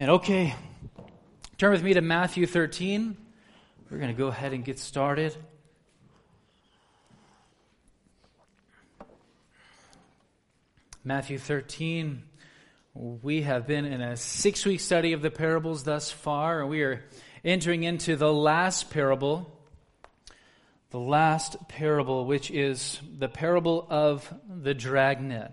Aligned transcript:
And 0.00 0.10
okay, 0.10 0.56
turn 1.56 1.70
with 1.70 1.84
me 1.84 1.94
to 1.94 2.00
Matthew 2.00 2.46
13. 2.46 3.16
We're 3.88 3.98
going 3.98 4.10
to 4.10 4.18
go 4.18 4.26
ahead 4.26 4.52
and 4.52 4.64
get 4.64 4.80
started. 4.80 5.36
Matthew 11.04 11.38
13. 11.38 12.24
We 12.96 13.42
have 13.42 13.68
been 13.68 13.84
in 13.84 14.00
a 14.00 14.16
six 14.16 14.66
week 14.66 14.80
study 14.80 15.12
of 15.12 15.22
the 15.22 15.30
parables 15.30 15.84
thus 15.84 16.10
far, 16.10 16.62
and 16.62 16.68
we 16.68 16.82
are 16.82 17.04
entering 17.44 17.84
into 17.84 18.16
the 18.16 18.32
last 18.32 18.90
parable. 18.90 19.48
The 20.90 20.98
last 20.98 21.68
parable, 21.68 22.24
which 22.24 22.50
is 22.50 23.00
the 23.16 23.28
parable 23.28 23.86
of 23.88 24.28
the 24.48 24.74
dragnet. 24.74 25.52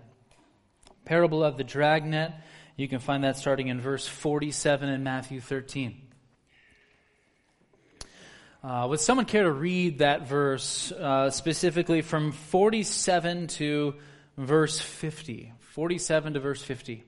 Parable 1.04 1.44
of 1.44 1.56
the 1.56 1.64
dragnet. 1.64 2.32
You 2.76 2.88
can 2.88 3.00
find 3.00 3.24
that 3.24 3.36
starting 3.36 3.68
in 3.68 3.80
verse 3.80 4.06
47 4.06 4.88
in 4.88 5.02
Matthew 5.02 5.40
13. 5.40 6.00
Uh, 8.64 8.86
would 8.88 9.00
someone 9.00 9.26
care 9.26 9.42
to 9.42 9.50
read 9.50 9.98
that 9.98 10.26
verse 10.26 10.92
uh, 10.92 11.30
specifically 11.30 12.00
from 12.00 12.32
47 12.32 13.48
to 13.48 13.94
verse 14.36 14.78
50? 14.78 15.52
47 15.60 16.34
to 16.34 16.40
verse 16.40 16.62
50. 16.62 17.04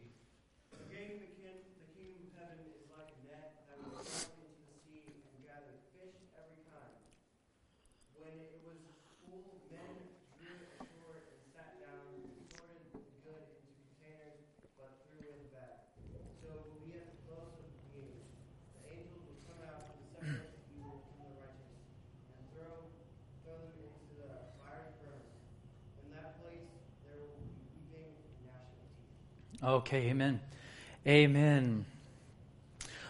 Okay, 29.65 30.11
amen. 30.11 30.41
Amen. 31.07 31.87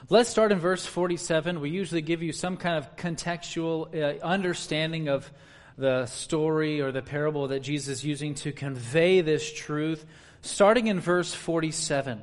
Let's 0.08 0.30
start 0.30 0.52
in 0.52 0.60
verse 0.60 0.86
47. 0.86 1.60
We 1.60 1.70
usually 1.70 2.00
give 2.00 2.22
you 2.22 2.30
some 2.30 2.56
kind 2.56 2.78
of 2.78 2.94
contextual 2.94 3.92
uh, 3.92 4.24
understanding 4.24 5.08
of 5.08 5.28
the 5.76 6.06
story 6.06 6.80
or 6.80 6.92
the 6.92 7.02
parable 7.02 7.48
that 7.48 7.58
Jesus 7.60 7.98
is 7.98 8.04
using 8.04 8.36
to 8.36 8.52
convey 8.52 9.20
this 9.20 9.52
truth. 9.52 10.06
Starting 10.42 10.86
in 10.86 11.00
verse 11.00 11.34
47. 11.34 12.22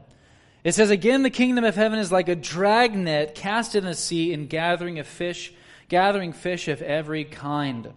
It 0.63 0.75
says, 0.75 0.91
Again, 0.91 1.23
the 1.23 1.29
kingdom 1.29 1.65
of 1.65 1.75
heaven 1.75 1.99
is 1.99 2.09
like 2.09 2.29
a 2.29 2.35
dragnet 2.35 3.35
cast 3.35 3.75
in 3.75 3.83
the 3.83 3.95
sea 3.95 4.33
and 4.33 4.49
gathering 4.49 4.97
a 4.97 5.03
fish, 5.03 5.51
gathering 5.89 6.31
fish 6.31 6.69
of 6.69 6.81
every 6.81 7.25
kind. 7.25 7.91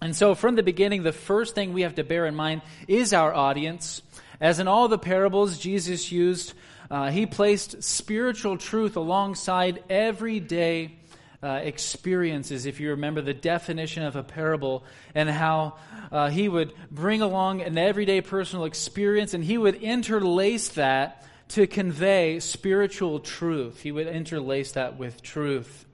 And 0.00 0.14
so, 0.14 0.36
from 0.36 0.54
the 0.54 0.62
beginning, 0.62 1.02
the 1.02 1.12
first 1.12 1.56
thing 1.56 1.72
we 1.72 1.82
have 1.82 1.96
to 1.96 2.04
bear 2.04 2.26
in 2.26 2.36
mind 2.36 2.62
is 2.86 3.12
our 3.12 3.34
audience. 3.34 4.02
As 4.40 4.58
in 4.58 4.68
all 4.68 4.88
the 4.88 4.98
parables 4.98 5.58
Jesus 5.58 6.10
used, 6.10 6.54
uh, 6.90 7.10
he 7.10 7.26
placed 7.26 7.82
spiritual 7.82 8.56
truth 8.58 8.96
alongside 8.96 9.82
everyday 9.88 10.96
uh, 11.42 11.60
experiences. 11.62 12.66
If 12.66 12.80
you 12.80 12.90
remember 12.90 13.20
the 13.20 13.34
definition 13.34 14.02
of 14.02 14.16
a 14.16 14.22
parable 14.22 14.84
and 15.14 15.28
how 15.28 15.76
uh, 16.10 16.30
he 16.30 16.48
would 16.48 16.72
bring 16.90 17.20
along 17.20 17.60
an 17.60 17.76
everyday 17.76 18.20
personal 18.22 18.64
experience 18.64 19.34
and 19.34 19.44
he 19.44 19.58
would 19.58 19.76
interlace 19.76 20.68
that 20.70 21.24
to 21.48 21.66
convey 21.66 22.40
spiritual 22.40 23.20
truth. 23.20 23.80
He 23.80 23.92
would 23.92 24.06
interlace 24.06 24.72
that 24.72 24.96
with 24.96 25.22
truth. 25.22 25.84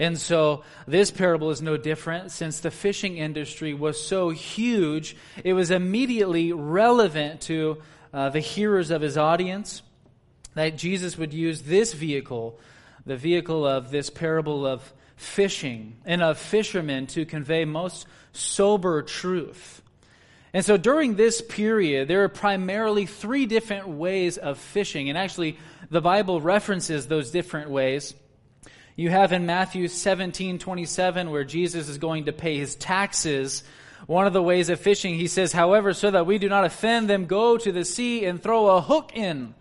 And 0.00 0.18
so 0.18 0.64
this 0.86 1.10
parable 1.10 1.50
is 1.50 1.62
no 1.62 1.76
different 1.76 2.30
since 2.30 2.60
the 2.60 2.70
fishing 2.70 3.18
industry 3.18 3.74
was 3.74 4.04
so 4.04 4.30
huge, 4.30 5.16
it 5.42 5.52
was 5.52 5.70
immediately 5.70 6.52
relevant 6.52 7.42
to 7.42 7.82
uh, 8.12 8.30
the 8.30 8.40
hearers 8.40 8.90
of 8.90 9.02
his 9.02 9.16
audience 9.16 9.82
that 10.54 10.76
Jesus 10.76 11.18
would 11.18 11.32
use 11.32 11.62
this 11.62 11.92
vehicle, 11.92 12.58
the 13.06 13.16
vehicle 13.16 13.66
of 13.66 13.90
this 13.90 14.10
parable 14.10 14.66
of 14.66 14.92
fishing 15.16 15.96
and 16.04 16.22
of 16.22 16.38
fishermen 16.38 17.06
to 17.08 17.24
convey 17.24 17.64
most 17.64 18.06
sober 18.32 19.02
truth. 19.02 19.82
And 20.52 20.64
so 20.64 20.76
during 20.76 21.16
this 21.16 21.40
period, 21.40 22.06
there 22.06 22.22
are 22.22 22.28
primarily 22.28 23.06
three 23.06 23.46
different 23.46 23.88
ways 23.88 24.38
of 24.38 24.58
fishing. 24.58 25.08
And 25.08 25.18
actually, 25.18 25.58
the 25.90 26.00
Bible 26.00 26.40
references 26.40 27.08
those 27.08 27.32
different 27.32 27.70
ways. 27.70 28.14
You 28.96 29.10
have 29.10 29.32
in 29.32 29.44
Matthew 29.44 29.88
17, 29.88 30.60
27, 30.60 31.30
where 31.32 31.42
Jesus 31.42 31.88
is 31.88 31.98
going 31.98 32.26
to 32.26 32.32
pay 32.32 32.58
his 32.58 32.76
taxes. 32.76 33.64
One 34.06 34.28
of 34.28 34.32
the 34.32 34.42
ways 34.42 34.68
of 34.68 34.78
fishing, 34.78 35.16
he 35.16 35.26
says, 35.26 35.52
however, 35.52 35.92
so 35.94 36.12
that 36.12 36.26
we 36.26 36.38
do 36.38 36.48
not 36.48 36.64
offend 36.64 37.10
them, 37.10 37.26
go 37.26 37.58
to 37.58 37.72
the 37.72 37.84
sea 37.84 38.24
and 38.24 38.40
throw 38.40 38.68
a 38.68 38.80
hook 38.80 39.10
in. 39.12 39.54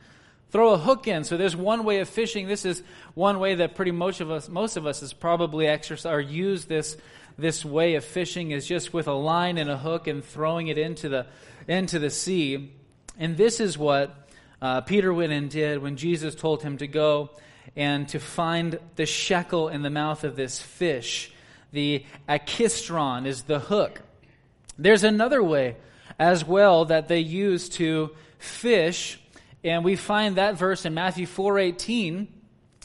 Throw 0.52 0.74
a 0.74 0.78
hook 0.78 1.08
in. 1.08 1.24
So 1.24 1.36
there's 1.36 1.56
one 1.56 1.84
way 1.84 2.00
of 2.00 2.10
fishing. 2.10 2.48
This 2.48 2.64
is 2.64 2.84
one 3.16 3.40
way 3.40 3.56
that 3.56 3.74
pretty 3.74 3.90
most 3.90 4.22
of 4.22 4.30
us, 4.30 4.50
most 4.50 4.78
of 4.78 4.86
us 4.86 5.02
is 5.02 5.14
probably 5.14 5.66
exercise 5.66 6.14
or 6.14 6.22
use 6.22 6.66
this, 6.66 6.96
this 7.36 7.66
way 7.66 7.96
of 7.96 8.06
fishing 8.06 8.52
is 8.52 8.68
just 8.68 8.94
with 8.94 9.08
a 9.08 9.14
line 9.14 9.58
and 9.58 9.68
a 9.68 9.78
hook 9.78 10.06
and 10.06 10.24
throwing 10.24 10.68
it 10.68 10.78
into 10.78 11.10
the, 11.10 11.26
into 11.68 11.98
the 11.98 12.12
sea. 12.12 12.72
And 13.18 13.36
this 13.36 13.60
is 13.60 13.80
what 13.80 14.16
uh, 14.62 14.82
Peter 14.82 15.12
went 15.12 15.34
and 15.34 15.50
did 15.50 15.82
when 15.82 15.98
Jesus 15.98 16.36
told 16.36 16.62
him 16.62 16.78
to 16.78 16.86
go 16.86 17.32
and 17.76 18.08
to 18.10 18.20
find 18.20 18.80
the 18.96 19.06
shekel 19.06 19.70
in 19.70 19.82
the 19.82 19.90
mouth 19.90 20.24
of 20.24 20.36
this 20.36 20.60
fish. 20.60 21.34
The 21.72 22.06
ankistron 22.30 23.26
is 23.26 23.44
the 23.44 23.60
hook. 23.60 24.02
There's 24.78 25.04
another 25.04 25.42
way 25.42 25.78
as 26.20 26.46
well 26.46 26.86
that 26.86 27.08
they 27.08 27.20
use 27.20 27.70
to 27.70 28.12
fish, 28.38 29.20
and 29.64 29.84
we 29.84 29.96
find 29.96 30.36
that 30.36 30.58
verse 30.58 30.86
in 30.86 30.94
Matthew 30.94 31.26
4:18. 31.26 32.28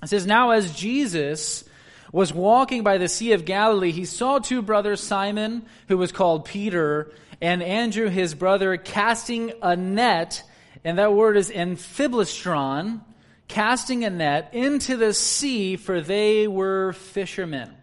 It 0.03 0.09
says, 0.09 0.27
"Now 0.27 0.51
as 0.51 0.73
Jesus 0.73 1.65
was 2.13 2.33
walking 2.33 2.83
by 2.83 2.99
the 2.99 3.09
Sea 3.09 3.33
of 3.33 3.45
Galilee, 3.45 3.91
he 3.91 4.05
saw 4.05 4.39
two 4.39 4.63
brothers, 4.63 5.03
Simon, 5.03 5.67
who 5.89 5.99
was 5.99 6.13
called 6.13 6.45
Peter, 6.45 7.13
and 7.41 7.63
Andrew 7.63 8.09
his 8.09 8.35
brother, 8.35 8.77
casting 8.77 9.53
a 9.61 9.77
net, 9.77 10.43
and 10.85 10.99
that 10.99 11.13
word 11.13 11.37
is 11.37 11.51
amphiblestron, 11.51 13.01
casting 13.49 14.05
a 14.05 14.11
net 14.11 14.51
into 14.53 14.97
the 14.97 15.13
sea, 15.13 15.77
for 15.77 16.01
they 16.01 16.47
were 16.47 16.93
fishermen. 16.93 17.75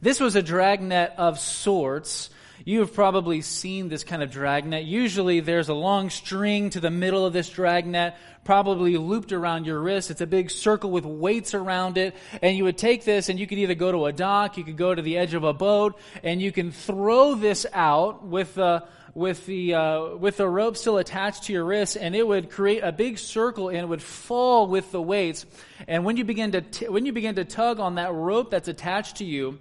This 0.00 0.20
was 0.20 0.36
a 0.36 0.42
dragnet 0.42 1.12
of 1.16 1.38
sorts. 1.38 2.30
You 2.64 2.80
have 2.80 2.94
probably 2.94 3.42
seen 3.42 3.88
this 3.88 4.04
kind 4.04 4.22
of 4.22 4.30
dragnet. 4.30 4.84
Usually 4.84 5.40
there's 5.40 5.68
a 5.68 5.74
long 5.74 6.08
string 6.08 6.70
to 6.70 6.80
the 6.80 6.90
middle 6.90 7.26
of 7.26 7.32
this 7.32 7.48
dragnet, 7.48 8.14
probably 8.44 8.96
looped 8.96 9.32
around 9.32 9.66
your 9.66 9.80
wrist. 9.80 10.10
It's 10.10 10.20
a 10.20 10.26
big 10.26 10.50
circle 10.50 10.90
with 10.90 11.04
weights 11.04 11.52
around 11.52 11.98
it. 11.98 12.14
And 12.40 12.56
you 12.56 12.64
would 12.64 12.78
take 12.78 13.04
this 13.04 13.28
and 13.28 13.38
you 13.38 13.46
could 13.46 13.58
either 13.58 13.74
go 13.74 13.92
to 13.92 14.06
a 14.06 14.12
dock, 14.12 14.56
you 14.56 14.64
could 14.64 14.76
go 14.78 14.94
to 14.94 15.02
the 15.02 15.18
edge 15.18 15.34
of 15.34 15.44
a 15.44 15.52
boat, 15.52 15.98
and 16.22 16.40
you 16.40 16.52
can 16.52 16.70
throw 16.70 17.34
this 17.34 17.66
out 17.72 18.24
with 18.24 18.54
the 18.54 18.84
with 19.14 19.46
the 19.46 19.74
uh, 19.74 20.16
with 20.16 20.38
the 20.38 20.48
rope 20.48 20.76
still 20.76 20.98
attached 20.98 21.44
to 21.44 21.52
your 21.52 21.64
wrist, 21.64 21.96
and 21.96 22.16
it 22.16 22.26
would 22.26 22.50
create 22.50 22.80
a 22.80 22.92
big 22.92 23.18
circle 23.18 23.68
and 23.68 23.78
it 23.78 23.88
would 23.88 24.02
fall 24.02 24.66
with 24.66 24.90
the 24.90 25.00
weights. 25.00 25.46
And 25.86 26.04
when 26.04 26.16
you 26.16 26.24
begin 26.24 26.52
to 26.52 26.60
t- 26.60 26.88
when 26.88 27.06
you 27.06 27.12
begin 27.12 27.36
to 27.36 27.44
tug 27.44 27.78
on 27.78 27.94
that 27.94 28.12
rope 28.12 28.50
that's 28.50 28.68
attached 28.68 29.16
to 29.16 29.24
you, 29.24 29.60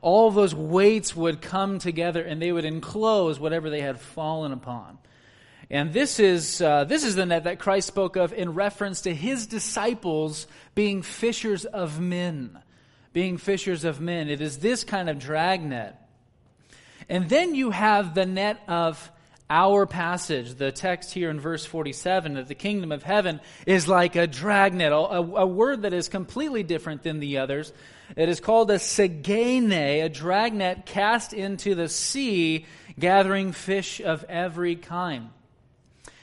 all 0.00 0.28
of 0.28 0.34
those 0.34 0.54
weights 0.54 1.14
would 1.14 1.42
come 1.42 1.78
together 1.78 2.22
and 2.22 2.40
they 2.40 2.52
would 2.52 2.64
enclose 2.64 3.38
whatever 3.38 3.68
they 3.68 3.82
had 3.82 4.00
fallen 4.00 4.52
upon. 4.52 4.98
And 5.70 5.92
this 5.92 6.18
is 6.18 6.60
uh, 6.62 6.84
this 6.84 7.04
is 7.04 7.14
the 7.14 7.26
net 7.26 7.44
that 7.44 7.58
Christ 7.58 7.88
spoke 7.88 8.16
of 8.16 8.32
in 8.32 8.54
reference 8.54 9.02
to 9.02 9.14
his 9.14 9.46
disciples 9.46 10.46
being 10.74 11.02
fishers 11.02 11.66
of 11.66 12.00
men, 12.00 12.58
being 13.12 13.36
fishers 13.36 13.84
of 13.84 14.00
men. 14.00 14.30
It 14.30 14.40
is 14.40 14.58
this 14.58 14.82
kind 14.82 15.10
of 15.10 15.18
dragnet 15.18 15.94
and 17.08 17.28
then 17.28 17.54
you 17.54 17.70
have 17.70 18.14
the 18.14 18.26
net 18.26 18.60
of 18.68 19.10
our 19.50 19.84
passage, 19.84 20.54
the 20.54 20.72
text 20.72 21.12
here 21.12 21.28
in 21.28 21.38
verse 21.38 21.64
47, 21.66 22.34
that 22.34 22.48
the 22.48 22.54
kingdom 22.54 22.90
of 22.90 23.02
heaven 23.02 23.38
is 23.66 23.86
like 23.86 24.16
a 24.16 24.26
dragnet, 24.26 24.92
a, 24.92 24.96
a 24.96 25.46
word 25.46 25.82
that 25.82 25.92
is 25.92 26.08
completely 26.08 26.62
different 26.62 27.02
than 27.02 27.20
the 27.20 27.36
others. 27.36 27.70
It 28.16 28.30
is 28.30 28.40
called 28.40 28.70
a 28.70 28.78
sagene, 28.78 29.72
a 29.72 30.08
dragnet 30.08 30.86
cast 30.86 31.34
into 31.34 31.74
the 31.74 31.88
sea, 31.88 32.64
gathering 32.98 33.52
fish 33.52 34.00
of 34.00 34.24
every 34.24 34.76
kind. 34.76 35.28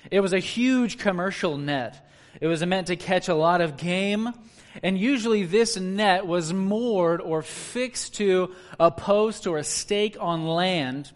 It 0.10 0.22
was 0.22 0.34
a 0.34 0.40
huge 0.40 0.98
commercial 0.98 1.58
net. 1.58 2.10
It 2.42 2.48
was 2.48 2.66
meant 2.66 2.88
to 2.88 2.96
catch 2.96 3.28
a 3.28 3.36
lot 3.36 3.62
of 3.62 3.78
game. 3.78 4.34
And 4.83 4.98
usually 4.98 5.44
this 5.44 5.77
net 5.77 6.27
was 6.27 6.54
moored 6.54 7.21
or 7.21 7.42
fixed 7.42 8.16
to 8.16 8.54
a 8.80 8.92
post 8.92 9.48
or 9.48 9.57
a 9.57 9.63
stake 9.63 10.18
on 10.19 10.48
land, 10.48 11.12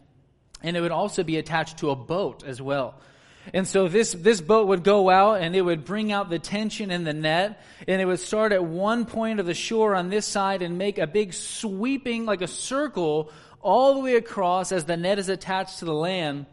and 0.61 0.75
it 0.75 0.81
would 0.81 0.91
also 0.91 1.23
be 1.23 1.37
attached 1.37 1.79
to 1.79 1.91
a 1.91 1.95
boat 1.95 2.43
as 2.43 2.61
well. 2.61 2.95
And 3.51 3.67
so 3.67 3.87
this, 3.87 4.13
this 4.13 4.39
boat 4.39 4.67
would 4.67 4.83
go 4.83 5.09
out 5.09 5.41
and 5.41 5.55
it 5.55 5.61
would 5.61 5.83
bring 5.83 6.11
out 6.11 6.29
the 6.29 6.39
tension 6.39 6.91
in 6.91 7.03
the 7.03 7.13
net 7.13 7.61
and 7.87 8.01
it 8.01 8.05
would 8.05 8.21
start 8.21 8.53
at 8.53 8.63
one 8.63 9.05
point 9.05 9.41
of 9.41 9.45
the 9.45 9.53
shore 9.53 9.95
on 9.95 10.09
this 10.09 10.25
side 10.25 10.61
and 10.61 10.77
make 10.77 10.97
a 10.97 11.07
big 11.07 11.33
sweeping, 11.33 12.25
like 12.25 12.41
a 12.41 12.47
circle 12.47 13.31
all 13.61 13.95
the 13.95 13.99
way 13.99 14.15
across 14.15 14.71
as 14.71 14.85
the 14.85 14.95
net 14.95 15.19
is 15.19 15.27
attached 15.27 15.79
to 15.79 15.85
the 15.85 15.93
land. 15.93 16.45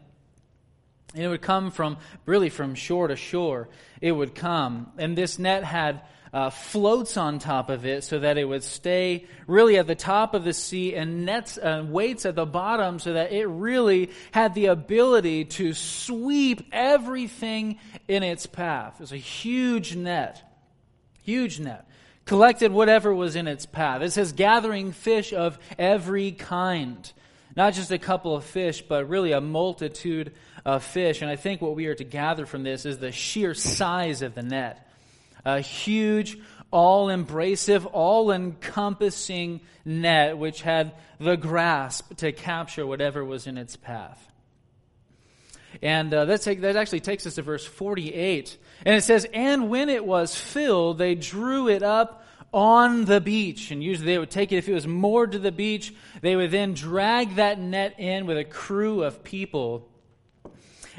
And 1.13 1.23
it 1.23 1.27
would 1.27 1.41
come 1.41 1.71
from, 1.71 1.97
really 2.25 2.49
from 2.49 2.75
shore 2.75 3.07
to 3.07 3.15
shore. 3.15 3.69
It 4.01 4.11
would 4.11 4.35
come. 4.35 4.91
And 4.97 5.17
this 5.17 5.39
net 5.39 5.63
had 5.63 6.01
uh, 6.33 6.49
floats 6.49 7.17
on 7.17 7.39
top 7.39 7.69
of 7.69 7.85
it 7.85 8.03
so 8.03 8.19
that 8.19 8.37
it 8.37 8.45
would 8.45 8.63
stay 8.63 9.25
really 9.47 9.77
at 9.77 9.87
the 9.87 9.95
top 9.95 10.33
of 10.33 10.43
the 10.43 10.53
sea 10.53 10.95
and 10.95 11.25
nets 11.25 11.57
uh, 11.57 11.83
weights 11.85 12.25
at 12.25 12.35
the 12.35 12.45
bottom 12.45 12.99
so 12.99 13.13
that 13.13 13.33
it 13.33 13.45
really 13.47 14.09
had 14.31 14.53
the 14.53 14.67
ability 14.67 15.43
to 15.43 15.73
sweep 15.73 16.65
everything 16.71 17.79
in 18.07 18.23
its 18.23 18.45
path. 18.45 18.95
It 18.95 19.01
was 19.01 19.11
a 19.11 19.17
huge 19.17 19.95
net. 19.95 20.41
Huge 21.23 21.59
net. 21.59 21.85
Collected 22.25 22.71
whatever 22.71 23.13
was 23.13 23.35
in 23.35 23.47
its 23.47 23.65
path. 23.65 24.01
It 24.01 24.11
says 24.11 24.31
gathering 24.31 24.93
fish 24.93 25.33
of 25.33 25.59
every 25.77 26.31
kind. 26.31 27.11
Not 27.57 27.73
just 27.73 27.91
a 27.91 27.99
couple 27.99 28.37
of 28.37 28.45
fish, 28.45 28.81
but 28.81 29.09
really 29.09 29.33
a 29.33 29.41
multitude 29.41 30.31
of 30.63 30.83
fish. 30.83 31.21
And 31.21 31.29
I 31.29 31.35
think 31.35 31.61
what 31.61 31.75
we 31.75 31.87
are 31.87 31.95
to 31.95 32.05
gather 32.05 32.45
from 32.45 32.63
this 32.63 32.85
is 32.85 32.99
the 32.99 33.11
sheer 33.11 33.53
size 33.53 34.21
of 34.21 34.33
the 34.33 34.43
net 34.43 34.87
a 35.45 35.61
huge, 35.61 36.37
all 36.71 37.07
embracive, 37.07 37.89
all 37.91 38.31
encompassing 38.31 39.61
net 39.83 40.37
which 40.37 40.61
had 40.61 40.93
the 41.19 41.35
grasp 41.35 42.15
to 42.17 42.31
capture 42.31 42.85
whatever 42.85 43.23
was 43.23 43.47
in 43.47 43.57
its 43.57 43.75
path. 43.75 44.31
And 45.81 46.13
uh, 46.13 46.25
that, 46.25 46.41
take, 46.41 46.61
that 46.61 46.75
actually 46.75 46.99
takes 46.99 47.25
us 47.25 47.35
to 47.35 47.41
verse 47.41 47.65
48. 47.65 48.57
And 48.85 48.95
it 48.95 49.01
says, 49.03 49.25
And 49.33 49.69
when 49.69 49.89
it 49.89 50.05
was 50.05 50.35
filled, 50.35 50.97
they 50.97 51.15
drew 51.15 51.69
it 51.69 51.83
up 51.83 52.25
on 52.53 53.05
the 53.05 53.21
beach. 53.21 53.71
And 53.71 53.83
usually 53.83 54.07
they 54.07 54.17
would 54.17 54.31
take 54.31 54.51
it, 54.51 54.57
if 54.57 54.67
it 54.67 54.73
was 54.73 54.87
moored 54.87 55.31
to 55.31 55.39
the 55.39 55.51
beach, 55.51 55.93
they 56.21 56.35
would 56.35 56.51
then 56.51 56.73
drag 56.73 57.35
that 57.35 57.59
net 57.59 57.99
in 57.99 58.25
with 58.25 58.37
a 58.37 58.43
crew 58.43 59.03
of 59.03 59.23
people. 59.23 59.87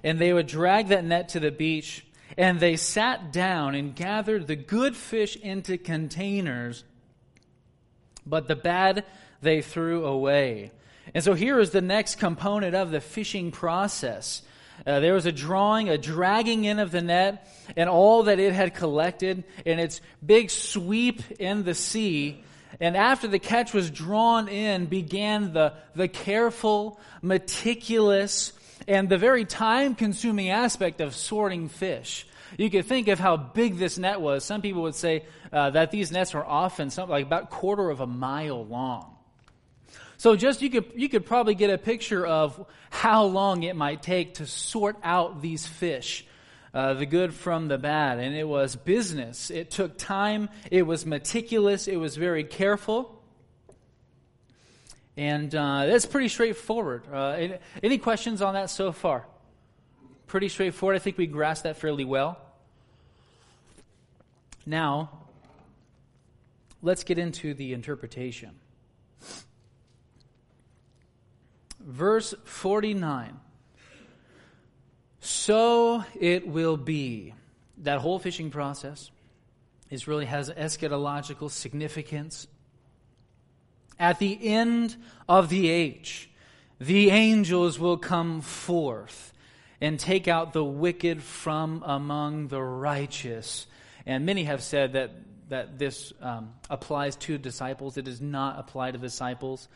And 0.03 0.19
they 0.19 0.33
would 0.33 0.47
drag 0.47 0.89
that 0.89 1.05
net 1.05 1.31
to 1.31 1.41
the 1.41 1.51
beach. 1.51 2.07
And 2.37 2.61
they 2.61 2.77
sat 2.77 3.33
down 3.33 3.75
and 3.75 3.95
gathered 3.95 4.47
the 4.47 4.57
good 4.57 4.97
fish 4.97 5.37
into 5.37 5.79
containers, 5.79 6.85
but 8.25 8.49
the 8.49 8.57
bad 8.57 9.05
they 9.41 9.61
threw 9.61 10.07
away. 10.07 10.73
And 11.15 11.23
so 11.23 11.35
here 11.35 11.59
is 11.59 11.71
the 11.71 11.81
next 11.81 12.17
component 12.17 12.75
of 12.75 12.91
the 12.91 13.01
fishing 13.01 13.51
process. 13.51 14.43
Uh, 14.87 15.01
there 15.01 15.15
was 15.15 15.27
a 15.27 15.33
drawing, 15.33 15.89
a 15.89 15.99
dragging 15.99 16.65
in 16.65 16.79
of 16.79 16.91
the 16.91 17.03
net, 17.03 17.49
and 17.77 17.89
all 17.89 18.25
that 18.25 18.39
it 18.39 18.53
had 18.53 18.75
collected 18.75 19.45
in 19.65 19.79
its 19.79 20.01
big 20.25 20.51
sweep 20.51 21.23
in 21.39 21.65
the 21.65 21.75
sea. 21.75 22.43
And 22.81 22.97
after 22.97 23.29
the 23.29 23.39
catch 23.39 23.75
was 23.75 23.91
drawn 23.91 24.49
in, 24.49 24.87
began 24.87 25.53
the, 25.53 25.75
the 25.95 26.09
careful, 26.09 26.99
meticulous, 27.21 28.53
and 28.89 29.09
the 29.09 29.19
very 29.19 29.45
time 29.45 29.95
consuming 29.95 30.51
aspect 30.51 31.01
of 31.01 31.15
sorting 31.15 31.69
fish. 31.69 32.27
You 32.59 32.69
could 32.69 32.85
think 32.85 33.09
of 33.09 33.19
how 33.19 33.37
big 33.37 33.79
this 33.79 33.99
net 33.99 34.21
was. 34.21 34.45
Some 34.45 34.61
people 34.61 34.83
would 34.83 34.95
say 34.95 35.25
uh, 35.53 35.71
that 35.71 35.91
these 35.91 36.13
nets 36.13 36.35
were 36.35 36.45
often 36.45 36.91
something 36.91 37.11
like 37.11 37.27
about 37.27 37.51
quarter 37.51 37.89
of 37.89 38.01
a 38.01 38.07
mile 38.07 38.65
long. 38.65 39.17
So 40.19 40.37
just 40.37 40.63
you 40.63 40.71
could 40.71 40.93
you 40.95 41.09
could 41.09 41.27
probably 41.27 41.55
get 41.55 41.71
a 41.71 41.79
picture 41.79 42.25
of 42.25 42.65
how 42.91 43.25
long 43.25 43.63
it 43.63 43.75
might 43.75 44.03
take 44.03 44.35
to 44.35 44.47
sort 44.47 44.97
out 45.03 45.43
these 45.43 45.67
fish, 45.67 46.25
uh, 46.75 46.95
the 46.95 47.07
good 47.07 47.35
from 47.35 47.69
the 47.69 47.79
bad. 47.79 48.19
And 48.19 48.37
it 48.37 48.47
was 48.47 48.77
business. 48.77 49.51
It 49.51 49.71
took 49.71 49.99
time. 49.99 50.49
It 50.71 50.83
was 50.83 51.07
meticulous. 51.07 51.89
It 51.89 51.97
was 51.97 52.17
very 52.17 52.45
careful. 52.45 53.22
And 55.17 55.55
uh, 55.55 55.87
that's 55.87 56.07
pretty 56.07 56.29
straightforward. 56.29 57.05
Uh, 57.13 57.59
any 57.83 57.99
questions 57.99 58.41
on 58.41 58.55
that 58.55 58.71
so 58.71 58.93
far? 58.93 59.27
Pretty 60.27 60.49
straightforward. 60.49 60.97
I 60.97 60.99
think 60.99 61.19
we 61.19 61.27
grasped 61.27 61.65
that 61.65 61.77
fairly 61.77 62.05
well. 62.05 62.39
Now, 64.65 65.11
let's 66.81 67.05
get 67.05 67.19
into 67.19 67.53
the 67.53 67.73
interpretation. 67.75 68.51
Verse 71.81 72.35
49. 72.45 73.39
So 75.21 76.05
it 76.19 76.47
will 76.47 76.77
be. 76.77 77.35
That 77.79 77.99
whole 77.99 78.19
fishing 78.19 78.51
process 78.51 79.11
is 79.91 80.07
really 80.07 80.27
has 80.27 80.49
eschatological 80.51 81.51
significance. 81.51 82.47
At 84.03 84.19
the 84.19 84.37
end 84.49 84.97
of 85.29 85.49
the 85.49 85.71
age, 85.71 86.29
the 86.81 87.11
angels 87.11 87.79
will 87.79 87.97
come 87.97 88.41
forth 88.41 89.33
and 89.81 89.97
take 89.97 90.27
out 90.27 90.53
the 90.53 90.65
wicked 90.65 91.23
from 91.23 91.85
among 91.87 92.49
the 92.49 92.61
righteous. 92.61 93.69
And 94.05 94.27
many 94.27 94.43
have 94.43 94.61
said 94.61 94.95
that, 94.95 95.13
that 95.51 95.79
this 95.79 96.13
um, 96.21 96.53
applies 96.69 97.15
to 97.17 97.39
disciples. 97.39 97.97
It 97.97 98.07
does 98.07 98.21
not 98.21 98.59
apply 98.59 98.91
to 98.91 98.99
disciples. 98.99 99.69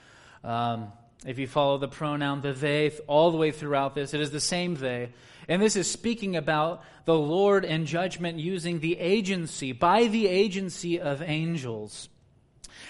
Um, 0.43 0.91
if 1.25 1.39
you 1.39 1.47
follow 1.47 1.79
the 1.79 1.87
pronoun 1.87 2.41
the 2.41 2.53
they 2.53 2.91
all 3.07 3.31
the 3.31 3.39
way 3.39 3.53
throughout 3.53 3.95
this, 3.95 4.13
it 4.13 4.21
is 4.21 4.33
the 4.33 4.41
same 4.41 4.75
they. 4.75 5.13
And 5.49 5.63
this 5.63 5.77
is 5.77 5.89
speaking 5.89 6.35
about 6.35 6.83
the 7.05 7.17
Lord 7.17 7.65
and 7.65 7.87
judgment 7.87 8.41
using 8.41 8.81
the 8.81 8.99
agency, 8.99 9.71
by 9.71 10.09
the 10.09 10.27
agency 10.27 10.99
of 10.99 11.23
angels. 11.23 12.09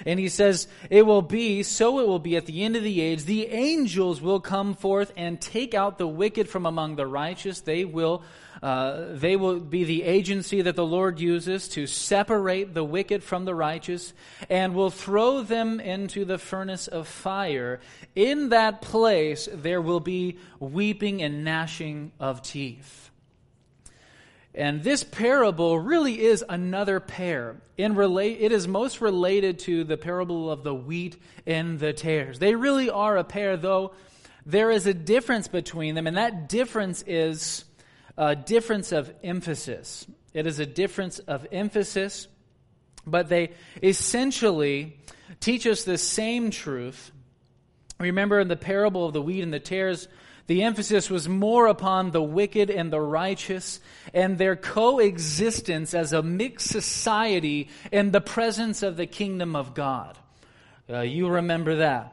And 0.05 0.21
he 0.21 0.29
says, 0.29 0.69
It 0.91 1.07
will 1.07 1.23
be, 1.23 1.63
so 1.63 2.01
it 2.01 2.09
will 2.09 2.19
be 2.19 2.37
at 2.37 2.47
the 2.47 2.65
end 2.65 2.77
of 2.77 2.83
the 2.83 3.01
age. 3.01 3.25
The 3.25 3.47
angels 3.47 4.21
will 4.21 4.41
come 4.41 4.75
forth 4.75 5.13
and 5.17 5.41
take 5.41 5.75
out 5.75 5.99
the 5.99 6.07
wicked 6.07 6.49
from 6.49 6.67
among 6.67 6.97
the 6.97 7.07
righteous. 7.07 7.61
They 7.61 7.85
will, 7.85 8.23
uh, 8.63 9.07
they 9.13 9.37
will 9.37 9.61
be 9.61 9.85
the 9.85 10.03
agency 10.03 10.63
that 10.63 10.77
the 10.77 10.85
Lord 10.85 11.21
uses 11.21 11.69
to 11.71 11.87
separate 11.87 12.75
the 12.75 12.85
wicked 12.85 13.23
from 13.23 13.45
the 13.45 13.55
righteous 13.55 14.13
and 14.51 14.75
will 14.75 14.91
throw 14.91 15.43
them 15.43 15.81
into 15.81 16.25
the 16.25 16.39
furnace 16.39 16.89
of 16.89 17.09
fire. 17.09 17.81
In 18.15 18.51
that 18.51 18.83
place, 18.83 19.49
there 19.53 19.81
will 19.81 20.01
be 20.01 20.39
weeping 20.61 21.23
and 21.23 21.45
gnashing 21.45 22.13
of 22.21 22.43
teeth. 22.43 23.06
And 24.57 24.83
this 24.83 25.05
parable 25.05 25.79
really 25.79 26.19
is 26.25 26.43
another 26.49 26.99
pair. 26.99 27.57
In 27.77 27.95
relate, 27.95 28.39
it 28.41 28.53
is 28.53 28.67
most 28.67 29.03
related 29.03 29.59
to 29.61 29.85
the 29.85 29.99
parable 29.99 30.51
of 30.51 30.65
the 30.65 30.75
wheat 30.75 31.21
and 31.47 31.79
the 31.79 31.93
tares. 31.93 32.39
They 32.39 32.55
really 32.55 32.89
are 32.89 33.19
a 33.19 33.25
pair, 33.25 33.59
though 33.59 33.93
there 34.47 34.71
is 34.71 34.87
a 34.87 34.95
difference 34.95 35.47
between 35.47 35.95
them, 35.95 36.07
and 36.07 36.17
that 36.17 36.49
difference 36.49 37.05
is 37.07 37.65
a 38.17 38.35
difference 38.35 38.93
of 38.93 39.13
emphasis. 39.23 40.07
It 40.33 40.47
is 40.47 40.59
a 40.59 40.67
difference 40.67 41.19
of 41.19 41.47
emphasis, 41.53 42.27
but 43.07 43.29
they 43.29 43.51
essentially 43.83 44.97
teach 45.41 45.67
us 45.67 45.85
the 45.85 45.99
same 45.99 46.51
truth. 46.51 47.13
Remember 47.99 48.41
in 48.41 48.49
the 48.49 48.57
parable 48.57 49.05
of 49.05 49.13
the 49.13 49.23
wheat 49.23 49.43
and 49.43 49.53
the 49.53 49.61
tares, 49.61 50.09
the 50.47 50.63
emphasis 50.63 51.11
was 51.11 51.29
more 51.29 51.67
upon 51.67 52.11
the 52.11 52.23
wicked 52.23 52.71
and 52.71 52.93
the 52.93 53.01
righteous 53.01 53.81
and 54.15 54.39
their 54.39 54.57
coexistence 54.57 55.93
as 55.93 56.13
a 56.13 56.23
mixed 56.23 56.69
society 56.69 57.69
in 57.91 58.13
the 58.13 58.21
presence 58.21 58.83
of 58.83 58.97
the 58.97 59.07
kingdom 59.07 59.57
of 59.57 59.75
God. 59.75 60.17
Uh, 60.89 61.01
you 61.01 61.29
remember 61.29 61.77
that. 61.77 62.13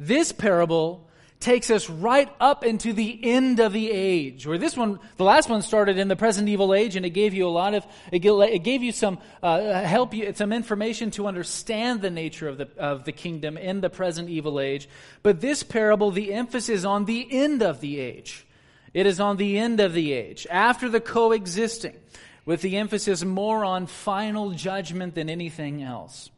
This 0.00 0.32
parable 0.32 1.07
takes 1.40 1.70
us 1.70 1.88
right 1.88 2.28
up 2.40 2.64
into 2.64 2.92
the 2.92 3.18
end 3.22 3.60
of 3.60 3.72
the 3.72 3.90
age. 3.90 4.46
Where 4.46 4.58
this 4.58 4.76
one, 4.76 4.98
the 5.16 5.24
last 5.24 5.48
one 5.48 5.62
started 5.62 5.96
in 5.96 6.08
the 6.08 6.16
present 6.16 6.48
evil 6.48 6.74
age, 6.74 6.96
and 6.96 7.06
it 7.06 7.10
gave 7.10 7.32
you 7.32 7.46
a 7.46 7.50
lot 7.50 7.74
of, 7.74 7.86
it 8.10 8.18
gave 8.18 8.82
you 8.82 8.92
some 8.92 9.18
uh, 9.42 9.82
help, 9.82 10.14
you 10.14 10.32
some 10.34 10.52
information 10.52 11.10
to 11.12 11.26
understand 11.26 12.02
the 12.02 12.10
nature 12.10 12.48
of 12.48 12.58
the 12.58 12.68
of 12.76 13.04
the 13.04 13.12
kingdom 13.12 13.56
in 13.56 13.80
the 13.80 13.90
present 13.90 14.28
evil 14.28 14.58
age. 14.58 14.88
But 15.22 15.40
this 15.40 15.62
parable, 15.62 16.10
the 16.10 16.34
emphasis 16.34 16.68
is 16.68 16.84
on 16.84 17.04
the 17.04 17.26
end 17.30 17.62
of 17.62 17.80
the 17.80 18.00
age. 18.00 18.44
It 18.92 19.06
is 19.06 19.20
on 19.20 19.36
the 19.36 19.58
end 19.58 19.80
of 19.80 19.92
the 19.92 20.12
age, 20.12 20.46
after 20.50 20.88
the 20.88 21.00
coexisting, 21.00 21.96
with 22.44 22.62
the 22.62 22.78
emphasis 22.78 23.22
more 23.22 23.64
on 23.64 23.86
final 23.86 24.50
judgment 24.50 25.14
than 25.14 25.28
anything 25.28 25.82
else. 25.82 26.30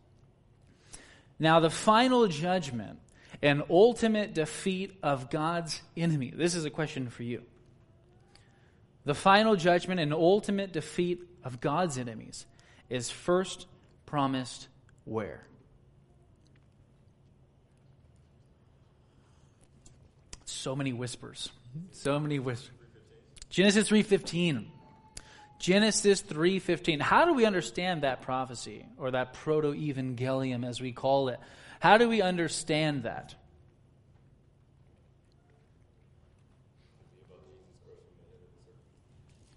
Now, 1.38 1.60
the 1.60 1.70
final 1.70 2.26
judgment 2.26 2.98
an 3.42 3.62
ultimate 3.70 4.34
defeat 4.34 4.98
of 5.02 5.30
God's 5.30 5.80
enemy? 5.96 6.32
This 6.34 6.54
is 6.54 6.64
a 6.64 6.70
question 6.70 7.08
for 7.08 7.22
you. 7.22 7.42
The 9.04 9.14
final 9.14 9.56
judgment 9.56 10.00
and 10.00 10.12
ultimate 10.12 10.72
defeat 10.72 11.22
of 11.42 11.60
God's 11.60 11.96
enemies 11.96 12.46
is 12.88 13.10
first 13.10 13.66
promised 14.04 14.68
where? 15.04 15.46
So 20.44 20.76
many 20.76 20.92
whispers. 20.92 21.50
So 21.92 22.20
many 22.20 22.38
whispers. 22.38 22.70
Genesis 23.48 23.88
3:15. 23.88 24.70
Genesis 25.58 26.22
3:15. 26.22 27.00
How 27.00 27.24
do 27.24 27.32
we 27.32 27.46
understand 27.46 28.02
that 28.02 28.22
prophecy 28.22 28.86
or 28.98 29.12
that 29.12 29.32
proto-evangelium 29.32 30.66
as 30.66 30.80
we 30.80 30.92
call 30.92 31.28
it? 31.28 31.40
How 31.80 31.96
do 31.98 32.08
we 32.08 32.22
understand 32.22 33.02
that? 33.02 33.34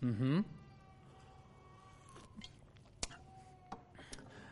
Mm-hmm. 0.03 0.41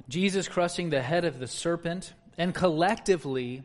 Jesus 0.09 0.49
crushing 0.49 0.89
the 0.89 1.01
head 1.01 1.23
of 1.23 1.39
the 1.39 1.47
serpent, 1.47 2.13
and 2.37 2.53
collectively, 2.53 3.63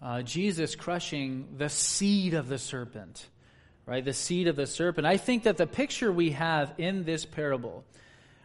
uh, 0.00 0.22
Jesus 0.22 0.74
crushing 0.74 1.48
the 1.58 1.68
seed 1.68 2.32
of 2.32 2.48
the 2.48 2.58
serpent, 2.58 3.28
right? 3.84 4.02
The 4.02 4.14
seed 4.14 4.48
of 4.48 4.56
the 4.56 4.66
serpent. 4.66 5.06
I 5.06 5.18
think 5.18 5.42
that 5.42 5.58
the 5.58 5.66
picture 5.66 6.10
we 6.10 6.30
have 6.30 6.72
in 6.78 7.04
this 7.04 7.26
parable, 7.26 7.84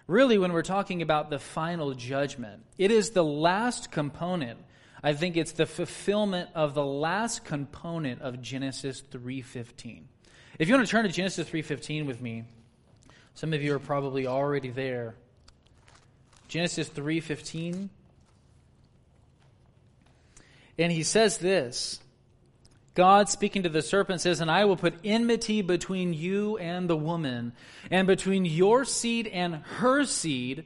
really, 0.08 0.38
when 0.38 0.54
we're 0.54 0.64
talking 0.64 1.02
about 1.02 1.30
the 1.30 1.40
final 1.40 1.94
judgment, 1.94 2.64
it 2.78 2.92
is 2.92 3.12
the 3.12 3.24
last 3.24 3.92
component. 3.92 4.60
I 5.04 5.14
think 5.14 5.38
it's 5.38 5.52
the 5.52 5.66
fulfillment 5.66 6.50
of 6.56 6.74
the 6.74 6.86
last 6.86 7.46
component 7.46 8.22
of 8.22 8.42
Genesis 8.42 9.02
3:15. 9.12 10.08
If 10.58 10.68
you 10.68 10.74
want 10.74 10.88
to 10.88 10.92
turn 10.92 11.04
to 11.04 11.12
Genesis 11.12 11.48
3:15 11.48 12.08
with 12.08 12.22
me, 12.22 12.46
some 13.36 13.54
of 13.54 13.62
you 13.62 13.76
are 13.76 13.80
probably 13.80 14.26
already 14.26 14.70
there. 14.70 15.16
Genesis 16.48 16.90
3:15 16.90 17.90
and 20.78 20.92
he 20.92 21.04
says 21.04 21.38
this 21.40 22.00
God 22.98 23.30
speaking 23.30 23.62
to 23.62 23.70
the 23.70 23.84
serpent 23.84 24.22
says, 24.22 24.42
And 24.42 24.50
I 24.50 24.66
will 24.66 24.76
put 24.76 24.96
enmity 25.04 25.62
between 25.62 26.16
you 26.16 26.58
and 26.58 26.90
the 26.90 26.98
woman, 26.98 27.54
and 27.92 28.08
between 28.08 28.44
your 28.44 28.86
seed 28.86 29.28
and 29.28 29.58
her 29.78 30.04
seed. 30.04 30.66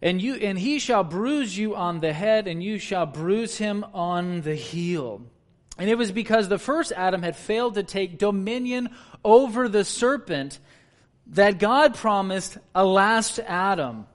And, 0.00 0.22
you, 0.22 0.36
and 0.36 0.56
he 0.56 0.78
shall 0.78 1.02
bruise 1.02 1.58
you 1.58 1.74
on 1.74 1.98
the 1.98 2.12
head, 2.12 2.46
and 2.46 2.62
you 2.62 2.78
shall 2.78 3.04
bruise 3.04 3.58
him 3.58 3.84
on 3.92 4.42
the 4.42 4.54
heel. 4.54 5.22
And 5.76 5.90
it 5.90 5.98
was 5.98 6.12
because 6.12 6.48
the 6.48 6.56
first 6.56 6.92
Adam 6.92 7.24
had 7.24 7.34
failed 7.34 7.74
to 7.74 7.82
take 7.82 8.16
dominion 8.16 8.90
over 9.24 9.68
the 9.68 9.84
serpent 9.84 10.60
that 11.26 11.58
God 11.58 11.96
promised 11.96 12.58
a 12.76 12.84
last 12.84 13.40
Adam 13.40 14.06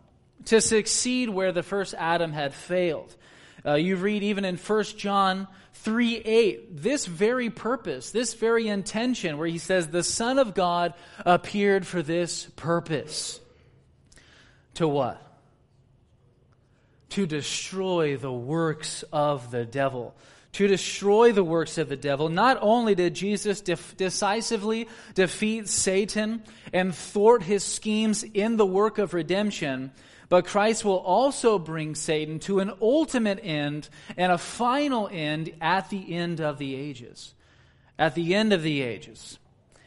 to 0.45 0.61
succeed 0.61 1.27
where 1.27 1.51
the 1.51 1.63
first 1.63 1.93
Adam 1.97 2.31
had 2.31 2.53
failed. 2.53 3.13
Uh, 3.65 3.73
you 3.73 3.97
read 3.97 4.23
even 4.23 4.45
in 4.45 4.55
1 4.55 4.83
John 4.95 5.49
3 5.83 6.17
8, 6.17 6.81
this 6.81 7.05
very 7.05 7.50
purpose, 7.50 8.12
this 8.12 8.33
very 8.33 8.67
intention, 8.67 9.38
where 9.38 9.48
he 9.48 9.57
says, 9.57 9.88
The 9.88 10.03
Son 10.03 10.38
of 10.38 10.53
God 10.53 10.93
appeared 11.25 11.88
for 11.88 12.01
this 12.01 12.45
purpose. 12.55 13.39
To 14.75 14.88
what? 14.88 15.21
To 17.12 17.25
destroy 17.25 18.17
the 18.17 18.31
works 18.31 19.03
of 19.12 19.51
the 19.51 19.65
devil 19.65 20.15
to 20.53 20.67
destroy 20.67 21.31
the 21.31 21.43
works 21.43 21.77
of 21.77 21.89
the 21.89 21.95
devil. 21.95 22.27
Not 22.27 22.57
only 22.62 22.95
did 22.95 23.13
Jesus 23.13 23.62
def- 23.62 23.95
decisively 23.98 24.88
defeat 25.13 25.69
Satan 25.69 26.43
and 26.74 26.93
thwart 26.93 27.43
his 27.43 27.63
schemes 27.63 28.24
in 28.24 28.57
the 28.57 28.65
work 28.65 28.98
of 28.98 29.13
redemption, 29.13 29.91
but 30.29 30.45
Christ 30.45 30.86
will 30.86 31.00
also 31.00 31.57
bring 31.57 31.95
Satan 31.95 32.39
to 32.41 32.59
an 32.59 32.71
ultimate 32.81 33.39
end 33.43 33.89
and 34.15 34.31
a 34.31 34.38
final 34.38 35.09
end 35.12 35.51
at 35.59 35.89
the 35.89 36.15
end 36.15 36.39
of 36.39 36.59
the 36.59 36.75
ages. 36.75 37.33
At 37.98 38.13
the 38.13 38.36
end 38.36 38.53
of 38.53 38.62
the 38.62 38.81
ages. 38.81 39.39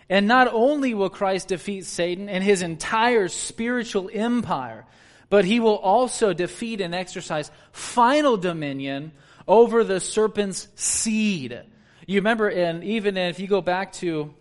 And 0.08 0.26
not 0.26 0.48
only 0.52 0.94
will 0.94 1.08
Christ 1.08 1.48
defeat 1.48 1.86
Satan 1.86 2.28
and 2.28 2.42
his 2.42 2.60
entire 2.60 3.28
spiritual 3.28 4.10
empire, 4.12 4.84
but 5.30 5.44
he 5.44 5.60
will 5.60 5.78
also 5.78 6.34
defeat 6.34 6.80
and 6.80 6.94
exercise 6.94 7.50
final 7.70 8.36
dominion 8.36 9.12
over 9.46 9.84
the 9.84 10.00
serpent's 10.00 10.68
seed. 10.74 11.58
You 12.06 12.16
remember, 12.16 12.48
and 12.48 12.82
even 12.84 13.16
if 13.16 13.38
you 13.38 13.46
go 13.46 13.62
back 13.62 13.92
to, 13.94 14.34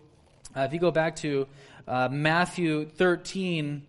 uh, 0.54 0.62
if 0.62 0.72
you 0.72 0.80
go 0.80 0.90
back 0.90 1.16
to 1.16 1.46
uh, 1.86 2.08
Matthew 2.10 2.86
13, 2.86 3.86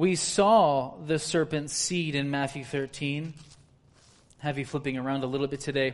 we 0.00 0.16
saw 0.16 0.94
the 1.06 1.18
serpent's 1.18 1.74
seed 1.74 2.14
in 2.14 2.30
Matthew 2.30 2.64
13. 2.64 3.34
Have 4.38 4.56
you 4.56 4.64
flipping 4.64 4.96
around 4.96 5.24
a 5.24 5.26
little 5.26 5.46
bit 5.46 5.60
today? 5.60 5.92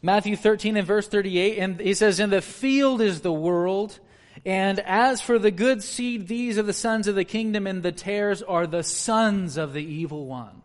Matthew 0.00 0.36
13 0.36 0.76
and 0.76 0.86
verse 0.86 1.08
38, 1.08 1.58
and 1.58 1.80
he 1.80 1.92
says, 1.92 2.20
In 2.20 2.30
the 2.30 2.40
field 2.40 3.00
is 3.00 3.20
the 3.20 3.32
world, 3.32 3.98
and 4.46 4.78
as 4.78 5.20
for 5.20 5.40
the 5.40 5.50
good 5.50 5.82
seed, 5.82 6.28
these 6.28 6.56
are 6.56 6.62
the 6.62 6.72
sons 6.72 7.08
of 7.08 7.16
the 7.16 7.24
kingdom, 7.24 7.66
and 7.66 7.82
the 7.82 7.90
tares 7.90 8.42
are 8.42 8.68
the 8.68 8.84
sons 8.84 9.56
of 9.56 9.72
the 9.72 9.84
evil 9.84 10.26
one. 10.26 10.62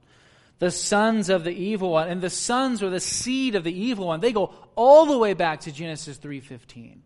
The 0.60 0.70
sons 0.70 1.30
of 1.30 1.44
the 1.44 1.52
evil 1.52 1.94
one. 1.94 2.10
And 2.10 2.22
the 2.22 2.30
sons 2.30 2.84
or 2.84 2.92
the 2.92 3.00
seed 3.00 3.56
of 3.56 3.64
the 3.64 3.74
evil 3.74 4.06
one, 4.06 4.20
they 4.20 4.34
go 4.34 4.54
all 4.76 5.08
the 5.08 5.18
way 5.18 5.34
back 5.34 5.62
to 5.62 5.72
Genesis 5.72 6.20
3.15 6.20 6.98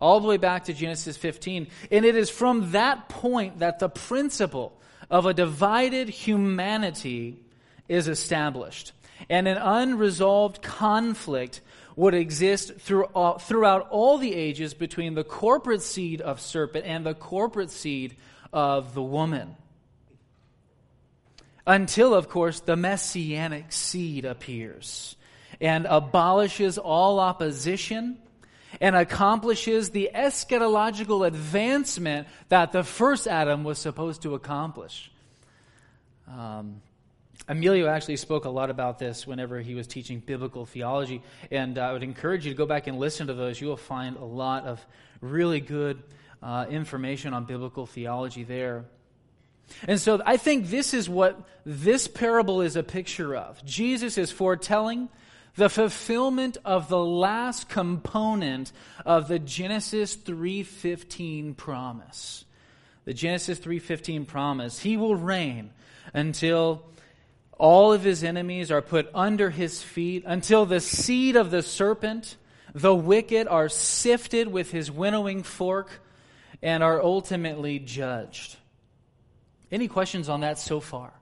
all 0.00 0.20
the 0.20 0.28
way 0.28 0.36
back 0.36 0.64
to 0.64 0.72
Genesis 0.72 1.16
15. 1.16 1.68
And 1.90 2.04
it 2.04 2.16
is 2.16 2.30
from 2.30 2.72
that 2.72 3.08
point 3.08 3.60
that 3.60 3.78
the 3.78 3.88
principle 3.88 4.78
of 5.10 5.26
a 5.26 5.34
divided 5.34 6.08
humanity 6.08 7.38
is 7.88 8.08
established. 8.08 8.92
And 9.28 9.48
an 9.48 9.58
unresolved 9.58 10.62
conflict 10.62 11.60
would 11.96 12.14
exist 12.14 12.72
uh, 12.90 13.38
throughout 13.38 13.88
all 13.90 14.18
the 14.18 14.32
ages 14.32 14.72
between 14.72 15.14
the 15.14 15.24
corporate 15.24 15.82
seed 15.82 16.20
of 16.20 16.40
serpent 16.40 16.86
and 16.86 17.04
the 17.04 17.14
corporate 17.14 17.70
seed 17.70 18.16
of 18.52 18.94
the 18.94 19.02
woman. 19.02 19.56
Until, 21.66 22.14
of 22.14 22.28
course, 22.28 22.60
the 22.60 22.76
messianic 22.76 23.72
seed 23.72 24.24
appears 24.24 25.16
and 25.60 25.86
abolishes 25.86 26.78
all 26.78 27.18
opposition 27.18 28.18
and 28.80 28.94
accomplishes 28.94 29.90
the 29.90 30.10
eschatological 30.14 31.26
advancement 31.26 32.28
that 32.48 32.72
the 32.72 32.84
first 32.84 33.26
Adam 33.26 33.64
was 33.64 33.78
supposed 33.78 34.22
to 34.22 34.34
accomplish. 34.34 35.10
Um, 36.28 36.82
Emilio 37.48 37.88
actually 37.88 38.16
spoke 38.16 38.44
a 38.44 38.50
lot 38.50 38.68
about 38.68 38.98
this 38.98 39.26
whenever 39.26 39.60
he 39.60 39.74
was 39.74 39.86
teaching 39.86 40.20
biblical 40.20 40.66
theology, 40.66 41.22
and 41.50 41.78
I 41.78 41.92
would 41.92 42.02
encourage 42.02 42.44
you 42.44 42.52
to 42.52 42.58
go 42.58 42.66
back 42.66 42.86
and 42.86 42.98
listen 42.98 43.28
to 43.28 43.34
those. 43.34 43.60
You 43.60 43.68
will 43.68 43.76
find 43.76 44.16
a 44.16 44.24
lot 44.24 44.66
of 44.66 44.84
really 45.20 45.60
good 45.60 46.02
uh, 46.42 46.66
information 46.68 47.32
on 47.32 47.46
biblical 47.46 47.86
theology 47.86 48.44
there. 48.44 48.84
And 49.86 50.00
so 50.00 50.20
I 50.24 50.36
think 50.36 50.68
this 50.68 50.94
is 50.94 51.08
what 51.08 51.40
this 51.64 52.08
parable 52.08 52.60
is 52.60 52.76
a 52.76 52.82
picture 52.82 53.34
of. 53.36 53.62
Jesus 53.64 54.18
is 54.18 54.30
foretelling 54.30 55.08
the 55.58 55.68
fulfillment 55.68 56.56
of 56.64 56.88
the 56.88 57.04
last 57.04 57.68
component 57.68 58.72
of 59.04 59.26
the 59.26 59.40
Genesis 59.40 60.14
3:15 60.14 61.54
promise. 61.54 62.44
The 63.04 63.12
Genesis 63.12 63.58
3:15 63.58 64.24
promise, 64.24 64.78
he 64.78 64.96
will 64.96 65.16
reign 65.16 65.70
until 66.14 66.84
all 67.58 67.92
of 67.92 68.04
his 68.04 68.22
enemies 68.22 68.70
are 68.70 68.80
put 68.80 69.10
under 69.12 69.50
his 69.50 69.82
feet, 69.82 70.22
until 70.24 70.64
the 70.64 70.80
seed 70.80 71.34
of 71.34 71.50
the 71.50 71.62
serpent, 71.62 72.36
the 72.72 72.94
wicked 72.94 73.48
are 73.48 73.68
sifted 73.68 74.46
with 74.46 74.70
his 74.70 74.92
winnowing 74.92 75.42
fork 75.42 76.00
and 76.62 76.84
are 76.84 77.02
ultimately 77.02 77.80
judged. 77.80 78.56
Any 79.72 79.88
questions 79.88 80.28
on 80.28 80.40
that 80.42 80.58
so 80.58 80.78
far? 80.78 81.17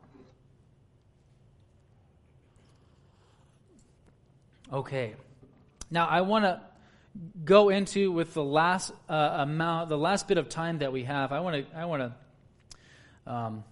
Okay. 4.73 5.15
Now, 5.91 6.07
I 6.07 6.23
want 6.23 6.45
to 6.45 6.61
go 7.45 7.69
into 7.69 8.11
with 8.11 8.35
the 8.35 8.43
last 8.43 8.93
uh, 9.09 9.15
amount, 9.39 9.89
the 9.89 9.99
last 9.99 10.27
bit 10.27 10.39
of 10.39 10.49
time 10.49 10.79
that 10.79 10.93
we 10.93 11.05
have. 11.05 11.33
I 11.33 11.41
want 11.41 11.71
to, 11.71 11.77
I 11.77 11.85
want 11.85 12.13
to 13.27 13.33
um, 13.33 13.65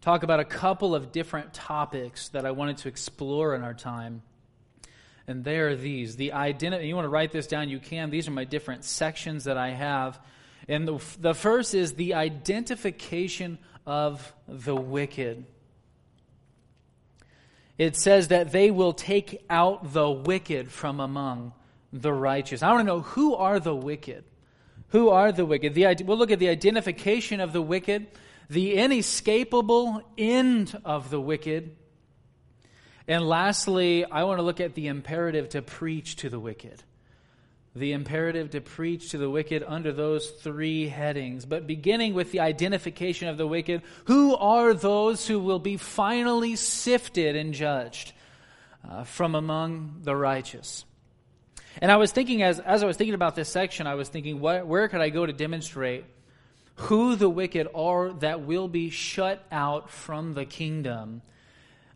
talk 0.00 0.24
about 0.24 0.40
a 0.40 0.44
couple 0.44 0.94
of 0.94 1.12
different 1.12 1.54
topics 1.54 2.28
that 2.30 2.44
I 2.44 2.50
wanted 2.50 2.78
to 2.78 2.88
explore 2.88 3.54
in 3.54 3.62
our 3.62 3.74
time. 3.74 4.22
And 5.28 5.44
they 5.44 5.58
are 5.58 5.76
these: 5.76 6.16
the 6.16 6.32
identity. 6.32 6.88
You 6.88 6.96
want 6.96 7.04
to 7.04 7.10
write 7.10 7.30
this 7.30 7.46
down? 7.46 7.68
You 7.68 7.78
can. 7.78 8.10
These 8.10 8.26
are 8.26 8.32
my 8.32 8.44
different 8.44 8.84
sections 8.84 9.44
that 9.44 9.56
I 9.56 9.70
have. 9.70 10.18
And 10.68 10.88
the, 10.88 11.00
the 11.20 11.34
first 11.34 11.74
is 11.74 11.94
the 11.94 12.14
identification 12.14 13.58
of 13.86 14.34
the 14.48 14.74
wicked 14.74 15.44
it 17.78 17.96
says 17.96 18.28
that 18.28 18.52
they 18.52 18.70
will 18.70 18.92
take 18.92 19.44
out 19.50 19.92
the 19.92 20.10
wicked 20.10 20.70
from 20.70 21.00
among 21.00 21.52
the 21.92 22.12
righteous. 22.12 22.62
I 22.62 22.70
want 22.72 22.80
to 22.80 22.84
know 22.84 23.00
who 23.00 23.34
are 23.34 23.60
the 23.60 23.74
wicked? 23.74 24.24
Who 24.88 25.10
are 25.10 25.32
the 25.32 25.44
wicked? 25.44 25.74
The, 25.74 25.96
we'll 26.04 26.16
look 26.16 26.30
at 26.30 26.38
the 26.38 26.48
identification 26.48 27.40
of 27.40 27.52
the 27.52 27.62
wicked, 27.62 28.06
the 28.48 28.74
inescapable 28.74 30.02
end 30.16 30.78
of 30.84 31.10
the 31.10 31.20
wicked. 31.20 31.76
And 33.08 33.28
lastly, 33.28 34.04
I 34.04 34.24
want 34.24 34.38
to 34.38 34.42
look 34.42 34.60
at 34.60 34.74
the 34.74 34.86
imperative 34.88 35.50
to 35.50 35.62
preach 35.62 36.16
to 36.16 36.28
the 36.28 36.40
wicked. 36.40 36.82
The 37.78 37.92
imperative 37.92 38.50
to 38.50 38.60
preach 38.60 39.10
to 39.10 39.18
the 39.18 39.28
wicked 39.28 39.62
under 39.66 39.92
those 39.92 40.30
three 40.30 40.88
headings. 40.88 41.44
But 41.44 41.66
beginning 41.66 42.14
with 42.14 42.32
the 42.32 42.40
identification 42.40 43.28
of 43.28 43.36
the 43.36 43.46
wicked, 43.46 43.82
who 44.06 44.34
are 44.34 44.72
those 44.72 45.26
who 45.26 45.38
will 45.38 45.58
be 45.58 45.76
finally 45.76 46.56
sifted 46.56 47.36
and 47.36 47.52
judged 47.52 48.12
uh, 48.88 49.04
from 49.04 49.34
among 49.34 50.00
the 50.02 50.16
righteous? 50.16 50.84
And 51.82 51.92
I 51.92 51.96
was 51.96 52.12
thinking, 52.12 52.42
as, 52.42 52.58
as 52.58 52.82
I 52.82 52.86
was 52.86 52.96
thinking 52.96 53.14
about 53.14 53.34
this 53.34 53.50
section, 53.50 53.86
I 53.86 53.94
was 53.94 54.08
thinking, 54.08 54.40
what, 54.40 54.66
where 54.66 54.88
could 54.88 55.02
I 55.02 55.10
go 55.10 55.26
to 55.26 55.32
demonstrate 55.32 56.04
who 56.76 57.16
the 57.16 57.28
wicked 57.28 57.68
are 57.74 58.12
that 58.20 58.40
will 58.40 58.68
be 58.68 58.88
shut 58.88 59.44
out 59.52 59.90
from 59.90 60.32
the 60.32 60.46
kingdom? 60.46 61.20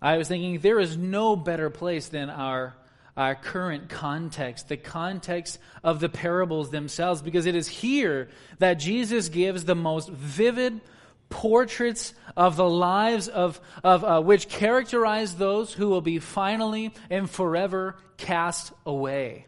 I 0.02 0.18
was 0.18 0.28
thinking, 0.28 0.58
there 0.60 0.78
is 0.78 0.96
no 0.98 1.36
better 1.36 1.70
place 1.70 2.08
than 2.08 2.28
our 2.28 2.74
our 3.16 3.34
current 3.34 3.88
context, 3.88 4.68
the 4.68 4.76
context 4.76 5.58
of 5.82 6.00
the 6.00 6.08
parables 6.08 6.70
themselves, 6.70 7.22
because 7.22 7.46
it 7.46 7.54
is 7.54 7.68
here 7.68 8.28
that 8.58 8.74
Jesus 8.74 9.28
gives 9.28 9.64
the 9.64 9.74
most 9.74 10.08
vivid 10.08 10.80
portraits 11.28 12.12
of 12.36 12.56
the 12.56 12.68
lives 12.68 13.28
of, 13.28 13.60
of 13.82 14.04
uh, 14.04 14.20
which 14.20 14.48
characterize 14.48 15.36
those 15.36 15.72
who 15.72 15.88
will 15.88 16.00
be 16.00 16.18
finally 16.18 16.92
and 17.08 17.30
forever 17.30 17.96
cast 18.16 18.72
away. 18.84 19.46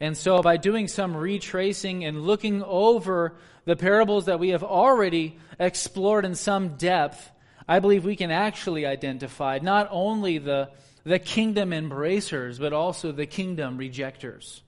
And 0.00 0.16
so, 0.16 0.42
by 0.42 0.56
doing 0.56 0.88
some 0.88 1.16
retracing 1.16 2.04
and 2.04 2.22
looking 2.22 2.62
over 2.62 3.36
the 3.64 3.76
parables 3.76 4.26
that 4.26 4.40
we 4.40 4.50
have 4.50 4.64
already 4.64 5.38
explored 5.58 6.24
in 6.24 6.34
some 6.34 6.76
depth, 6.76 7.30
I 7.68 7.78
believe 7.78 8.04
we 8.04 8.16
can 8.16 8.30
actually 8.30 8.86
identify 8.86 9.60
not 9.62 9.88
only 9.90 10.38
the 10.38 10.70
the 11.04 11.18
kingdom 11.18 11.72
embracers, 11.72 12.58
but 12.58 12.72
also 12.72 13.12
the 13.12 13.26
kingdom 13.26 13.76
rejectors. 13.76 14.62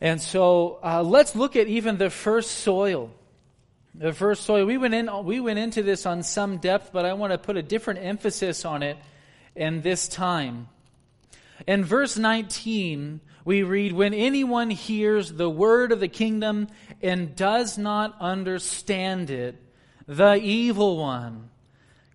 And 0.00 0.20
so 0.20 0.78
uh, 0.84 1.02
let's 1.02 1.34
look 1.34 1.56
at 1.56 1.66
even 1.66 1.98
the 1.98 2.10
first 2.10 2.50
soil. 2.50 3.10
The 3.94 4.12
first 4.12 4.44
soil. 4.44 4.64
We 4.64 4.78
went 4.78 4.94
in. 4.94 5.10
We 5.24 5.40
went 5.40 5.58
into 5.58 5.82
this 5.82 6.06
on 6.06 6.22
some 6.22 6.58
depth, 6.58 6.90
but 6.92 7.04
I 7.04 7.14
want 7.14 7.32
to 7.32 7.38
put 7.38 7.56
a 7.56 7.62
different 7.62 8.00
emphasis 8.00 8.64
on 8.64 8.82
it 8.82 8.96
in 9.56 9.80
this 9.80 10.06
time. 10.06 10.68
In 11.66 11.84
verse 11.84 12.16
19, 12.16 13.20
we 13.44 13.64
read, 13.64 13.92
When 13.92 14.14
anyone 14.14 14.70
hears 14.70 15.32
the 15.32 15.50
word 15.50 15.90
of 15.90 15.98
the 15.98 16.08
kingdom 16.08 16.68
and 17.02 17.34
does 17.34 17.76
not 17.76 18.14
understand 18.20 19.30
it, 19.30 19.56
the 20.06 20.34
evil 20.34 20.98
one 20.98 21.50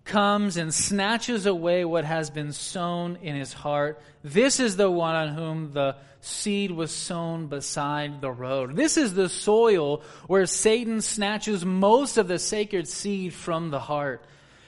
comes 0.04 0.56
and 0.56 0.72
snatches 0.72 1.46
away 1.46 1.84
what 1.84 2.04
has 2.04 2.30
been 2.30 2.52
sown 2.52 3.16
in 3.22 3.34
his 3.34 3.52
heart. 3.52 4.00
This 4.22 4.60
is 4.60 4.76
the 4.76 4.90
one 4.90 5.14
on 5.14 5.28
whom 5.28 5.72
the 5.72 5.96
seed 6.20 6.70
was 6.70 6.90
sown 6.90 7.46
beside 7.46 8.20
the 8.20 8.30
road. 8.30 8.76
This 8.76 8.96
is 8.96 9.14
the 9.14 9.28
soil 9.28 10.02
where 10.26 10.46
Satan 10.46 11.00
snatches 11.00 11.64
most 11.64 12.16
of 12.16 12.28
the 12.28 12.38
sacred 12.38 12.88
seed 12.88 13.32
from 13.32 13.70
the 13.70 13.80
heart. 13.80 14.24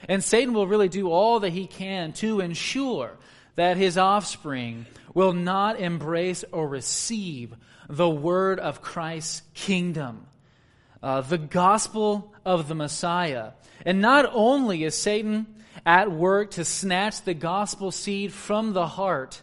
And 0.07 0.23
Satan 0.23 0.53
will 0.53 0.67
really 0.67 0.89
do 0.89 1.09
all 1.09 1.39
that 1.39 1.53
he 1.53 1.65
can 1.65 2.13
to 2.13 2.39
ensure 2.39 3.17
that 3.55 3.77
his 3.77 3.97
offspring 3.97 4.85
will 5.13 5.33
not 5.33 5.79
embrace 5.79 6.45
or 6.51 6.67
receive 6.67 7.55
the 7.89 8.09
word 8.09 8.59
of 8.59 8.81
Christ's 8.81 9.41
kingdom, 9.53 10.27
uh, 11.01 11.21
the 11.21 11.37
gospel 11.37 12.33
of 12.45 12.67
the 12.67 12.75
Messiah. 12.75 13.51
And 13.87 14.01
not 14.01 14.29
only 14.33 14.83
is 14.83 14.95
Satan 14.95 15.47
at 15.85 16.11
work 16.11 16.51
to 16.51 16.65
snatch 16.65 17.21
the 17.21 17.33
gospel 17.33 17.89
seed 17.89 18.33
from 18.33 18.73
the 18.73 18.85
heart, 18.85 19.41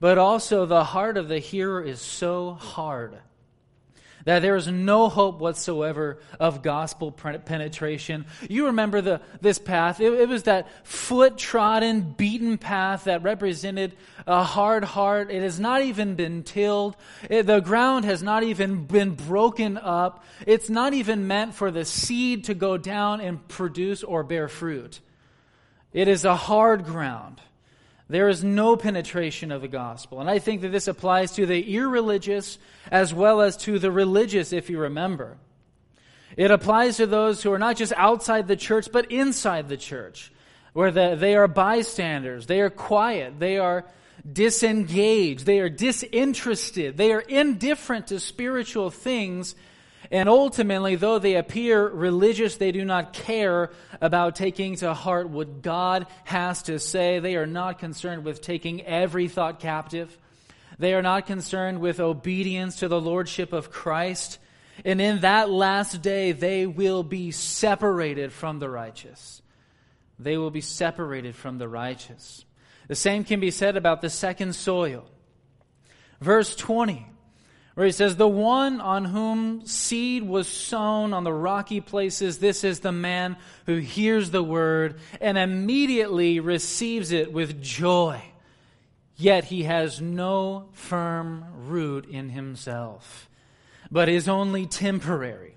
but 0.00 0.18
also 0.18 0.66
the 0.66 0.82
heart 0.82 1.16
of 1.16 1.28
the 1.28 1.38
hearer 1.38 1.80
is 1.80 2.00
so 2.00 2.54
hard 2.54 3.14
that 4.24 4.40
there 4.40 4.56
is 4.56 4.68
no 4.68 5.08
hope 5.08 5.38
whatsoever 5.38 6.18
of 6.38 6.62
gospel 6.62 7.12
penetration. 7.12 8.26
You 8.48 8.66
remember 8.66 9.00
the, 9.00 9.20
this 9.40 9.58
path. 9.58 10.00
It, 10.00 10.12
it 10.12 10.28
was 10.28 10.44
that 10.44 10.68
foot 10.86 11.38
trodden, 11.38 12.02
beaten 12.02 12.58
path 12.58 13.04
that 13.04 13.22
represented 13.22 13.96
a 14.26 14.42
hard 14.42 14.84
heart. 14.84 15.30
It 15.30 15.42
has 15.42 15.58
not 15.58 15.82
even 15.82 16.14
been 16.14 16.42
tilled. 16.42 16.96
It, 17.30 17.46
the 17.46 17.60
ground 17.60 18.04
has 18.04 18.22
not 18.22 18.42
even 18.42 18.84
been 18.84 19.14
broken 19.14 19.76
up. 19.76 20.24
It's 20.46 20.68
not 20.68 20.94
even 20.94 21.26
meant 21.26 21.54
for 21.54 21.70
the 21.70 21.84
seed 21.84 22.44
to 22.44 22.54
go 22.54 22.76
down 22.76 23.20
and 23.20 23.46
produce 23.48 24.02
or 24.02 24.22
bear 24.22 24.48
fruit. 24.48 25.00
It 25.92 26.08
is 26.08 26.24
a 26.24 26.36
hard 26.36 26.84
ground. 26.84 27.40
There 28.08 28.28
is 28.28 28.42
no 28.42 28.76
penetration 28.76 29.52
of 29.52 29.60
the 29.60 29.68
gospel. 29.68 30.20
And 30.20 30.30
I 30.30 30.38
think 30.38 30.62
that 30.62 30.72
this 30.72 30.88
applies 30.88 31.32
to 31.32 31.44
the 31.44 31.74
irreligious 31.74 32.58
as 32.90 33.12
well 33.12 33.42
as 33.42 33.56
to 33.58 33.78
the 33.78 33.90
religious, 33.90 34.52
if 34.52 34.70
you 34.70 34.78
remember. 34.78 35.36
It 36.36 36.50
applies 36.50 36.96
to 36.96 37.06
those 37.06 37.42
who 37.42 37.52
are 37.52 37.58
not 37.58 37.76
just 37.76 37.92
outside 37.96 38.48
the 38.48 38.56
church, 38.56 38.88
but 38.92 39.10
inside 39.10 39.68
the 39.68 39.76
church, 39.76 40.32
where 40.72 40.90
the, 40.90 41.16
they 41.18 41.34
are 41.34 41.48
bystanders, 41.48 42.46
they 42.46 42.60
are 42.60 42.70
quiet, 42.70 43.38
they 43.38 43.58
are 43.58 43.84
disengaged, 44.30 45.44
they 45.44 45.58
are 45.58 45.68
disinterested, 45.68 46.96
they 46.96 47.12
are 47.12 47.20
indifferent 47.20 48.08
to 48.08 48.20
spiritual 48.20 48.90
things 48.90 49.54
and 50.10 50.28
ultimately, 50.28 50.96
though 50.96 51.18
they 51.18 51.34
appear 51.34 51.86
religious, 51.86 52.56
they 52.56 52.72
do 52.72 52.84
not 52.84 53.12
care 53.12 53.70
about 54.00 54.36
taking 54.36 54.76
to 54.76 54.94
heart 54.94 55.28
what 55.28 55.60
God 55.60 56.06
has 56.24 56.62
to 56.62 56.78
say. 56.78 57.18
They 57.18 57.36
are 57.36 57.46
not 57.46 57.78
concerned 57.78 58.24
with 58.24 58.40
taking 58.40 58.82
every 58.86 59.28
thought 59.28 59.60
captive. 59.60 60.16
They 60.78 60.94
are 60.94 61.02
not 61.02 61.26
concerned 61.26 61.80
with 61.80 62.00
obedience 62.00 62.76
to 62.76 62.88
the 62.88 63.00
Lordship 63.00 63.52
of 63.52 63.70
Christ. 63.70 64.38
And 64.84 65.00
in 65.00 65.20
that 65.20 65.50
last 65.50 66.00
day, 66.00 66.32
they 66.32 66.66
will 66.66 67.02
be 67.02 67.30
separated 67.30 68.32
from 68.32 68.60
the 68.60 68.70
righteous. 68.70 69.42
They 70.18 70.38
will 70.38 70.50
be 70.50 70.62
separated 70.62 71.36
from 71.36 71.58
the 71.58 71.68
righteous. 71.68 72.46
The 72.86 72.94
same 72.94 73.24
can 73.24 73.40
be 73.40 73.50
said 73.50 73.76
about 73.76 74.00
the 74.00 74.08
second 74.08 74.54
soil. 74.54 75.04
Verse 76.20 76.56
20 76.56 77.06
where 77.78 77.86
he 77.86 77.92
says, 77.92 78.16
The 78.16 78.26
one 78.26 78.80
on 78.80 79.04
whom 79.04 79.64
seed 79.64 80.24
was 80.24 80.48
sown 80.48 81.12
on 81.12 81.22
the 81.22 81.32
rocky 81.32 81.80
places, 81.80 82.38
this 82.38 82.64
is 82.64 82.80
the 82.80 82.90
man 82.90 83.36
who 83.66 83.76
hears 83.76 84.32
the 84.32 84.42
word 84.42 84.98
and 85.20 85.38
immediately 85.38 86.40
receives 86.40 87.12
it 87.12 87.32
with 87.32 87.62
joy. 87.62 88.20
Yet 89.14 89.44
he 89.44 89.62
has 89.62 90.00
no 90.00 90.70
firm 90.72 91.44
root 91.68 92.06
in 92.06 92.30
himself, 92.30 93.30
but 93.92 94.08
is 94.08 94.28
only 94.28 94.66
temporary. 94.66 95.54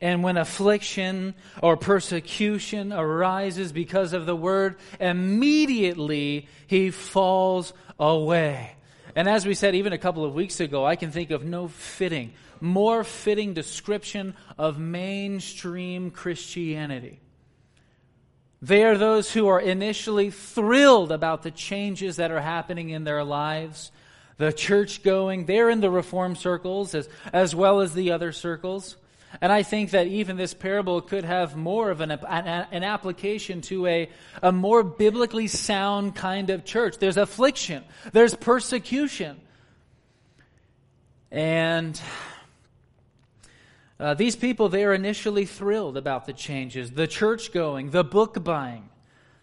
And 0.00 0.24
when 0.24 0.38
affliction 0.38 1.34
or 1.62 1.76
persecution 1.76 2.94
arises 2.94 3.72
because 3.72 4.14
of 4.14 4.24
the 4.24 4.36
word, 4.36 4.76
immediately 4.98 6.48
he 6.66 6.90
falls 6.90 7.74
away. 7.98 8.74
And 9.20 9.28
as 9.28 9.44
we 9.44 9.52
said 9.52 9.74
even 9.74 9.92
a 9.92 9.98
couple 9.98 10.24
of 10.24 10.32
weeks 10.32 10.60
ago, 10.60 10.86
I 10.86 10.96
can 10.96 11.10
think 11.10 11.30
of 11.30 11.44
no 11.44 11.68
fitting, 11.68 12.32
more 12.58 13.04
fitting 13.04 13.52
description 13.52 14.34
of 14.56 14.78
mainstream 14.78 16.10
Christianity. 16.10 17.20
They 18.62 18.82
are 18.82 18.96
those 18.96 19.30
who 19.30 19.46
are 19.48 19.60
initially 19.60 20.30
thrilled 20.30 21.12
about 21.12 21.42
the 21.42 21.50
changes 21.50 22.16
that 22.16 22.30
are 22.30 22.40
happening 22.40 22.88
in 22.88 23.04
their 23.04 23.22
lives, 23.22 23.92
the 24.38 24.54
church 24.54 25.02
going. 25.02 25.44
They're 25.44 25.68
in 25.68 25.82
the 25.82 25.90
reform 25.90 26.34
circles 26.34 26.94
as, 26.94 27.06
as 27.30 27.54
well 27.54 27.82
as 27.82 27.92
the 27.92 28.12
other 28.12 28.32
circles. 28.32 28.96
And 29.40 29.52
I 29.52 29.62
think 29.62 29.90
that 29.90 30.08
even 30.08 30.36
this 30.36 30.54
parable 30.54 31.00
could 31.00 31.24
have 31.24 31.56
more 31.56 31.90
of 31.90 32.00
an, 32.00 32.10
an, 32.10 32.66
an, 32.70 32.82
application 32.82 33.60
to 33.62 33.86
a, 33.86 34.10
a 34.42 34.50
more 34.50 34.82
biblically 34.82 35.46
sound 35.46 36.16
kind 36.16 36.50
of 36.50 36.64
church. 36.64 36.98
There's 36.98 37.16
affliction, 37.16 37.84
there's 38.12 38.34
persecution. 38.34 39.40
And 41.30 42.00
uh, 44.00 44.14
these 44.14 44.34
people, 44.34 44.68
they 44.68 44.84
are 44.84 44.92
initially 44.92 45.46
thrilled 45.46 45.96
about 45.96 46.26
the 46.26 46.32
changes 46.32 46.90
the 46.90 47.06
church 47.06 47.52
going, 47.52 47.90
the 47.90 48.02
book 48.02 48.42
buying, 48.42 48.88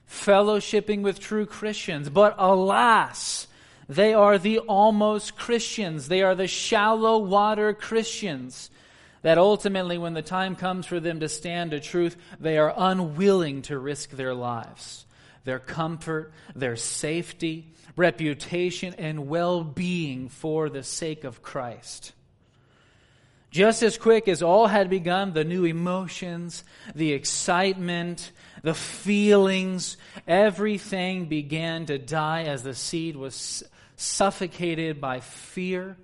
fellowshipping 0.09 1.01
with 1.01 1.19
true 1.19 1.45
Christians. 1.45 2.09
But 2.09 2.35
alas, 2.37 3.47
they 3.87 4.13
are 4.13 4.37
the 4.37 4.59
almost 4.59 5.37
Christians, 5.37 6.09
they 6.09 6.23
are 6.23 6.35
the 6.35 6.47
shallow 6.47 7.19
water 7.19 7.73
Christians 7.73 8.69
that 9.27 9.37
ultimately, 9.37 9.97
when 9.97 10.13
the 10.13 10.21
time 10.21 10.55
comes 10.55 10.85
for 10.85 11.01
them 11.01 11.19
to 11.19 11.27
stand 11.27 11.71
to 11.71 11.81
truth, 11.81 12.15
they 12.39 12.57
are 12.57 12.73
unwilling 12.77 13.61
to 13.61 13.77
risk 13.77 14.11
their 14.11 14.33
lives, 14.33 15.05
their 15.43 15.59
comfort, 15.59 16.31
their 16.55 16.77
safety, 16.77 17.67
reputation, 17.97 18.95
and 18.97 19.27
well 19.27 19.65
being 19.65 20.29
for 20.29 20.69
the 20.69 20.81
sake 20.81 21.25
of 21.25 21.41
Christ. 21.41 22.13
Just 23.51 23.83
as 23.83 23.97
quick 23.97 24.29
as 24.29 24.41
all 24.41 24.65
had 24.65 24.89
begun, 24.89 25.33
the 25.33 25.43
new 25.43 25.65
emotions, 25.65 26.63
the 26.95 27.11
excitement, 27.11 28.31
the 28.63 28.73
feelings, 28.73 29.97
everything 30.25 31.25
began 31.25 31.85
to 31.87 31.97
die 31.97 32.43
as 32.43 32.63
the 32.63 32.73
seed 32.73 33.17
was 33.17 33.61
suffocated 33.97 35.01
by 35.01 35.19
fear, 35.19 35.97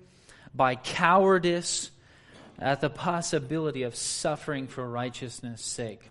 by 0.54 0.74
cowardice, 0.74 1.90
at 2.58 2.80
the 2.80 2.90
possibility 2.90 3.82
of 3.82 3.96
suffering 3.96 4.66
for 4.66 4.88
righteousness' 4.88 5.62
sake. 5.62 6.10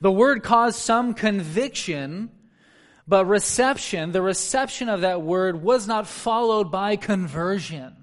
The 0.00 0.12
word 0.12 0.42
caused 0.42 0.78
some 0.78 1.14
conviction, 1.14 2.30
but 3.06 3.26
reception, 3.26 4.12
the 4.12 4.22
reception 4.22 4.88
of 4.88 5.00
that 5.02 5.22
word 5.22 5.62
was 5.62 5.86
not 5.86 6.06
followed 6.06 6.70
by 6.70 6.96
conversion. 6.96 7.96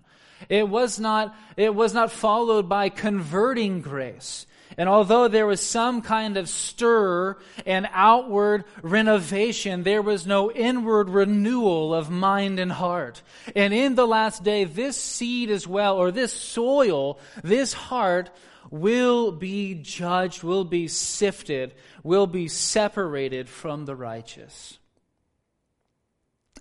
It 0.49 0.67
was 0.67 0.99
not, 0.99 1.35
it 1.55 1.73
was 1.73 1.93
not 1.93 2.11
followed 2.11 2.69
by 2.69 2.89
converting 2.89 3.81
grace. 3.81 4.45
And 4.75 4.89
although 4.89 5.27
there 5.27 5.47
was 5.47 5.61
some 5.61 6.01
kind 6.01 6.35
of 6.35 6.49
stir 6.49 7.37
and 7.65 7.87
outward 7.91 8.65
renovation, 8.81 9.83
there 9.83 10.01
was 10.01 10.27
no 10.27 10.51
inward 10.51 11.09
renewal 11.09 11.93
of 11.93 12.09
mind 12.09 12.59
and 12.59 12.71
heart. 12.71 13.21
And 13.55 13.73
in 13.73 13.95
the 13.95 14.07
last 14.07 14.43
day, 14.43 14.65
this 14.65 14.97
seed 14.97 15.49
as 15.49 15.65
well, 15.65 15.97
or 15.97 16.11
this 16.11 16.33
soil, 16.33 17.19
this 17.43 17.73
heart, 17.73 18.29
will 18.69 19.31
be 19.31 19.75
judged, 19.75 20.43
will 20.43 20.65
be 20.65 20.87
sifted, 20.87 21.73
will 22.03 22.27
be 22.27 22.47
separated 22.47 23.47
from 23.47 23.85
the 23.85 23.95
righteous. 23.95 24.77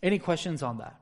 Any 0.03 0.19
questions 0.19 0.63
on 0.63 0.79
that? 0.79 1.01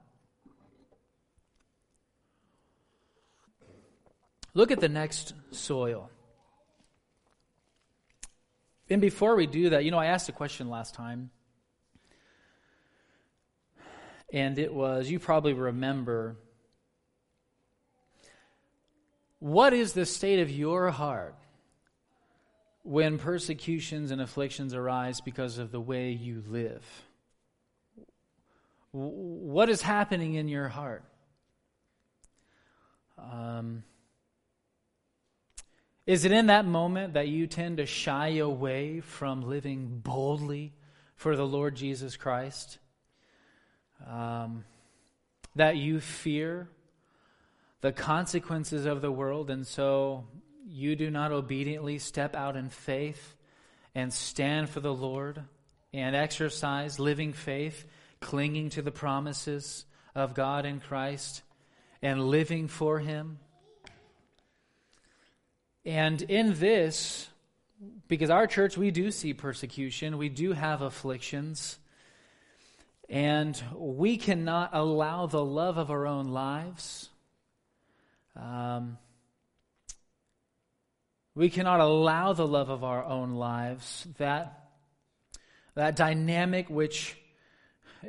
Look 4.54 4.70
at 4.70 4.80
the 4.80 4.88
next 4.88 5.34
soil. 5.50 6.10
And 8.94 9.00
before 9.00 9.34
we 9.34 9.48
do 9.48 9.70
that, 9.70 9.84
you 9.84 9.90
know, 9.90 9.98
I 9.98 10.06
asked 10.06 10.28
a 10.28 10.32
question 10.32 10.70
last 10.70 10.94
time. 10.94 11.30
And 14.32 14.56
it 14.56 14.72
was, 14.72 15.10
you 15.10 15.18
probably 15.18 15.52
remember, 15.52 16.36
what 19.40 19.72
is 19.72 19.94
the 19.94 20.06
state 20.06 20.38
of 20.38 20.48
your 20.48 20.92
heart 20.92 21.34
when 22.84 23.18
persecutions 23.18 24.12
and 24.12 24.20
afflictions 24.20 24.74
arise 24.74 25.20
because 25.20 25.58
of 25.58 25.72
the 25.72 25.80
way 25.80 26.12
you 26.12 26.44
live? 26.46 26.84
What 28.92 29.68
is 29.70 29.82
happening 29.82 30.34
in 30.34 30.46
your 30.46 30.68
heart? 30.68 31.02
Um, 33.18 33.82
is 36.06 36.24
it 36.24 36.32
in 36.32 36.46
that 36.46 36.66
moment 36.66 37.14
that 37.14 37.28
you 37.28 37.46
tend 37.46 37.78
to 37.78 37.86
shy 37.86 38.36
away 38.36 39.00
from 39.00 39.42
living 39.42 40.00
boldly 40.04 40.74
for 41.16 41.34
the 41.36 41.46
Lord 41.46 41.74
Jesus 41.74 42.16
Christ? 42.16 42.78
Um, 44.06 44.64
that 45.56 45.76
you 45.76 46.00
fear 46.00 46.68
the 47.80 47.92
consequences 47.92 48.84
of 48.84 49.00
the 49.00 49.12
world, 49.12 49.50
and 49.50 49.66
so 49.66 50.24
you 50.66 50.96
do 50.96 51.10
not 51.10 51.32
obediently 51.32 51.98
step 51.98 52.34
out 52.34 52.56
in 52.56 52.68
faith 52.68 53.36
and 53.94 54.12
stand 54.12 54.68
for 54.68 54.80
the 54.80 54.92
Lord 54.92 55.42
and 55.92 56.16
exercise 56.16 56.98
living 56.98 57.32
faith, 57.32 57.86
clinging 58.20 58.70
to 58.70 58.82
the 58.82 58.90
promises 58.90 59.84
of 60.14 60.34
God 60.34 60.66
in 60.66 60.80
Christ 60.80 61.42
and 62.02 62.28
living 62.28 62.68
for 62.68 62.98
Him? 62.98 63.38
And 65.86 66.22
in 66.22 66.54
this, 66.58 67.28
because 68.08 68.30
our 68.30 68.46
church, 68.46 68.76
we 68.76 68.90
do 68.90 69.10
see 69.10 69.34
persecution, 69.34 70.16
we 70.16 70.30
do 70.30 70.52
have 70.52 70.80
afflictions, 70.80 71.78
and 73.08 73.62
we 73.76 74.16
cannot 74.16 74.70
allow 74.72 75.26
the 75.26 75.44
love 75.44 75.76
of 75.76 75.90
our 75.90 76.06
own 76.06 76.28
lives. 76.28 77.10
Um, 78.34 78.98
we 81.34 81.50
cannot 81.50 81.80
allow 81.80 82.32
the 82.32 82.46
love 82.46 82.70
of 82.70 82.82
our 82.82 83.04
own 83.04 83.32
lives, 83.32 84.06
that, 84.18 84.70
that 85.74 85.96
dynamic 85.96 86.70
which, 86.70 87.16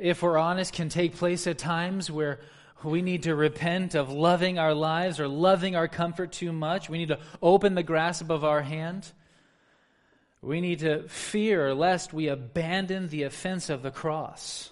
if 0.00 0.22
we're 0.22 0.38
honest, 0.38 0.72
can 0.72 0.88
take 0.88 1.16
place 1.16 1.46
at 1.46 1.58
times 1.58 2.10
where 2.10 2.40
we 2.84 3.02
need 3.02 3.24
to 3.24 3.34
repent 3.34 3.94
of 3.94 4.12
loving 4.12 4.58
our 4.58 4.74
lives 4.74 5.18
or 5.18 5.28
loving 5.28 5.74
our 5.76 5.88
comfort 5.88 6.32
too 6.32 6.52
much. 6.52 6.88
We 6.88 6.98
need 6.98 7.08
to 7.08 7.18
open 7.42 7.74
the 7.74 7.82
grasp 7.82 8.30
of 8.30 8.44
our 8.44 8.62
hand. 8.62 9.10
We 10.42 10.60
need 10.60 10.80
to 10.80 11.08
fear 11.08 11.74
lest 11.74 12.12
we 12.12 12.28
abandon 12.28 13.08
the 13.08 13.24
offense 13.24 13.70
of 13.70 13.82
the 13.82 13.90
cross 13.90 14.70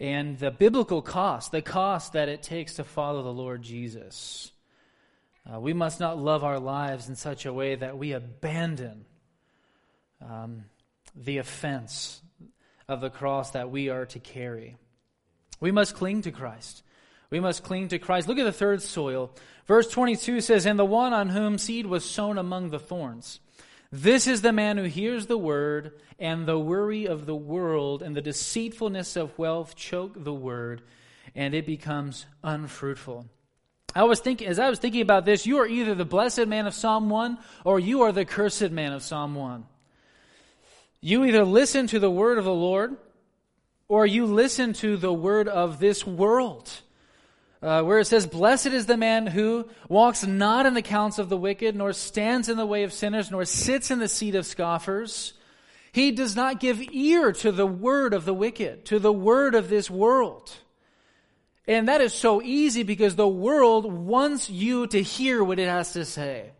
and 0.00 0.38
the 0.38 0.50
biblical 0.50 1.02
cost, 1.02 1.52
the 1.52 1.62
cost 1.62 2.14
that 2.14 2.28
it 2.28 2.42
takes 2.42 2.74
to 2.74 2.84
follow 2.84 3.22
the 3.22 3.32
Lord 3.32 3.62
Jesus. 3.62 4.50
Uh, 5.52 5.60
we 5.60 5.72
must 5.72 6.00
not 6.00 6.18
love 6.18 6.44
our 6.44 6.60
lives 6.60 7.08
in 7.08 7.16
such 7.16 7.46
a 7.46 7.52
way 7.52 7.74
that 7.74 7.98
we 7.98 8.12
abandon 8.12 9.04
um, 10.20 10.64
the 11.16 11.38
offense 11.38 12.22
of 12.88 13.00
the 13.00 13.10
cross 13.10 13.50
that 13.50 13.70
we 13.70 13.88
are 13.88 14.06
to 14.06 14.18
carry. 14.20 14.76
We 15.60 15.72
must 15.72 15.94
cling 15.94 16.22
to 16.22 16.30
Christ. 16.30 16.82
We 17.32 17.40
must 17.40 17.64
cling 17.64 17.88
to 17.88 17.98
Christ. 17.98 18.28
Look 18.28 18.38
at 18.38 18.44
the 18.44 18.52
third 18.52 18.82
soil. 18.82 19.30
Verse 19.66 19.88
22 19.88 20.42
says, 20.42 20.66
And 20.66 20.78
the 20.78 20.84
one 20.84 21.14
on 21.14 21.30
whom 21.30 21.56
seed 21.56 21.86
was 21.86 22.04
sown 22.04 22.36
among 22.36 22.68
the 22.68 22.78
thorns. 22.78 23.40
This 23.90 24.26
is 24.26 24.42
the 24.42 24.52
man 24.52 24.76
who 24.76 24.84
hears 24.84 25.28
the 25.28 25.38
word, 25.38 25.98
and 26.18 26.44
the 26.44 26.58
worry 26.58 27.06
of 27.06 27.24
the 27.24 27.34
world 27.34 28.02
and 28.02 28.14
the 28.14 28.20
deceitfulness 28.20 29.16
of 29.16 29.38
wealth 29.38 29.74
choke 29.76 30.22
the 30.22 30.34
word, 30.34 30.82
and 31.34 31.54
it 31.54 31.64
becomes 31.64 32.26
unfruitful. 32.44 33.24
I 33.96 34.04
was 34.04 34.20
thinking, 34.20 34.46
as 34.46 34.58
I 34.58 34.68
was 34.68 34.78
thinking 34.78 35.00
about 35.00 35.24
this, 35.24 35.46
you 35.46 35.56
are 35.60 35.66
either 35.66 35.94
the 35.94 36.04
blessed 36.04 36.46
man 36.48 36.66
of 36.66 36.74
Psalm 36.74 37.08
1 37.08 37.38
or 37.64 37.80
you 37.80 38.02
are 38.02 38.12
the 38.12 38.26
cursed 38.26 38.70
man 38.70 38.92
of 38.92 39.02
Psalm 39.02 39.34
1. 39.34 39.64
You 41.00 41.24
either 41.24 41.46
listen 41.46 41.86
to 41.86 41.98
the 41.98 42.10
word 42.10 42.36
of 42.36 42.44
the 42.44 42.52
Lord 42.52 42.98
or 43.88 44.04
you 44.04 44.26
listen 44.26 44.74
to 44.74 44.98
the 44.98 45.12
word 45.14 45.48
of 45.48 45.78
this 45.78 46.06
world 46.06 46.70
uh, 47.62 47.82
where 47.82 48.00
it 48.00 48.06
says, 48.06 48.26
Blessed 48.26 48.66
is 48.66 48.86
the 48.86 48.96
man 48.96 49.26
who 49.26 49.68
walks 49.88 50.26
not 50.26 50.66
in 50.66 50.74
the 50.74 50.82
counts 50.82 51.18
of 51.18 51.28
the 51.28 51.36
wicked, 51.36 51.76
nor 51.76 51.92
stands 51.92 52.48
in 52.48 52.56
the 52.56 52.66
way 52.66 52.82
of 52.82 52.92
sinners, 52.92 53.30
nor 53.30 53.44
sits 53.44 53.90
in 53.90 53.98
the 53.98 54.08
seat 54.08 54.34
of 54.34 54.46
scoffers. 54.46 55.34
He 55.92 56.10
does 56.10 56.34
not 56.34 56.58
give 56.58 56.82
ear 56.92 57.32
to 57.32 57.52
the 57.52 57.66
word 57.66 58.14
of 58.14 58.24
the 58.24 58.34
wicked, 58.34 58.86
to 58.86 58.98
the 58.98 59.12
word 59.12 59.54
of 59.54 59.68
this 59.68 59.90
world. 59.90 60.52
And 61.68 61.86
that 61.88 62.00
is 62.00 62.12
so 62.12 62.42
easy 62.42 62.82
because 62.82 63.14
the 63.14 63.28
world 63.28 63.92
wants 63.92 64.50
you 64.50 64.86
to 64.88 65.00
hear 65.00 65.44
what 65.44 65.60
it 65.60 65.68
has 65.68 65.92
to 65.92 66.04
say. 66.04 66.50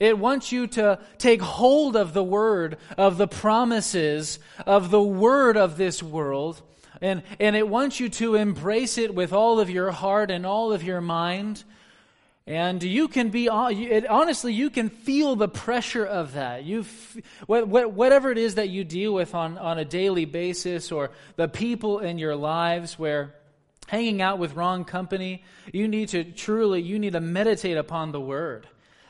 It 0.00 0.18
wants 0.18 0.52
you 0.52 0.66
to 0.68 0.98
take 1.18 1.42
hold 1.42 1.96
of 1.96 2.14
the 2.14 2.24
word, 2.24 2.78
of 2.96 3.18
the 3.18 3.28
promises, 3.28 4.38
of 4.66 4.90
the 4.90 5.02
word 5.02 5.56
of 5.56 5.76
this 5.76 6.02
world 6.02 6.62
and, 7.00 7.22
and 7.38 7.56
it 7.56 7.68
wants 7.68 8.00
you 8.00 8.08
to 8.08 8.34
embrace 8.34 8.98
it 8.98 9.14
with 9.14 9.32
all 9.32 9.60
of 9.60 9.70
your 9.70 9.90
heart 9.90 10.30
and 10.30 10.46
all 10.46 10.72
of 10.72 10.82
your 10.82 11.00
mind. 11.00 11.64
And 12.48 12.80
you 12.80 13.08
can 13.08 13.30
be, 13.30 13.48
honestly, 13.48 14.54
you 14.54 14.70
can 14.70 14.88
feel 14.88 15.34
the 15.34 15.48
pressure 15.48 16.06
of 16.06 16.34
that. 16.34 16.62
You, 16.62 16.84
whatever 17.46 18.30
it 18.30 18.38
is 18.38 18.54
that 18.54 18.68
you 18.68 18.84
deal 18.84 19.12
with 19.12 19.34
on, 19.34 19.58
on 19.58 19.78
a 19.78 19.84
daily 19.84 20.26
basis, 20.26 20.92
or 20.92 21.10
the 21.34 21.48
people 21.48 21.98
in 21.98 22.18
your 22.18 22.36
lives 22.36 22.96
where 22.96 23.34
hanging 23.88 24.22
out 24.22 24.38
with 24.38 24.54
wrong 24.54 24.84
company, 24.84 25.42
you 25.72 25.88
need 25.88 26.10
to 26.10 26.22
truly, 26.22 26.82
you 26.82 27.00
need 27.00 27.14
to 27.14 27.20
meditate 27.20 27.76
upon 27.76 28.12
the 28.12 28.20
Word. 28.20 28.68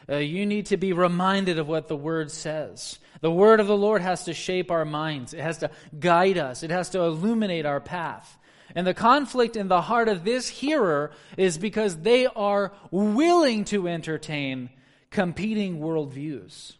Uh, 0.08 0.16
you 0.16 0.46
need 0.46 0.66
to 0.66 0.78
be 0.78 0.94
reminded 0.94 1.58
of 1.58 1.68
what 1.68 1.88
the 1.88 1.96
Word 1.96 2.30
says. 2.30 2.98
The 3.20 3.30
word 3.30 3.60
of 3.60 3.66
the 3.66 3.76
Lord 3.76 4.02
has 4.02 4.24
to 4.24 4.34
shape 4.34 4.70
our 4.70 4.84
minds, 4.84 5.34
it 5.34 5.40
has 5.40 5.58
to 5.58 5.70
guide 5.98 6.38
us, 6.38 6.62
it 6.62 6.70
has 6.70 6.90
to 6.90 7.00
illuminate 7.00 7.66
our 7.66 7.80
path. 7.80 8.38
And 8.74 8.86
the 8.86 8.94
conflict 8.94 9.56
in 9.56 9.68
the 9.68 9.80
heart 9.80 10.08
of 10.08 10.24
this 10.24 10.48
hearer 10.48 11.12
is 11.36 11.56
because 11.56 11.96
they 11.98 12.26
are 12.26 12.72
willing 12.90 13.64
to 13.66 13.88
entertain 13.88 14.70
competing 15.10 15.78
worldviews. 15.78 16.74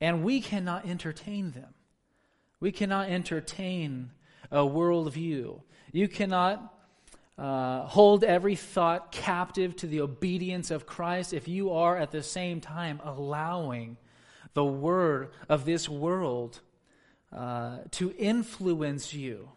And 0.00 0.22
we 0.22 0.40
cannot 0.40 0.86
entertain 0.86 1.52
them. 1.52 1.72
We 2.60 2.72
cannot 2.72 3.08
entertain 3.08 4.10
a 4.50 4.58
worldview. 4.58 5.62
You 5.92 6.08
cannot 6.08 6.74
uh, 7.38 7.82
hold 7.82 8.24
every 8.24 8.56
thought 8.56 9.12
captive 9.12 9.76
to 9.76 9.86
the 9.86 10.00
obedience 10.00 10.70
of 10.70 10.86
Christ 10.86 11.32
if 11.32 11.48
you 11.48 11.72
are 11.72 11.96
at 11.96 12.10
the 12.10 12.22
same 12.22 12.60
time 12.60 13.00
allowing 13.04 13.96
the 14.56 14.64
word 14.64 15.28
of 15.50 15.66
this 15.66 15.86
world 15.86 16.60
uh, 17.30 17.76
to 17.90 18.14
influence 18.18 19.12
you. 19.12 19.50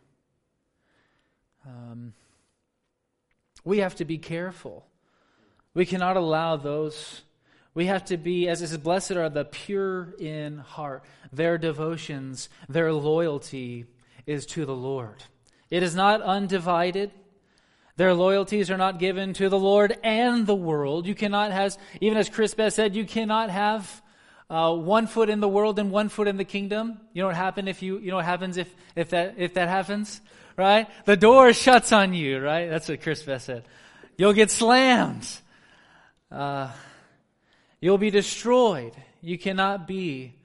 Um, 1.65 2.13
we 3.63 3.77
have 3.77 3.95
to 3.95 4.03
be 4.03 4.17
careful. 4.17 4.85
We 5.73 5.85
cannot 5.85 6.17
allow 6.17 6.57
those. 6.57 7.21
We 7.73 7.85
have 7.85 8.03
to 8.05 8.17
be, 8.17 8.49
as 8.49 8.61
it 8.61 8.67
says, 8.67 8.77
blessed 8.77 9.11
are 9.11 9.29
the 9.29 9.45
pure 9.45 10.15
in 10.19 10.57
heart. 10.57 11.05
Their 11.31 11.57
devotions, 11.57 12.49
their 12.67 12.91
loyalty 12.91 13.85
is 14.25 14.45
to 14.47 14.65
the 14.65 14.75
Lord. 14.75 15.23
It 15.69 15.81
is 15.81 15.95
not 15.95 16.21
undivided. 16.21 17.11
Their 17.95 18.13
loyalties 18.13 18.69
are 18.69 18.77
not 18.77 18.99
given 18.99 19.31
to 19.35 19.47
the 19.47 19.59
Lord 19.59 19.97
and 20.03 20.45
the 20.45 20.55
world. 20.55 21.07
You 21.07 21.15
cannot 21.15 21.53
have, 21.53 21.77
even 22.01 22.17
as 22.17 22.27
Chris 22.27 22.53
Best 22.53 22.75
said, 22.75 22.97
you 22.97 23.05
cannot 23.05 23.49
have 23.49 24.01
uh, 24.49 24.73
one 24.73 25.07
foot 25.07 25.29
in 25.29 25.39
the 25.39 25.47
world 25.47 25.77
and 25.77 25.91
one 25.91 26.09
foot 26.09 26.27
in 26.27 26.37
the 26.37 26.43
kingdom. 26.43 26.99
You 27.13 27.21
know 27.21 27.27
what 27.27 27.35
happen 27.35 27.67
if 27.67 27.81
you, 27.81 27.99
you 27.99 28.09
know 28.09 28.17
what 28.17 28.25
happens 28.25 28.57
if, 28.57 28.73
if 28.95 29.09
that, 29.09 29.35
if 29.37 29.53
that 29.53 29.69
happens? 29.69 30.21
Right? 30.57 30.87
The 31.05 31.15
door 31.15 31.53
shuts 31.53 31.91
on 31.91 32.13
you, 32.13 32.39
right? 32.39 32.69
That's 32.69 32.89
what 32.89 33.01
Chris 33.01 33.23
Best 33.23 33.45
said. 33.45 33.63
You'll 34.17 34.33
get 34.33 34.51
slammed. 34.51 35.27
Uh, 36.31 36.71
you'll 37.79 37.97
be 37.97 38.09
destroyed. 38.09 38.93
You 39.21 39.37
cannot 39.37 39.87
be 39.87 40.35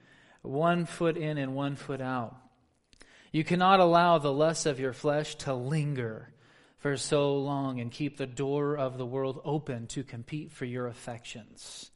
one 0.42 0.84
foot 0.84 1.16
in 1.16 1.38
and 1.38 1.54
one 1.54 1.74
foot 1.74 2.00
out. 2.00 2.36
You 3.32 3.42
cannot 3.42 3.80
allow 3.80 4.18
the 4.18 4.32
lusts 4.32 4.66
of 4.66 4.78
your 4.78 4.92
flesh 4.92 5.34
to 5.36 5.54
linger 5.54 6.28
for 6.78 6.96
so 6.96 7.36
long 7.38 7.80
and 7.80 7.90
keep 7.90 8.16
the 8.16 8.26
door 8.26 8.76
of 8.76 8.98
the 8.98 9.06
world 9.06 9.40
open 9.44 9.86
to 9.88 10.04
compete 10.04 10.52
for 10.52 10.66
your 10.66 10.86
affections. 10.86 11.90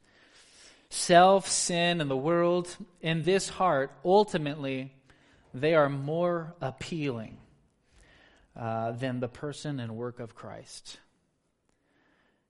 Self, 0.89 1.47
sin, 1.47 2.01
and 2.01 2.09
the 2.09 2.17
world 2.17 2.75
in 3.01 3.23
this 3.23 3.47
heart, 3.47 3.91
ultimately, 4.03 4.93
they 5.53 5.75
are 5.75 5.89
more 5.89 6.55
appealing 6.61 7.37
uh, 8.55 8.91
than 8.91 9.19
the 9.19 9.27
person 9.27 9.79
and 9.79 9.95
work 9.95 10.19
of 10.19 10.35
Christ. 10.35 10.99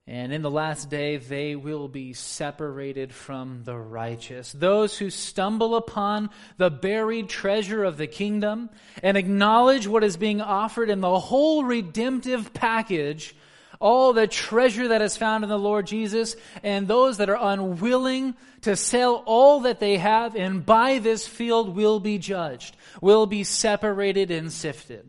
And 0.06 0.32
in 0.32 0.42
the 0.42 0.50
last 0.50 0.90
day, 0.90 1.18
they 1.18 1.54
will 1.54 1.86
be 1.86 2.14
separated 2.14 3.12
from 3.12 3.62
the 3.62 3.76
righteous. 3.76 4.50
Those 4.50 4.98
who 4.98 5.08
stumble 5.08 5.76
upon 5.76 6.30
the 6.56 6.70
buried 6.70 7.28
treasure 7.28 7.84
of 7.84 7.96
the 7.96 8.08
kingdom 8.08 8.70
and 9.04 9.16
acknowledge 9.16 9.86
what 9.86 10.02
is 10.02 10.16
being 10.16 10.40
offered 10.40 10.90
in 10.90 11.00
the 11.00 11.18
whole 11.20 11.62
redemptive 11.62 12.52
package, 12.52 13.36
all 13.80 14.12
the 14.12 14.26
treasure 14.26 14.88
that 14.88 15.02
is 15.02 15.16
found 15.16 15.42
in 15.42 15.50
the 15.50 15.58
Lord 15.58 15.86
Jesus, 15.86 16.36
and 16.62 16.86
those 16.86 17.16
that 17.16 17.30
are 17.30 17.38
unwilling 17.40 18.34
to 18.60 18.76
sell 18.76 19.22
all 19.26 19.60
that 19.60 19.80
they 19.80 19.96
have 19.96 20.36
and 20.36 20.64
buy 20.64 20.98
this 20.98 21.26
field 21.26 21.74
will 21.74 21.98
be 21.98 22.18
judged, 22.18 22.76
will 23.00 23.26
be 23.26 23.42
separated 23.42 24.30
and 24.30 24.52
sifted. 24.52 25.08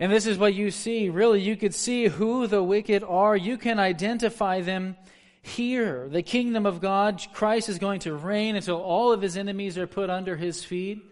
And 0.00 0.10
this 0.10 0.26
is 0.26 0.38
what 0.38 0.54
you 0.54 0.72
see. 0.72 1.10
Really, 1.10 1.40
you 1.42 1.54
could 1.54 1.74
see 1.74 2.08
who 2.08 2.48
the 2.48 2.62
wicked 2.62 3.04
are. 3.04 3.36
You 3.36 3.56
can 3.56 3.78
identify 3.78 4.60
them 4.60 4.96
here. 5.42 6.08
The 6.08 6.22
kingdom 6.22 6.66
of 6.66 6.80
God, 6.80 7.24
Christ 7.32 7.68
is 7.68 7.78
going 7.78 8.00
to 8.00 8.14
reign 8.14 8.56
until 8.56 8.80
all 8.80 9.12
of 9.12 9.22
his 9.22 9.36
enemies 9.36 9.78
are 9.78 9.86
put 9.86 10.10
under 10.10 10.36
his 10.36 10.64
feet. 10.64 11.04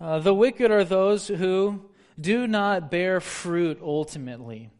Uh, 0.00 0.18
the 0.18 0.32
wicked 0.32 0.70
are 0.70 0.84
those 0.84 1.26
who 1.26 1.82
do 2.20 2.46
not 2.46 2.90
bear 2.90 3.20
fruit 3.20 3.78
ultimately. 3.82 4.70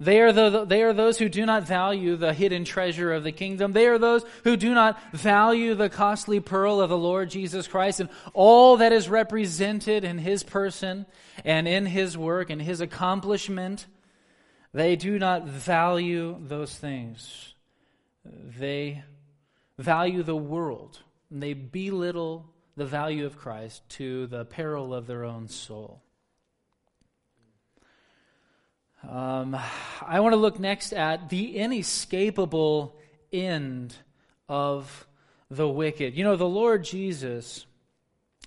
They 0.00 0.20
are, 0.20 0.32
the, 0.32 0.64
they 0.64 0.82
are 0.82 0.94
those 0.94 1.18
who 1.18 1.28
do 1.28 1.44
not 1.44 1.64
value 1.64 2.16
the 2.16 2.32
hidden 2.32 2.64
treasure 2.64 3.12
of 3.12 3.24
the 3.24 3.32
kingdom. 3.32 3.72
They 3.72 3.86
are 3.86 3.98
those 3.98 4.24
who 4.44 4.56
do 4.56 4.72
not 4.72 4.98
value 5.12 5.74
the 5.74 5.90
costly 5.90 6.40
pearl 6.40 6.80
of 6.80 6.88
the 6.88 6.96
Lord 6.96 7.28
Jesus 7.28 7.68
Christ 7.68 8.00
and 8.00 8.08
all 8.32 8.78
that 8.78 8.92
is 8.92 9.08
represented 9.08 10.04
in 10.04 10.18
his 10.18 10.42
person 10.42 11.04
and 11.44 11.68
in 11.68 11.84
his 11.84 12.16
work 12.16 12.48
and 12.48 12.62
his 12.62 12.80
accomplishment. 12.80 13.86
They 14.72 14.96
do 14.96 15.18
not 15.18 15.46
value 15.46 16.38
those 16.40 16.74
things. 16.74 17.54
They 18.24 19.04
value 19.78 20.22
the 20.22 20.36
world. 20.36 21.00
And 21.30 21.42
they 21.42 21.52
belittle 21.52 22.46
the 22.76 22.86
value 22.86 23.26
of 23.26 23.36
Christ 23.36 23.86
to 23.90 24.26
the 24.26 24.46
peril 24.46 24.94
of 24.94 25.06
their 25.06 25.24
own 25.24 25.48
soul. 25.48 26.02
Um, 29.08 29.58
I 30.06 30.20
want 30.20 30.32
to 30.32 30.36
look 30.36 30.60
next 30.60 30.92
at 30.92 31.28
the 31.28 31.56
inescapable 31.56 32.96
end 33.32 33.96
of 34.48 35.06
the 35.50 35.68
wicked. 35.68 36.14
You 36.14 36.24
know, 36.24 36.36
the 36.36 36.48
Lord 36.48 36.84
Jesus 36.84 37.66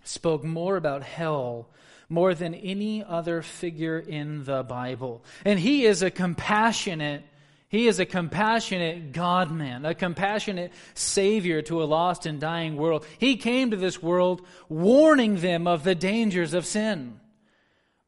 spoke 0.04 0.44
more 0.44 0.78
about 0.78 1.04
hell 1.04 1.70
more 2.10 2.34
than 2.34 2.54
any 2.54 3.04
other 3.04 3.41
figure 3.41 4.00
in 4.00 4.44
the 4.44 4.63
Bible. 4.63 5.24
And 5.44 5.60
he 5.60 5.86
is 5.86 6.02
a 6.02 6.12
compassionate 6.12 7.24
he 7.68 7.88
is 7.88 8.00
a 8.00 8.06
compassionate 8.06 9.12
God 9.12 9.52
man, 9.52 9.86
a 9.86 9.96
compassionate 9.96 10.72
Savior 10.94 11.62
to 11.63 11.84
a 11.84 11.86
lost 11.86 12.26
and 12.26 12.39
dying 12.39 12.78
world. 12.78 13.06
He 13.18 13.36
came 13.36 13.72
to 13.72 13.76
this 13.76 14.02
world 14.02 14.46
warning 14.70 15.38
them 15.38 15.68
of 15.68 15.84
the 15.84 15.96
dangers 15.96 16.54
of 16.54 16.65
sin 16.65 17.20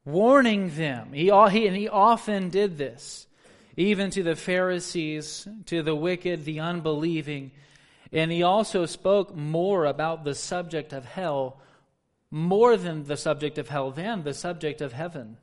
warning 0.07 0.69
them. 0.69 1.11
He, 1.11 1.25
he, 1.25 1.67
and 1.67 1.75
he 1.75 1.89
often 1.89 2.49
did 2.49 2.77
this, 2.77 3.27
even 3.75 4.09
to 4.11 4.23
the 4.23 4.37
Pharisees, 4.37 5.45
to 5.65 5.83
the 5.83 5.95
wicked, 5.95 6.45
the 6.45 6.61
unbelieving. 6.61 7.51
And 8.13 8.31
he 8.31 8.41
also 8.41 8.85
spoke 8.85 9.35
more 9.35 9.85
about 9.85 10.23
the 10.23 10.33
subject 10.33 10.93
of 10.93 11.03
hell, 11.03 11.59
more 12.31 12.77
than 12.77 13.03
the 13.03 13.17
subject 13.17 13.57
of 13.57 13.67
hell, 13.67 13.91
than 13.91 14.23
the 14.23 14.33
subject 14.33 14.79
of 14.79 14.93
heaven. 14.93 15.37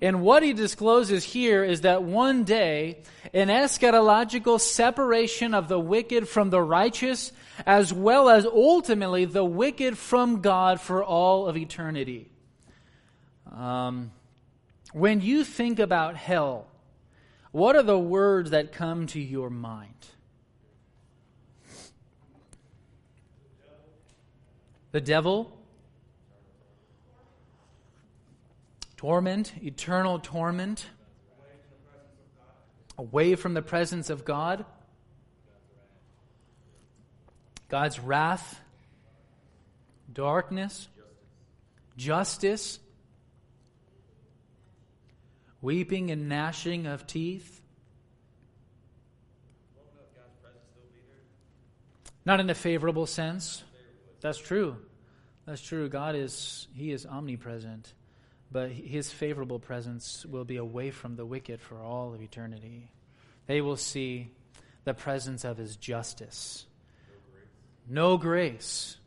And 0.00 0.22
what 0.22 0.42
he 0.42 0.54
discloses 0.54 1.22
here 1.22 1.62
is 1.64 1.82
that 1.82 2.02
one 2.02 2.44
day, 2.44 3.02
an 3.34 3.48
eschatological 3.48 4.58
separation 4.58 5.52
of 5.52 5.68
the 5.68 5.78
wicked 5.78 6.28
from 6.28 6.48
the 6.48 6.62
righteous, 6.62 7.32
as 7.66 7.92
well 7.92 8.30
as 8.30 8.46
ultimately 8.46 9.26
the 9.26 9.44
wicked 9.44 9.98
from 9.98 10.40
God 10.40 10.80
for 10.80 11.04
all 11.04 11.46
of 11.46 11.58
eternity. 11.58 12.30
Um, 13.52 14.12
when 14.92 15.20
you 15.20 15.44
think 15.44 15.78
about 15.78 16.16
hell, 16.16 16.66
what 17.50 17.76
are 17.76 17.82
the 17.82 17.98
words 17.98 18.50
that 18.50 18.72
come 18.72 19.06
to 19.08 19.20
your 19.20 19.50
mind? 19.50 19.94
The 24.92 25.00
devil? 25.00 25.54
Torment, 28.96 29.52
eternal 29.62 30.18
torment. 30.18 30.86
Away 32.96 33.36
from 33.36 33.54
the 33.54 33.62
presence 33.62 34.10
of 34.10 34.24
God. 34.24 34.64
God's 37.68 38.00
wrath. 38.00 38.60
Darkness. 40.12 40.88
Justice 41.96 42.80
weeping 45.60 46.10
and 46.10 46.28
gnashing 46.28 46.86
of 46.86 47.06
teeth. 47.06 47.60
Not 52.24 52.40
in 52.40 52.50
a 52.50 52.54
favorable 52.54 53.06
sense. 53.06 53.62
That's 54.20 54.38
true. 54.38 54.76
That's 55.46 55.62
true. 55.62 55.88
God 55.88 56.14
is 56.14 56.68
He 56.74 56.92
is 56.92 57.06
omnipresent, 57.06 57.94
but 58.52 58.70
His 58.70 59.10
favorable 59.10 59.58
presence 59.58 60.26
will 60.26 60.44
be 60.44 60.56
away 60.56 60.90
from 60.90 61.16
the 61.16 61.24
wicked 61.24 61.60
for 61.60 61.80
all 61.80 62.12
of 62.12 62.20
eternity. 62.20 62.90
They 63.46 63.62
will 63.62 63.78
see 63.78 64.30
the 64.84 64.92
presence 64.92 65.44
of 65.44 65.56
His 65.56 65.76
justice. 65.76 66.66
No 67.88 68.18
grace. 68.18 68.98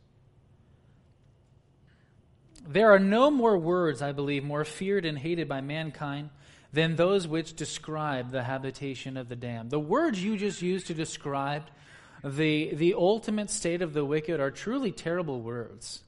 There 2.66 2.92
are 2.92 2.98
no 2.98 3.30
more 3.30 3.56
words, 3.56 4.02
I 4.02 4.10
believe, 4.10 4.42
more 4.42 4.64
feared 4.64 5.04
and 5.04 5.16
hated 5.16 5.48
by 5.48 5.60
mankind 5.60 6.30
than 6.72 6.96
those 6.96 7.28
which 7.28 7.54
describe 7.54 8.30
the 8.30 8.42
habitation 8.42 9.16
of 9.16 9.28
the 9.28 9.36
damned. 9.36 9.70
The 9.70 9.78
words 9.78 10.22
you 10.22 10.36
just 10.36 10.62
used 10.62 10.86
to 10.86 10.94
describe 10.94 11.64
the, 12.24 12.74
the 12.74 12.94
ultimate 12.94 13.50
state 13.50 13.82
of 13.82 13.92
the 13.92 14.04
wicked 14.04 14.40
are 14.40 14.50
truly 14.50 14.92
terrible 14.92 15.40
words. 15.40 16.02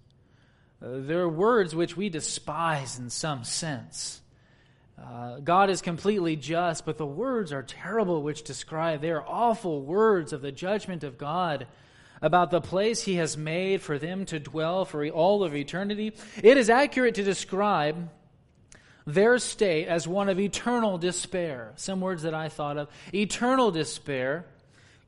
Uh, 0.82 1.00
they're 1.00 1.28
words 1.28 1.74
which 1.74 1.96
we 1.96 2.08
despise 2.08 2.98
in 2.98 3.10
some 3.10 3.44
sense. 3.44 4.20
Uh, 5.02 5.40
God 5.40 5.70
is 5.70 5.82
completely 5.82 6.36
just, 6.36 6.86
but 6.86 6.98
the 6.98 7.06
words 7.06 7.52
are 7.52 7.62
terrible 7.62 8.22
which 8.22 8.44
describe. 8.44 9.00
They 9.00 9.10
are 9.10 9.26
awful 9.26 9.82
words 9.82 10.32
of 10.32 10.40
the 10.40 10.52
judgment 10.52 11.02
of 11.02 11.18
God 11.18 11.66
about 12.22 12.50
the 12.50 12.60
place 12.60 13.02
He 13.02 13.16
has 13.16 13.36
made 13.36 13.82
for 13.82 13.98
them 13.98 14.24
to 14.26 14.38
dwell 14.38 14.84
for 14.84 15.06
all 15.08 15.42
of 15.42 15.54
eternity. 15.54 16.14
It 16.42 16.56
is 16.56 16.70
accurate 16.70 17.16
to 17.16 17.24
describe 17.24 18.08
their 19.06 19.38
state 19.38 19.86
as 19.86 20.08
one 20.08 20.28
of 20.28 20.40
eternal 20.40 20.98
despair. 20.98 21.72
Some 21.76 22.00
words 22.00 22.22
that 22.22 22.34
I 22.34 22.48
thought 22.48 22.78
of 22.78 22.88
eternal 23.12 23.70
despair, 23.70 24.46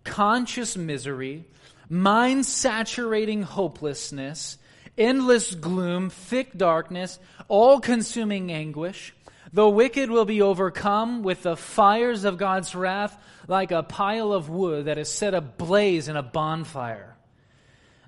conscious 0.05 0.77
misery, 0.77 1.45
mind 1.89 2.47
saturating 2.47 3.43
hopelessness, 3.43 4.59
endless 4.99 5.55
gloom, 5.55 6.11
thick 6.11 6.57
darkness, 6.57 7.19
all 7.49 7.81
consuming 7.81 8.53
anguish. 8.53 9.15
The 9.53 9.69
wicked 9.69 10.11
will 10.11 10.25
be 10.25 10.43
overcome 10.43 11.23
with 11.23 11.43
the 11.43 11.57
fires 11.57 12.25
of 12.25 12.37
God's 12.37 12.75
wrath 12.75 13.17
like 13.49 13.71
a 13.71 13.83
pile 13.83 14.33
of 14.33 14.49
wood 14.49 14.87
that 14.87 14.99
is 14.99 15.09
set 15.09 15.35
ablaze 15.35 16.09
in 16.09 16.17
a 16.17 16.23
bonfire. 16.23 17.17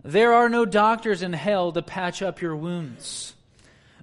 There 0.05 0.35
are 0.35 0.49
no 0.49 0.65
doctors 0.65 1.23
in 1.23 1.33
hell 1.33 1.73
to 1.73 1.83
patch 1.83 2.23
up 2.23 2.41
your 2.41 2.57
wounds. 2.57 3.35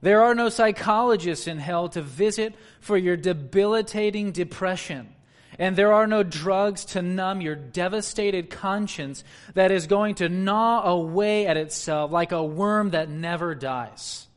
There 0.02 0.22
are 0.24 0.36
no 0.36 0.50
psychologists 0.50 1.48
in 1.48 1.58
hell 1.58 1.90
to 1.90 2.02
visit 2.02 2.56
for 2.80 2.98
your 2.98 3.18
debilitating 3.18 4.32
depression. 4.32 5.16
And 5.58 5.76
there 5.76 5.94
are 5.94 6.08
no 6.08 6.22
drugs 6.24 6.86
to 6.86 7.02
numb 7.02 7.42
your 7.42 7.56
devastated 7.56 8.50
conscience 8.50 9.24
that 9.54 9.72
is 9.72 9.88
going 9.88 10.16
to 10.16 10.30
gnaw 10.30 10.84
away 10.84 11.48
at 11.48 11.58
itself 11.58 12.12
like 12.12 12.32
a 12.32 12.44
worm 12.44 12.92
that 12.92 13.10
never 13.10 13.56
dies. 13.56 14.28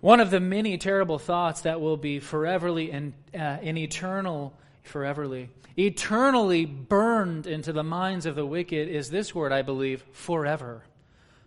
One 0.00 0.20
of 0.20 0.30
the 0.30 0.40
many 0.40 0.76
terrible 0.76 1.18
thoughts 1.18 1.62
that 1.62 1.80
will 1.80 1.96
be 1.96 2.20
foreverly 2.20 2.92
and 2.92 3.14
uh, 3.34 3.58
in 3.62 3.78
eternal, 3.78 4.52
foreverly, 4.82 5.48
eternally 5.76 6.64
burned 6.64 7.46
into 7.46 7.72
the 7.72 7.82
minds 7.82 8.26
of 8.26 8.34
the 8.34 8.46
wicked 8.46 8.88
is 8.88 9.10
this 9.10 9.34
word, 9.34 9.52
I 9.52 9.62
believe, 9.62 10.04
forever. 10.12 10.84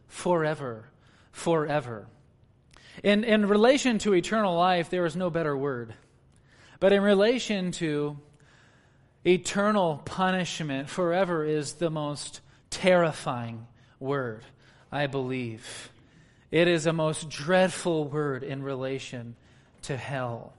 Forever. 0.08 0.90
Forever. 1.32 2.08
In, 3.04 3.24
in 3.24 3.48
relation 3.48 3.98
to 4.00 4.14
eternal 4.14 4.56
life, 4.56 4.90
there 4.90 5.06
is 5.06 5.16
no 5.16 5.30
better 5.30 5.56
word. 5.56 5.94
But 6.80 6.94
in 6.94 7.02
relation 7.02 7.72
to 7.74 8.18
eternal 9.26 10.02
punishment, 10.06 10.90
forever 10.90 11.46
is 11.46 11.74
the 11.74 11.90
most 11.90 12.42
terrifying 12.70 13.68
word, 14.00 14.44
I 14.92 15.08
believe. 15.08 15.92
It 16.52 16.68
is 16.68 16.86
a 16.86 16.94
most 16.94 17.30
dreadful 17.30 18.08
word 18.08 18.44
in 18.44 18.64
relation 18.64 19.36
to 19.84 19.98
hell. 19.98 20.54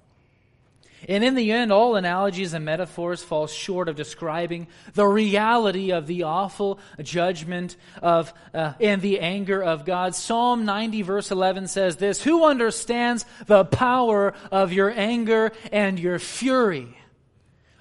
And 1.09 1.25
in 1.25 1.35
the 1.35 1.53
end, 1.53 1.73
all 1.73 1.97
analogies 1.97 2.53
and 2.53 2.65
metaphors 2.65 3.23
fall 3.23 3.47
short 3.47 3.89
of 3.89 3.97
describing 3.97 4.69
the 4.95 5.07
reality 5.07 5.93
of 5.93 6.07
the 6.07 6.25
awful 6.25 6.79
judgment 7.03 7.77
of 8.03 8.33
uh, 8.53 8.75
and 8.81 9.01
the 9.01 9.21
anger 9.21 9.63
of 9.63 9.85
God. 9.85 10.15
Psalm 10.15 10.65
90 10.65 11.03
verse 11.03 11.31
11 11.31 11.69
says 11.69 11.97
this, 11.97 12.23
Who 12.23 12.45
understands 12.45 13.25
the 13.47 13.65
power 13.65 14.35
of 14.51 14.73
your 14.73 14.91
anger 14.91 15.53
and 15.73 15.99
your 15.99 16.19
fury? 16.19 16.97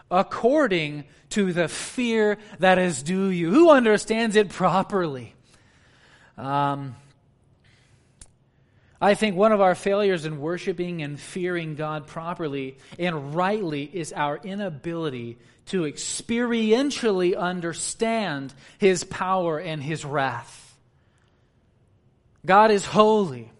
According 0.10 1.04
to 1.32 1.54
the 1.54 1.68
fear 1.68 2.38
that 2.60 2.78
is 2.80 3.04
due 3.04 3.28
you. 3.28 3.52
Who 3.52 3.70
understands 3.70 4.36
it 4.36 4.50
properly? 4.50 5.36
Um, 6.38 6.96
I 9.02 9.14
think 9.14 9.36
one 9.36 9.54
of 9.54 9.62
our 9.62 9.76
failures 9.76 10.26
in 10.26 10.42
worshiping 10.42 11.02
and 11.02 11.20
fearing 11.20 11.76
God 11.76 12.08
properly 12.08 12.78
and 12.98 13.34
rightly 13.34 13.84
is 13.84 14.12
our 14.12 14.38
inability 14.38 15.38
to 15.68 15.84
experientially 15.84 17.38
understand 17.38 18.54
His 18.78 19.06
power 19.06 19.58
and 19.58 19.82
His 19.82 20.04
wrath. 20.04 20.78
God 22.46 22.72
is 22.72 22.86
holy, 22.86 23.52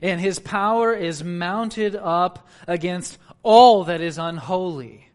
and 0.00 0.20
His 0.20 0.38
power 0.38 0.94
is 0.94 1.22
mounted 1.22 1.94
up 1.94 2.48
against 2.66 3.18
all 3.42 3.84
that 3.84 4.00
is 4.00 4.16
unholy. 4.16 5.08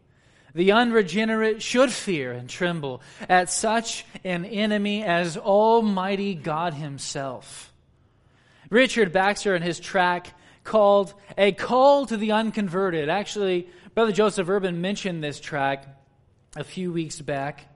The 0.54 0.72
unregenerate 0.72 1.62
should 1.62 1.90
fear 1.90 2.30
and 2.32 2.48
tremble 2.48 3.02
at 3.28 3.50
such 3.50 4.04
an 4.22 4.44
enemy 4.44 5.02
as 5.02 5.36
Almighty 5.36 6.34
God 6.34 6.74
Himself. 6.74 7.71
Richard 8.72 9.12
Baxter 9.12 9.54
in 9.54 9.60
his 9.60 9.78
track 9.78 10.32
called 10.64 11.12
A 11.36 11.52
Call 11.52 12.06
to 12.06 12.16
the 12.16 12.32
Unconverted. 12.32 13.10
Actually, 13.10 13.68
Brother 13.94 14.12
Joseph 14.12 14.48
Urban 14.48 14.80
mentioned 14.80 15.22
this 15.22 15.38
track 15.40 15.84
a 16.56 16.64
few 16.64 16.90
weeks 16.90 17.20
back. 17.20 17.68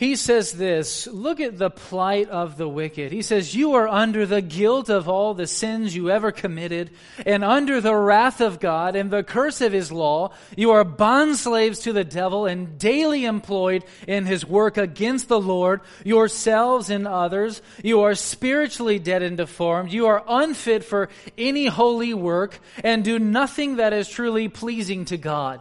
He 0.00 0.16
says 0.16 0.52
this 0.52 1.06
Look 1.06 1.40
at 1.40 1.58
the 1.58 1.68
plight 1.68 2.30
of 2.30 2.56
the 2.56 2.66
wicked. 2.66 3.12
He 3.12 3.20
says, 3.20 3.54
You 3.54 3.74
are 3.74 3.86
under 3.86 4.24
the 4.24 4.40
guilt 4.40 4.88
of 4.88 5.10
all 5.10 5.34
the 5.34 5.46
sins 5.46 5.94
you 5.94 6.08
ever 6.08 6.32
committed, 6.32 6.88
and 7.26 7.44
under 7.44 7.82
the 7.82 7.94
wrath 7.94 8.40
of 8.40 8.60
God 8.60 8.96
and 8.96 9.10
the 9.10 9.22
curse 9.22 9.60
of 9.60 9.74
his 9.74 9.92
law. 9.92 10.32
You 10.56 10.70
are 10.70 10.86
bondslaves 10.86 11.82
to 11.82 11.92
the 11.92 12.02
devil 12.02 12.46
and 12.46 12.78
daily 12.78 13.26
employed 13.26 13.84
in 14.08 14.24
his 14.24 14.46
work 14.46 14.78
against 14.78 15.28
the 15.28 15.38
Lord, 15.38 15.82
yourselves 16.02 16.88
and 16.88 17.06
others. 17.06 17.60
You 17.84 18.00
are 18.00 18.14
spiritually 18.14 18.98
dead 18.98 19.22
and 19.22 19.36
deformed. 19.36 19.92
You 19.92 20.06
are 20.06 20.24
unfit 20.26 20.82
for 20.82 21.10
any 21.36 21.66
holy 21.66 22.14
work, 22.14 22.58
and 22.82 23.04
do 23.04 23.18
nothing 23.18 23.76
that 23.76 23.92
is 23.92 24.08
truly 24.08 24.48
pleasing 24.48 25.04
to 25.04 25.18
God. 25.18 25.60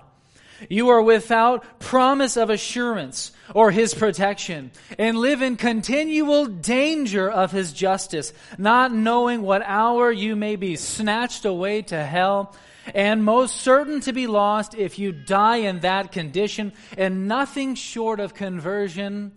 You 0.67 0.89
are 0.89 1.02
without 1.02 1.80
promise 1.80 2.36
of 2.36 2.50
assurance 2.50 3.32
or 3.54 3.72
his 3.72 3.93
protection 3.93 4.72
and 4.98 5.17
live 5.17 5.41
in 5.41 5.56
continual 5.56 6.45
danger 6.45 7.30
of 7.30 7.52
his 7.52 7.72
justice, 7.72 8.34
not 8.58 8.93
knowing 8.93 9.41
what 9.41 9.62
hour 9.63 10.12
you 10.12 10.36
may 10.36 10.56
be 10.56 10.76
snatched 10.76 11.45
away 11.45 11.84
to 11.84 12.04
hell 12.04 12.56
and 12.93 13.24
most 13.24 13.58
certain 13.58 14.02
to 14.02 14.13
be 14.13 14.28
lost 14.28 14.76
if 14.76 15.00
you 15.00 15.12
die 15.12 15.58
in 15.58 15.80
that 15.82 16.12
condition 16.12 16.74
and 16.98 17.28
nothing 17.28 17.76
short 17.76 18.19
of 18.19 18.34
conversion 18.34 19.32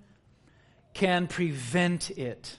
can 0.94 1.26
prevent 1.26 2.10
it. 2.10 2.58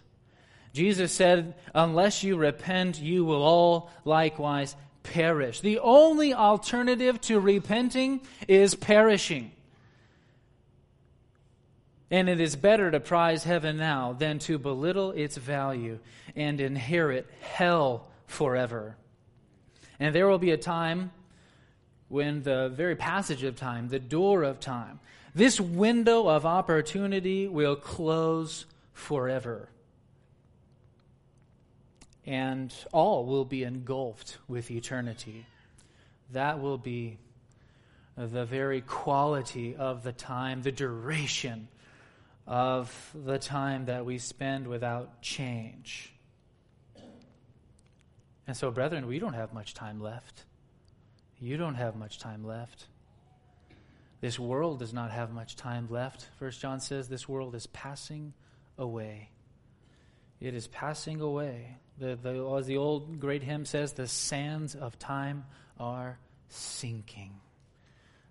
Jesus 0.73 1.11
said, 1.11 1.53
unless 1.75 2.23
you 2.23 2.35
repent, 2.35 2.99
you 2.99 3.25
will 3.25 3.43
all 3.43 3.91
likewise 4.05 4.75
perish. 5.03 5.59
The 5.59 5.79
only 5.79 6.33
alternative 6.33 7.19
to 7.21 7.39
repenting 7.39 8.21
is 8.47 8.75
perishing. 8.75 9.51
And 12.09 12.29
it 12.29 12.39
is 12.39 12.55
better 12.55 12.91
to 12.91 12.99
prize 12.99 13.43
heaven 13.43 13.77
now 13.77 14.13
than 14.13 14.39
to 14.39 14.57
belittle 14.57 15.11
its 15.11 15.37
value 15.37 15.99
and 16.35 16.59
inherit 16.61 17.29
hell 17.41 18.07
forever. 18.27 18.95
And 19.99 20.13
there 20.13 20.27
will 20.27 20.39
be 20.39 20.51
a 20.51 20.57
time 20.57 21.11
when 22.09 22.43
the 22.43 22.69
very 22.69 22.95
passage 22.95 23.43
of 23.43 23.55
time, 23.55 23.89
the 23.89 23.99
door 23.99 24.43
of 24.43 24.59
time, 24.59 24.99
this 25.33 25.59
window 25.59 26.27
of 26.27 26.45
opportunity 26.45 27.47
will 27.47 27.75
close 27.75 28.65
forever 28.93 29.69
and 32.25 32.73
all 32.91 33.25
will 33.25 33.45
be 33.45 33.63
engulfed 33.63 34.37
with 34.47 34.71
eternity. 34.71 35.45
That 36.31 36.61
will 36.61 36.77
be 36.77 37.17
the 38.17 38.45
very 38.45 38.81
quality 38.81 39.75
of 39.75 40.03
the 40.03 40.13
time, 40.13 40.61
the 40.61 40.71
duration 40.71 41.67
of 42.45 43.11
the 43.13 43.39
time 43.39 43.85
that 43.85 44.05
we 44.05 44.17
spend 44.17 44.67
without 44.67 45.21
change. 45.21 46.13
And 48.45 48.55
so, 48.55 48.71
brethren, 48.71 49.07
we 49.07 49.19
don't 49.19 49.33
have 49.33 49.53
much 49.53 49.73
time 49.73 50.01
left. 50.01 50.43
You 51.39 51.57
don't 51.57 51.75
have 51.75 51.95
much 51.95 52.19
time 52.19 52.45
left. 52.45 52.87
This 54.21 54.39
world 54.39 54.79
does 54.79 54.93
not 54.93 55.11
have 55.11 55.33
much 55.33 55.55
time 55.55 55.87
left. 55.89 56.27
First 56.39 56.61
John 56.61 56.79
says 56.79 57.09
this 57.09 57.27
world 57.27 57.55
is 57.55 57.67
passing 57.67 58.33
away. 58.77 59.29
It 60.39 60.53
is 60.53 60.67
passing 60.67 61.19
away. 61.19 61.77
The, 61.99 62.17
the, 62.21 62.55
as 62.57 62.65
the 62.65 62.77
old 62.77 63.19
great 63.19 63.43
hymn 63.43 63.65
says, 63.65 63.93
the 63.93 64.07
sands 64.07 64.75
of 64.75 64.97
time 64.97 65.45
are 65.79 66.17
sinking. 66.49 67.33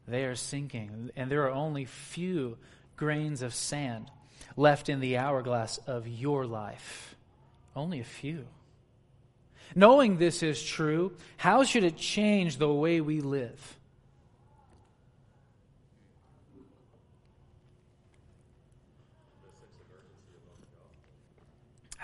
They 0.07 0.25
are 0.25 0.35
sinking. 0.35 1.11
And 1.17 1.31
there 1.31 1.45
are 1.45 1.53
only 1.53 1.85
few 1.85 2.59
grains 2.97 3.43
of 3.43 3.55
sand 3.55 4.11
left 4.57 4.89
in 4.89 5.01
the 5.01 5.17
hourglass 5.17 5.79
of 5.87 6.09
your 6.09 6.47
life. 6.47 7.15
Only 7.75 8.01
a 8.01 8.05
few. 8.05 8.47
Knowing 9.75 10.19
this 10.19 10.43
is 10.43 10.63
true, 10.63 11.13
how 11.37 11.65
should 11.65 11.85
it 11.85 11.97
change 11.97 12.59
the 12.59 12.73
way 12.73 13.01
we 13.01 13.21
live? 13.21 13.79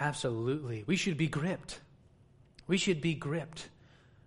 Absolutely. 0.00 0.84
We 0.86 0.96
should 0.96 1.16
be 1.16 1.26
gripped. 1.26 1.80
We 2.66 2.78
should 2.78 3.00
be 3.00 3.14
gripped 3.14 3.68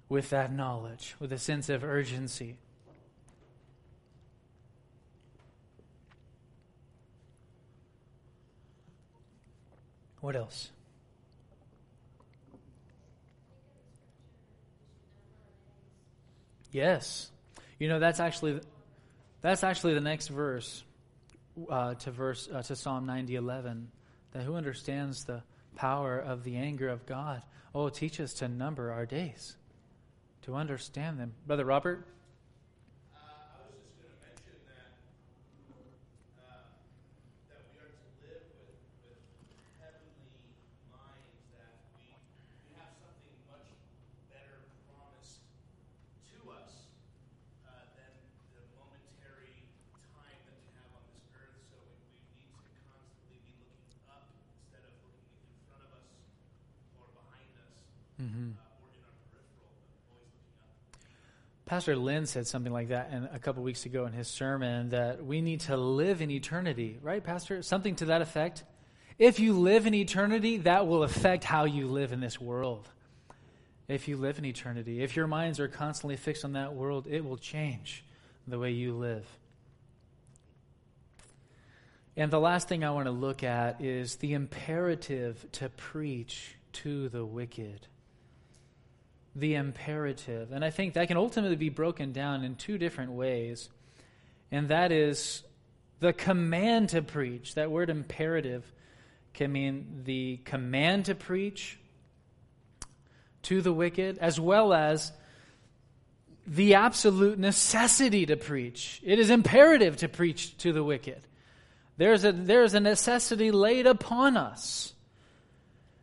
with 0.09 0.29
that 0.31 0.51
knowledge, 0.51 1.15
with 1.19 1.31
a 1.31 1.37
sense 1.37 1.69
of 1.69 1.83
urgency. 1.83 2.57
What 10.19 10.35
else? 10.35 10.69
Yes. 16.71 17.31
You 17.79 17.87
know 17.87 17.99
that's 17.99 18.19
actually 18.19 18.59
that's 19.41 19.63
actually 19.63 19.93
the 19.95 20.01
next 20.01 20.27
verse 20.27 20.83
uh, 21.69 21.95
to 21.95 22.11
verse 22.11 22.47
uh, 22.53 22.61
to 22.61 22.75
Psalm 22.75 23.07
90:11 23.07 23.85
that 24.33 24.43
who 24.43 24.55
understands 24.55 25.25
the 25.25 25.41
power 25.81 26.19
of 26.19 26.43
the 26.43 26.57
anger 26.57 26.87
of 26.87 27.07
God. 27.07 27.41
Oh, 27.73 27.89
teach 27.89 28.19
us 28.19 28.35
to 28.35 28.47
number 28.47 28.91
our 28.91 29.07
days, 29.07 29.55
to 30.43 30.53
understand 30.53 31.19
them. 31.19 31.33
Brother 31.47 31.65
Robert? 31.65 32.05
Pastor 61.71 61.95
Lynn 61.95 62.25
said 62.25 62.47
something 62.47 62.73
like 62.73 62.89
that 62.89 63.13
in, 63.13 63.29
a 63.31 63.39
couple 63.39 63.63
weeks 63.63 63.85
ago 63.85 64.05
in 64.05 64.11
his 64.11 64.27
sermon 64.27 64.89
that 64.89 65.25
we 65.25 65.39
need 65.39 65.61
to 65.61 65.77
live 65.77 66.21
in 66.21 66.29
eternity, 66.29 66.99
right, 67.01 67.23
Pastor? 67.23 67.61
Something 67.61 67.95
to 67.95 68.05
that 68.07 68.21
effect. 68.21 68.65
If 69.17 69.39
you 69.39 69.53
live 69.57 69.87
in 69.87 69.93
eternity, 69.93 70.57
that 70.57 70.85
will 70.85 71.03
affect 71.03 71.45
how 71.45 71.63
you 71.63 71.87
live 71.87 72.11
in 72.11 72.19
this 72.19 72.41
world. 72.41 72.89
If 73.87 74.09
you 74.09 74.17
live 74.17 74.37
in 74.37 74.43
eternity, 74.43 75.01
if 75.01 75.15
your 75.15 75.27
minds 75.27 75.61
are 75.61 75.69
constantly 75.69 76.17
fixed 76.17 76.43
on 76.43 76.51
that 76.53 76.73
world, 76.73 77.07
it 77.09 77.23
will 77.23 77.37
change 77.37 78.03
the 78.45 78.59
way 78.59 78.71
you 78.71 78.93
live. 78.93 79.25
And 82.17 82.29
the 82.29 82.39
last 82.41 82.67
thing 82.67 82.83
I 82.83 82.91
want 82.91 83.05
to 83.05 83.11
look 83.11 83.45
at 83.45 83.79
is 83.79 84.17
the 84.17 84.33
imperative 84.33 85.45
to 85.53 85.69
preach 85.69 86.53
to 86.73 87.07
the 87.07 87.25
wicked 87.25 87.87
the 89.35 89.55
imperative. 89.55 90.51
And 90.51 90.63
I 90.63 90.69
think 90.69 90.93
that 90.93 91.07
can 91.07 91.17
ultimately 91.17 91.55
be 91.55 91.69
broken 91.69 92.11
down 92.11 92.43
in 92.43 92.55
two 92.55 92.77
different 92.77 93.11
ways. 93.11 93.69
And 94.51 94.69
that 94.69 94.91
is 94.91 95.43
the 95.99 96.13
command 96.13 96.89
to 96.89 97.01
preach. 97.01 97.55
That 97.55 97.71
word 97.71 97.89
imperative 97.89 98.69
can 99.33 99.51
mean 99.51 100.01
the 100.03 100.37
command 100.43 101.05
to 101.05 101.15
preach 101.15 101.79
to 103.43 103.61
the 103.61 103.73
wicked, 103.73 104.17
as 104.17 104.39
well 104.39 104.73
as 104.73 105.11
the 106.45 106.75
absolute 106.75 107.39
necessity 107.39 108.25
to 108.25 108.35
preach. 108.35 108.99
It 109.03 109.19
is 109.19 109.29
imperative 109.29 109.97
to 109.97 110.09
preach 110.09 110.57
to 110.57 110.73
the 110.73 110.83
wicked. 110.83 111.21
There's 111.97 112.25
a, 112.25 112.31
there's 112.31 112.73
a 112.73 112.79
necessity 112.79 113.51
laid 113.51 113.87
upon 113.87 114.35
us. 114.35 114.93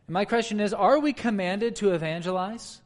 My 0.07 0.25
question 0.25 0.59
is 0.59 0.73
are 0.73 0.99
we 0.99 1.13
commanded 1.13 1.75
to 1.77 1.91
evangelize? 1.93 2.81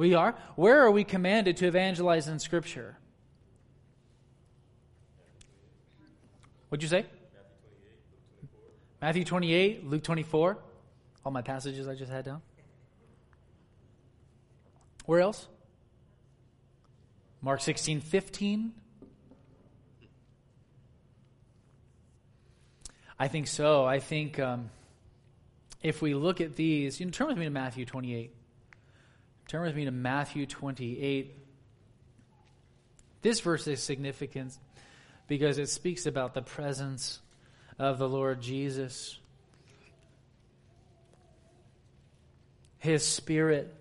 We 0.00 0.14
are. 0.14 0.34
Where 0.56 0.80
are 0.80 0.90
we 0.90 1.04
commanded 1.04 1.58
to 1.58 1.66
evangelize 1.66 2.26
in 2.26 2.38
Scripture? 2.38 2.96
What'd 6.70 6.82
you 6.82 6.88
say? 6.88 7.04
Matthew 9.02 9.24
28, 9.24 9.86
Luke 9.86 10.02
24. 10.02 10.56
All 11.22 11.32
my 11.32 11.42
passages 11.42 11.86
I 11.86 11.96
just 11.96 12.10
had 12.10 12.24
down. 12.24 12.40
Where 15.04 15.20
else? 15.20 15.46
Mark 17.42 17.60
16, 17.60 18.00
15. 18.00 18.72
I 23.18 23.28
think 23.28 23.48
so. 23.48 23.84
I 23.84 23.98
think 23.98 24.40
um, 24.40 24.70
if 25.82 26.00
we 26.00 26.14
look 26.14 26.40
at 26.40 26.56
these, 26.56 27.00
you 27.00 27.04
know, 27.04 27.12
turn 27.12 27.26
with 27.26 27.36
me 27.36 27.44
to 27.44 27.50
Matthew 27.50 27.84
28. 27.84 28.34
Turn 29.50 29.62
with 29.62 29.74
me 29.74 29.84
to 29.86 29.90
Matthew 29.90 30.46
28. 30.46 31.36
This 33.20 33.40
verse 33.40 33.66
is 33.66 33.82
significant 33.82 34.56
because 35.26 35.58
it 35.58 35.68
speaks 35.68 36.06
about 36.06 36.34
the 36.34 36.40
presence 36.40 37.18
of 37.76 37.98
the 37.98 38.08
Lord 38.08 38.40
Jesus, 38.40 39.18
His 42.78 43.04
Spirit. 43.04 43.74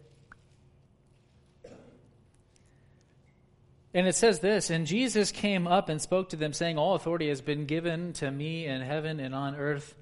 And 3.94 4.08
it 4.08 4.16
says 4.16 4.40
this 4.40 4.72
And 4.72 4.88
Jesus 4.88 5.32
came 5.32 5.68
up 5.68 5.88
and 5.88 6.02
spoke 6.02 6.30
to 6.30 6.36
them, 6.36 6.52
saying, 6.52 6.80
All 6.80 6.96
authority 6.96 7.30
has 7.30 7.42
been 7.42 7.68
given 7.68 8.14
to 8.14 8.32
me 8.32 8.66
in 8.66 8.82
heaven 8.82 9.20
and 9.20 9.36
on 9.36 9.56
earth. 9.56 9.94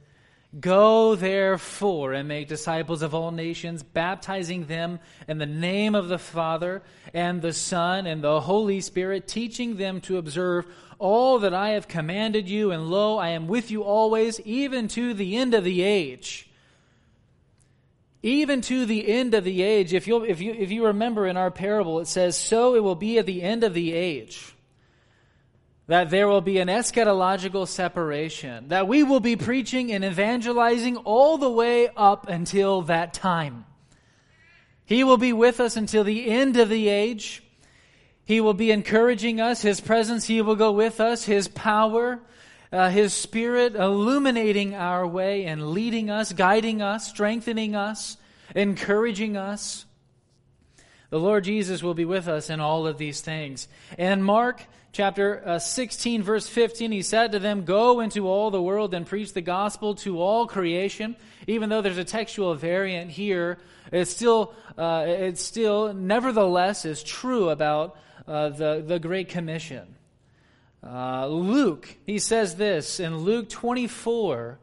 Go 0.60 1.16
therefore 1.16 2.14
and 2.14 2.28
make 2.28 2.48
disciples 2.48 3.02
of 3.02 3.14
all 3.14 3.32
nations, 3.32 3.84
baptizing 3.84 4.66
them 4.66 5.00
in 5.28 5.38
the 5.38 5.46
name 5.46 5.94
of 5.94 6.08
the 6.08 6.18
Father 6.18 6.82
and 7.14 7.42
the 7.42 7.54
Son 7.54 8.08
and 8.08 8.24
the 8.24 8.40
Holy 8.40 8.82
Spirit, 8.82 9.28
teaching 9.28 9.76
them 9.76 10.02
to 10.02 10.18
observe 10.18 10.66
all 11.00 11.40
that 11.40 11.54
I 11.54 11.70
have 11.72 11.88
commanded 11.88 12.50
you. 12.50 12.72
And 12.72 12.90
lo, 12.90 13.18
I 13.18 13.30
am 13.30 13.48
with 13.48 13.70
you 13.70 13.84
always, 13.84 14.40
even 14.42 14.88
to 14.90 15.14
the 15.14 15.36
end 15.38 15.54
of 15.54 15.64
the 15.64 15.84
age. 15.84 16.50
Even 18.24 18.62
to 18.62 18.86
the 18.86 19.08
end 19.08 19.36
of 19.36 19.44
the 19.44 19.62
age. 19.62 19.94
If, 19.94 20.08
you 20.08 20.24
if, 20.24 20.42
you, 20.42 20.54
if 20.54 20.72
you 20.72 20.88
remember 20.88 21.28
in 21.28 21.38
our 21.38 21.52
parable, 21.52 22.00
it 22.00 22.08
says, 22.08 22.36
So 22.36 22.74
it 22.74 22.84
will 22.84 22.96
be 22.96 23.20
at 23.20 23.28
the 23.28 23.44
end 23.44 23.64
of 23.64 23.76
the 23.76 23.94
age 23.94 24.56
that 25.88 26.10
there 26.10 26.28
will 26.28 26.42
be 26.42 26.60
an 26.60 26.68
eschatological 26.68 27.66
separation, 27.68 28.68
that 28.68 28.88
we 28.88 29.04
will 29.04 29.22
be 29.22 29.38
preaching 29.38 29.92
and 29.92 30.04
evangelizing 30.04 30.98
all 30.98 31.38
the 31.38 31.50
way 31.50 31.88
up 31.96 32.28
until 32.28 32.82
that 32.84 33.14
time. 33.14 33.66
He 34.86 35.04
will 35.04 35.18
be 35.18 35.34
with 35.34 35.60
us 35.60 35.78
until 35.78 36.04
the 36.04 36.30
end 36.30 36.58
of 36.58 36.70
the 36.70 36.90
age. 36.90 37.42
He 38.26 38.42
will 38.42 38.54
be 38.54 38.72
encouraging 38.72 39.40
us, 39.40 39.62
His 39.62 39.80
presence, 39.80 40.26
He 40.26 40.42
will 40.42 40.58
go 40.58 40.74
with 40.74 41.00
us, 41.00 41.24
His 41.24 41.48
power, 41.48 42.20
uh, 42.74 42.90
His 42.90 43.14
Spirit 43.14 43.76
illuminating 43.76 44.76
our 44.76 45.08
way 45.08 45.46
and 45.46 45.72
leading 45.72 46.10
us, 46.10 46.34
guiding 46.34 46.82
us, 46.82 47.08
strengthening 47.08 47.76
us, 47.76 48.18
encouraging 48.54 49.38
us. 49.38 49.86
The 51.10 51.20
Lord 51.20 51.46
Jesus 51.46 51.82
will 51.82 51.94
be 51.94 52.04
with 52.04 52.28
us 52.28 52.50
in 52.50 52.60
all 52.60 52.86
of 52.86 52.98
these 52.98 53.22
things. 53.22 53.70
And 53.98 54.26
Mark 54.26 54.62
chapter 54.98 55.44
uh, 55.46 55.60
16, 55.60 56.24
verse 56.24 56.50
15, 56.50 56.92
he 56.92 57.04
said 57.04 57.34
to 57.34 57.38
them, 57.38 57.66
Go 57.66 58.00
into 58.00 58.28
all 58.28 58.50
the 58.50 58.60
world 58.60 58.96
and 58.96 59.06
preach 59.06 59.32
the 59.32 59.42
gospel 59.42 59.94
to 59.94 60.20
all 60.20 60.48
creation. 60.48 61.16
Even 61.46 61.70
though 61.70 61.82
there's 61.82 62.00
a 62.00 62.04
textual 62.04 62.56
variant 62.56 63.12
here, 63.12 63.60
it's 63.92 64.10
still, 64.10 64.56
uh, 64.76 65.06
it's 65.08 65.44
still 65.44 65.94
nevertheless 65.94 66.84
is 66.84 67.04
true 67.04 67.50
about 67.50 67.96
uh, 68.28 68.50
the, 68.50 68.84
the 68.84 68.98
Great 68.98 69.30
Commission. 69.30 69.94
Uh, 70.84 71.28
Luke, 71.28 71.96
he 72.08 72.18
says 72.18 72.56
this 72.56 73.00
in 73.00 73.20
Luke 73.20 73.50
24, 73.50 74.58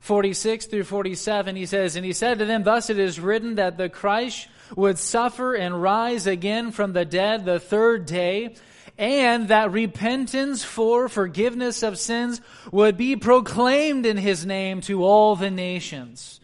46 0.00 0.66
through 0.66 0.84
47, 0.84 1.56
he 1.56 1.64
says, 1.64 1.96
And 1.96 2.04
he 2.04 2.12
said 2.12 2.40
to 2.40 2.44
them, 2.44 2.62
Thus 2.62 2.90
it 2.90 2.98
is 2.98 3.18
written 3.18 3.54
that 3.54 3.78
the 3.78 3.88
Christ 3.88 4.48
would 4.76 4.98
suffer 4.98 5.54
and 5.54 5.80
rise 5.80 6.26
again 6.26 6.72
from 6.72 6.92
the 6.92 7.06
dead 7.06 7.46
the 7.46 7.58
third 7.58 8.04
day, 8.04 8.54
and 8.98 9.48
that 9.48 9.70
repentance 9.70 10.64
for 10.64 11.08
forgiveness 11.08 11.84
of 11.84 11.98
sins 11.98 12.40
would 12.72 12.96
be 12.96 13.14
proclaimed 13.14 14.04
in 14.04 14.16
his 14.16 14.44
name 14.44 14.80
to 14.82 15.04
all 15.04 15.36
the 15.36 15.50
nations. 15.50 16.40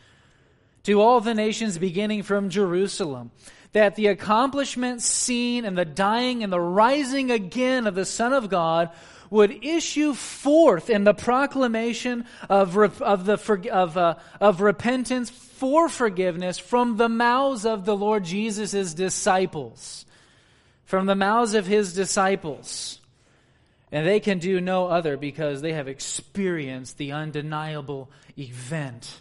To 0.85 1.01
all 1.01 1.21
the 1.21 1.35
nations 1.35 1.79
beginning 1.79 2.23
from 2.23 2.51
Jerusalem. 2.51 3.33
That 3.73 3.97
the 3.97 4.07
accomplishment 4.07 5.03
seen 5.03 5.65
and 5.65 5.77
the 5.77 5.85
dying 5.85 6.45
and 6.45 6.53
the 6.53 6.61
rising 6.61 7.33
again 7.33 7.89
of 7.89 7.97
the 7.97 8.05
Son 8.05 8.33
of 8.33 8.49
God 8.49 8.91
would 9.31 9.65
issue 9.65 10.15
forth 10.15 10.89
in 10.89 11.03
the 11.03 11.15
proclamation 11.15 12.25
of, 12.49 12.79
of, 12.79 13.25
the, 13.25 13.71
of, 13.73 13.97
uh, 13.97 14.15
of 14.41 14.61
repentance 14.61 15.29
for 15.29 15.89
forgiveness 15.89 16.57
from 16.57 16.99
the 16.99 17.09
mouths 17.09 17.67
of 17.67 17.85
the 17.85 17.97
Lord 17.97 18.23
Jesus' 18.23 18.95
disciples. 18.95 20.07
From 20.95 21.07
the 21.07 21.17
mouths 21.17 21.55
of 21.55 21.67
his 21.67 21.93
disciples. 21.93 23.01
And 23.91 24.07
they 24.07 24.21
can 24.21 24.39
do 24.39 24.61
no 24.61 24.87
other 24.87 25.17
because 25.17 25.61
they 25.61 25.73
have 25.73 25.89
experienced 25.89 26.99
the 26.99 27.11
undeniable 27.11 28.13
event 28.39 29.21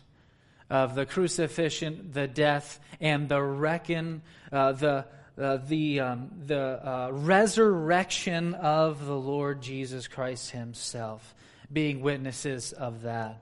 of 0.69 0.93
the 0.93 1.07
crucifixion, 1.07 2.11
the 2.13 2.27
death, 2.27 2.79
and 3.01 3.27
the 3.27 3.41
reckon, 3.41 4.21
uh, 4.51 4.73
the 4.73 5.05
uh, 5.35 5.57
the, 5.67 5.99
um, 5.99 6.29
the 6.45 6.87
uh, 6.87 7.09
resurrection 7.11 8.53
of 8.53 9.07
the 9.07 9.17
Lord 9.17 9.59
Jesus 9.59 10.07
Christ 10.07 10.51
Himself, 10.51 11.33
being 11.71 12.01
witnesses 12.01 12.71
of 12.71 13.01
that. 13.01 13.41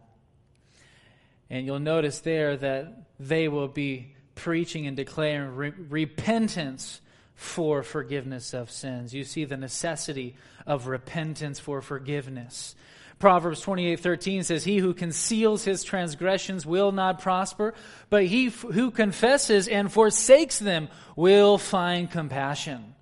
And 1.50 1.66
you'll 1.66 1.80
notice 1.80 2.20
there 2.20 2.56
that 2.56 3.10
they 3.20 3.50
will 3.50 3.68
be 3.68 4.16
preaching 4.36 4.88
and 4.88 4.96
declaring 4.96 5.54
re- 5.54 5.74
repentance 5.90 7.02
for 7.42 7.82
forgiveness 7.82 8.54
of 8.54 8.70
sins. 8.70 9.16
You 9.16 9.24
see 9.24 9.46
the 9.46 9.58
necessity 9.58 10.36
of 10.68 10.86
repentance 10.86 11.60
for 11.60 11.82
forgiveness. 11.82 12.76
Proverbs 13.18 13.62
28:13 13.62 14.44
says 14.44 14.64
he 14.64 14.78
who 14.78 14.94
conceals 14.94 15.64
his 15.64 15.84
transgressions 15.84 16.68
will 16.68 16.92
not 16.92 17.20
prosper, 17.20 17.74
but 18.12 18.26
he 18.26 18.48
f- 18.48 18.62
who 18.62 18.92
confesses 18.92 19.68
and 19.68 19.92
forsakes 19.92 20.60
them 20.60 20.88
will 21.16 21.58
find 21.58 22.12
compassion. 22.12 22.94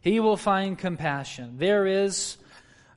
He 0.00 0.18
will 0.18 0.36
find 0.36 0.76
compassion. 0.76 1.58
There 1.58 1.86
is 1.86 2.36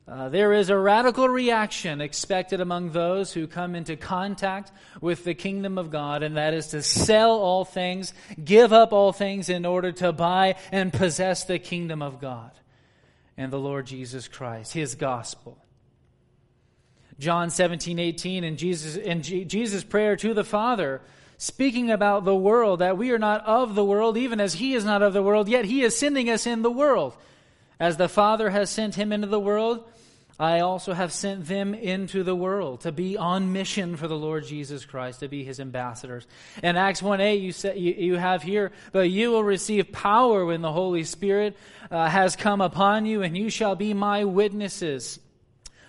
uh, 0.08 0.30
there 0.30 0.54
is 0.54 0.70
a 0.70 0.78
radical 0.78 1.28
reaction 1.28 2.00
expected 2.00 2.62
among 2.62 2.92
those 2.92 3.32
who 3.32 3.46
come 3.46 3.74
into 3.74 3.94
contact 3.94 4.72
with 5.02 5.22
the 5.24 5.34
kingdom 5.34 5.76
of 5.76 5.90
God, 5.90 6.22
and 6.22 6.38
that 6.38 6.54
is 6.54 6.68
to 6.68 6.82
sell 6.82 7.32
all 7.32 7.66
things, 7.66 8.14
give 8.42 8.72
up 8.72 8.94
all 8.94 9.12
things 9.12 9.50
in 9.50 9.66
order 9.66 9.92
to 9.92 10.12
buy 10.12 10.54
and 10.72 10.92
possess 10.92 11.44
the 11.44 11.58
kingdom 11.58 12.00
of 12.00 12.22
God 12.22 12.52
and 13.36 13.52
the 13.52 13.58
Lord 13.58 13.86
Jesus 13.86 14.28
Christ, 14.28 14.72
His 14.72 14.94
gospel. 14.94 15.58
John 17.18 17.50
17, 17.50 17.98
18, 17.98 18.44
and 18.44 18.56
Jesus, 18.56 18.96
and 18.96 19.22
G- 19.22 19.44
Jesus' 19.44 19.84
prayer 19.84 20.16
to 20.16 20.32
the 20.32 20.44
Father 20.44 21.02
speaking 21.36 21.90
about 21.90 22.24
the 22.24 22.34
world, 22.34 22.78
that 22.78 22.96
we 22.96 23.10
are 23.10 23.18
not 23.18 23.44
of 23.44 23.74
the 23.74 23.84
world, 23.84 24.16
even 24.16 24.40
as 24.40 24.54
He 24.54 24.72
is 24.72 24.86
not 24.86 25.02
of 25.02 25.12
the 25.12 25.22
world, 25.22 25.48
yet 25.48 25.66
He 25.66 25.82
is 25.82 25.94
sending 25.94 26.30
us 26.30 26.46
in 26.46 26.62
the 26.62 26.70
world. 26.70 27.14
As 27.78 27.96
the 27.96 28.08
Father 28.08 28.48
has 28.50 28.70
sent 28.70 28.94
Him 28.94 29.12
into 29.12 29.28
the 29.28 29.38
world, 29.38 29.84
I 30.40 30.60
also 30.60 30.92
have 30.92 31.12
sent 31.12 31.46
them 31.46 31.74
into 31.74 32.22
the 32.22 32.34
world 32.34 32.82
to 32.82 32.92
be 32.92 33.16
on 33.16 33.52
mission 33.52 33.96
for 33.96 34.06
the 34.06 34.16
Lord 34.16 34.44
Jesus 34.44 34.84
Christ, 34.84 35.18
to 35.20 35.28
be 35.28 35.42
his 35.42 35.58
ambassadors. 35.58 36.28
In 36.62 36.76
Acts 36.76 37.02
1 37.02 37.20
8, 37.20 37.34
you, 37.34 37.52
you, 37.74 37.94
you 37.94 38.14
have 38.14 38.44
here, 38.44 38.70
but 38.92 39.10
you 39.10 39.32
will 39.32 39.42
receive 39.42 39.90
power 39.90 40.46
when 40.46 40.62
the 40.62 40.70
Holy 40.70 41.02
Spirit 41.02 41.56
uh, 41.90 42.08
has 42.08 42.36
come 42.36 42.60
upon 42.60 43.04
you, 43.04 43.22
and 43.22 43.36
you 43.36 43.50
shall 43.50 43.74
be 43.74 43.94
my 43.94 44.24
witnesses, 44.24 45.18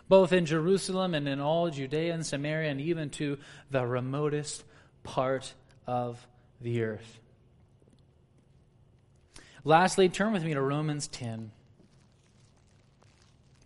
both 0.08 0.34
in 0.34 0.48
Jerusalem 0.48 1.14
and 1.14 1.28
in 1.28 1.40
all 1.40 1.70
Judea 1.70 2.12
and 2.12 2.26
Samaria, 2.26 2.72
and 2.72 2.82
even 2.82 3.12
to 3.12 3.38
the 3.70 3.86
remotest 3.86 4.64
part 5.04 5.54
of 5.86 6.26
the 6.60 6.82
earth. 6.82 7.20
Lastly, 9.64 10.10
turn 10.10 10.34
with 10.34 10.44
me 10.44 10.56
to 10.56 10.62
Romans 10.62 11.08
10. 11.08 11.52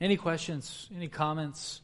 Any 0.03 0.17
questions? 0.17 0.89
Any 0.93 1.07
comments? 1.07 1.79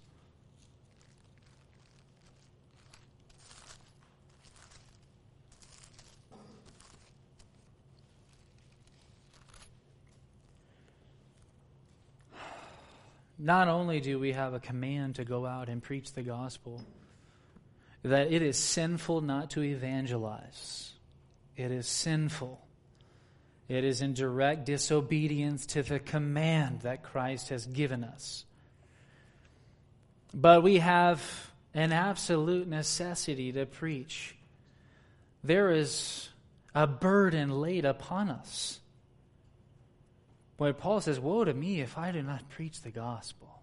Not 13.38 13.70
only 13.70 14.02
do 14.02 14.20
we 14.20 14.34
have 14.34 14.54
a 14.54 14.60
command 14.60 15.16
to 15.16 15.24
go 15.24 15.46
out 15.46 15.70
and 15.70 15.82
preach 15.82 16.12
the 16.12 16.22
gospel, 16.22 16.82
that 18.04 18.34
it 18.34 18.42
is 18.42 18.58
sinful 18.58 19.22
not 19.22 19.52
to 19.52 19.64
evangelize. 19.64 20.92
It 21.56 21.72
is 21.72 21.88
sinful 21.88 22.60
it 23.70 23.84
is 23.84 24.02
in 24.02 24.14
direct 24.14 24.66
disobedience 24.66 25.68
to 25.68 25.84
the 25.84 26.00
command 26.00 26.82
that 26.82 27.04
Christ 27.04 27.50
has 27.50 27.68
given 27.68 28.04
us. 28.04 28.44
But 30.34 30.64
we 30.64 30.78
have 30.78 31.52
an 31.76 31.94
absolute 31.94 32.68
necessity 32.68 33.52
to 33.52 33.68
preach. 33.68 34.36
There 35.44 35.70
is 35.70 36.30
a 36.74 36.88
burden 36.88 37.62
laid 37.62 37.86
upon 37.86 38.30
us. 38.30 38.80
When 40.58 40.74
Paul 40.74 41.00
says, 41.00 41.20
Woe 41.20 41.44
to 41.44 41.54
me 41.54 41.80
if 41.80 41.96
I 41.98 42.12
do 42.12 42.24
not 42.24 42.50
preach 42.50 42.82
the 42.82 42.90
gospel. 42.90 43.62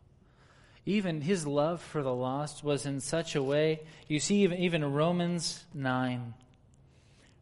Even 0.87 1.21
his 1.21 1.49
love 1.49 1.83
for 1.83 2.05
the 2.05 2.15
lost 2.15 2.63
was 2.63 2.87
in 2.87 3.01
such 3.01 3.35
a 3.35 3.43
way. 3.43 3.81
You 4.07 4.21
see, 4.21 4.45
even, 4.45 4.59
even 4.59 4.93
Romans 4.93 5.65
9 5.75 6.33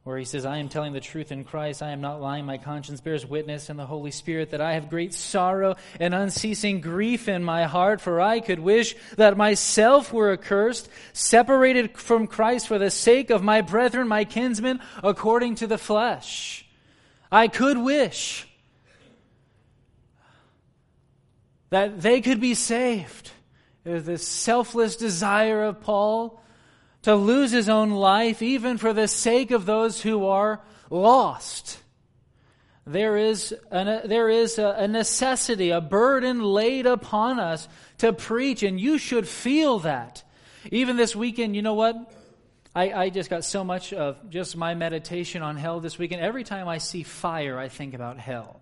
where 0.04 0.18
he 0.18 0.24
says, 0.26 0.44
I 0.44 0.58
am 0.58 0.68
telling 0.68 0.92
the 0.92 1.00
truth 1.00 1.32
in 1.32 1.44
Christ. 1.44 1.82
I 1.82 1.92
am 1.92 2.02
not 2.02 2.20
lying. 2.20 2.44
My 2.44 2.58
conscience 2.58 3.00
bears 3.00 3.24
witness 3.24 3.70
in 3.70 3.78
the 3.78 3.86
Holy 3.86 4.10
Spirit 4.10 4.50
that 4.50 4.60
I 4.60 4.74
have 4.74 4.90
great 4.90 5.14
sorrow 5.14 5.76
and 5.98 6.14
unceasing 6.14 6.82
grief 6.82 7.26
in 7.26 7.42
my 7.42 7.64
heart, 7.64 8.02
for 8.02 8.20
I 8.20 8.40
could 8.40 8.60
wish 8.60 8.94
that 9.16 9.38
myself 9.38 10.12
were 10.12 10.32
accursed, 10.32 10.90
separated 11.14 11.96
from 11.96 12.26
Christ 12.26 12.68
for 12.68 12.78
the 12.78 12.90
sake 12.90 13.30
of 13.30 13.42
my 13.42 13.62
brethren, 13.62 14.06
my 14.06 14.24
kinsmen, 14.24 14.80
according 15.02 15.54
to 15.56 15.66
the 15.66 15.78
flesh. 15.78 16.66
I 17.32 17.48
could 17.48 17.78
wish 17.78 18.46
that 21.70 22.02
they 22.02 22.20
could 22.20 22.42
be 22.42 22.52
saved. 22.52 23.30
This 23.84 24.28
selfless 24.28 24.96
desire 24.96 25.64
of 25.64 25.80
Paul 25.80 26.42
to 27.04 27.14
lose 27.14 27.50
his 27.50 27.68
own 27.68 27.90
life 27.90 28.40
even 28.42 28.78
for 28.78 28.92
the 28.92 29.06
sake 29.06 29.50
of 29.50 29.66
those 29.66 30.00
who 30.00 30.26
are 30.26 30.60
lost. 30.90 31.78
There 32.86 33.16
is, 33.16 33.54
there 33.70 34.28
is 34.28 34.58
a 34.58 34.88
necessity, 34.88 35.70
a 35.70 35.80
burden 35.80 36.42
laid 36.42 36.86
upon 36.86 37.38
us 37.38 37.68
to 37.98 38.12
preach, 38.12 38.62
and 38.62 38.80
you 38.80 38.98
should 38.98 39.28
feel 39.28 39.80
that. 39.80 40.22
Even 40.70 40.96
this 40.96 41.14
weekend, 41.14 41.54
you 41.54 41.62
know 41.62 41.74
what? 41.74 42.12
I, 42.74 42.92
I 42.92 43.10
just 43.10 43.28
got 43.28 43.44
so 43.44 43.64
much 43.64 43.92
of 43.92 44.30
just 44.30 44.56
my 44.56 44.74
meditation 44.74 45.42
on 45.42 45.56
hell 45.56 45.80
this 45.80 45.98
weekend. 45.98 46.22
Every 46.22 46.42
time 46.42 46.68
I 46.68 46.78
see 46.78 47.02
fire, 47.02 47.58
I 47.58 47.68
think 47.68 47.94
about 47.94 48.18
hell. 48.18 48.60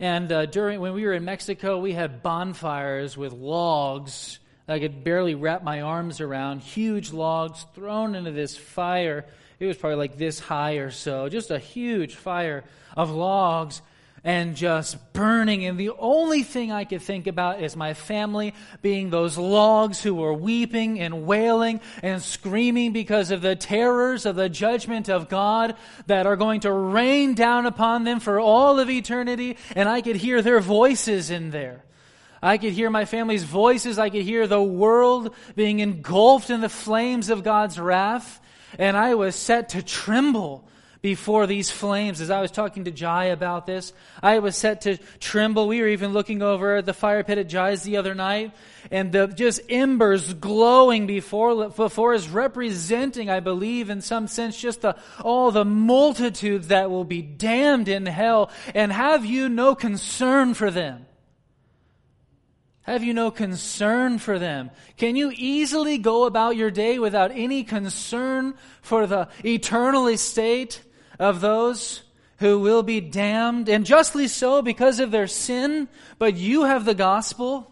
And 0.00 0.32
uh, 0.32 0.46
during 0.46 0.80
when 0.80 0.94
we 0.94 1.04
were 1.04 1.12
in 1.12 1.24
Mexico, 1.24 1.78
we 1.80 1.92
had 1.92 2.22
bonfires 2.22 3.16
with 3.16 3.32
logs 3.32 4.38
I 4.68 4.78
could 4.78 5.02
barely 5.02 5.34
wrap 5.34 5.62
my 5.62 5.80
arms 5.80 6.20
around. 6.20 6.60
Huge 6.60 7.12
logs 7.12 7.64
thrown 7.74 8.14
into 8.14 8.30
this 8.30 8.56
fire. 8.56 9.24
It 9.58 9.66
was 9.66 9.76
probably 9.76 9.96
like 9.96 10.18
this 10.18 10.38
high 10.38 10.74
or 10.74 10.90
so. 10.90 11.28
Just 11.28 11.50
a 11.50 11.58
huge 11.58 12.14
fire 12.14 12.64
of 12.96 13.10
logs 13.10 13.80
and 14.24 14.56
just 14.56 15.12
burning. 15.12 15.64
And 15.64 15.78
the 15.78 15.90
only 15.98 16.42
thing 16.42 16.70
I 16.70 16.84
could 16.84 17.02
think 17.02 17.26
about 17.26 17.62
is 17.62 17.76
my 17.76 17.94
family 17.94 18.54
being 18.82 19.10
those 19.10 19.38
logs 19.38 20.02
who 20.02 20.14
were 20.14 20.34
weeping 20.34 21.00
and 21.00 21.26
wailing 21.26 21.80
and 22.02 22.20
screaming 22.22 22.92
because 22.92 23.30
of 23.30 23.40
the 23.40 23.56
terrors 23.56 24.26
of 24.26 24.36
the 24.36 24.48
judgment 24.48 25.08
of 25.08 25.28
God 25.28 25.76
that 26.06 26.26
are 26.26 26.36
going 26.36 26.60
to 26.60 26.72
rain 26.72 27.34
down 27.34 27.66
upon 27.66 28.04
them 28.04 28.20
for 28.20 28.38
all 28.38 28.78
of 28.78 28.90
eternity. 28.90 29.56
And 29.74 29.88
I 29.88 30.02
could 30.02 30.16
hear 30.16 30.42
their 30.42 30.60
voices 30.60 31.30
in 31.30 31.50
there. 31.50 31.84
I 32.42 32.58
could 32.58 32.72
hear 32.72 32.90
my 32.90 33.04
family's 33.04 33.44
voices. 33.44 33.98
I 33.98 34.10
could 34.10 34.22
hear 34.22 34.46
the 34.46 34.62
world 34.62 35.34
being 35.56 35.80
engulfed 35.80 36.50
in 36.50 36.60
the 36.60 36.68
flames 36.68 37.30
of 37.30 37.44
God's 37.44 37.78
wrath. 37.78 38.40
And 38.78 38.96
I 38.96 39.14
was 39.14 39.34
set 39.34 39.70
to 39.70 39.82
tremble 39.82 40.68
before 41.00 41.46
these 41.46 41.70
flames. 41.70 42.20
As 42.20 42.30
I 42.30 42.40
was 42.40 42.50
talking 42.50 42.84
to 42.84 42.90
Jai 42.90 43.26
about 43.26 43.66
this, 43.66 43.92
I 44.22 44.40
was 44.40 44.56
set 44.56 44.82
to 44.82 44.96
tremble. 45.20 45.68
We 45.68 45.80
were 45.80 45.88
even 45.88 46.12
looking 46.12 46.42
over 46.42 46.82
the 46.82 46.92
fire 46.92 47.22
pit 47.22 47.38
at 47.38 47.48
Jai's 47.48 47.82
the 47.82 47.96
other 47.98 48.14
night, 48.14 48.52
and 48.90 49.12
the 49.12 49.26
just 49.28 49.60
embers 49.68 50.34
glowing 50.34 51.06
before, 51.06 51.68
before 51.70 52.14
us, 52.14 52.28
representing, 52.28 53.30
I 53.30 53.40
believe, 53.40 53.90
in 53.90 54.00
some 54.00 54.26
sense, 54.26 54.60
just 54.60 54.80
the, 54.80 54.96
all 55.22 55.50
the 55.50 55.64
multitudes 55.64 56.68
that 56.68 56.90
will 56.90 57.04
be 57.04 57.22
damned 57.22 57.88
in 57.88 58.06
hell. 58.06 58.50
And 58.74 58.92
have 58.92 59.24
you 59.24 59.48
no 59.48 59.74
concern 59.74 60.54
for 60.54 60.70
them? 60.70 61.06
Have 62.88 63.04
you 63.04 63.12
no 63.12 63.30
concern 63.30 64.18
for 64.18 64.38
them? 64.38 64.70
Can 64.96 65.14
you 65.14 65.30
easily 65.36 65.98
go 65.98 66.24
about 66.24 66.56
your 66.56 66.70
day 66.70 66.98
without 66.98 67.30
any 67.32 67.62
concern 67.62 68.54
for 68.80 69.06
the 69.06 69.28
eternal 69.44 70.06
estate 70.06 70.82
of 71.18 71.42
those 71.42 72.02
who 72.38 72.60
will 72.60 72.82
be 72.82 73.02
damned, 73.02 73.68
and 73.68 73.84
justly 73.84 74.26
so 74.26 74.62
because 74.62 75.00
of 75.00 75.10
their 75.10 75.26
sin, 75.26 75.86
but 76.18 76.38
you 76.38 76.64
have 76.64 76.86
the 76.86 76.94
gospel 76.94 77.70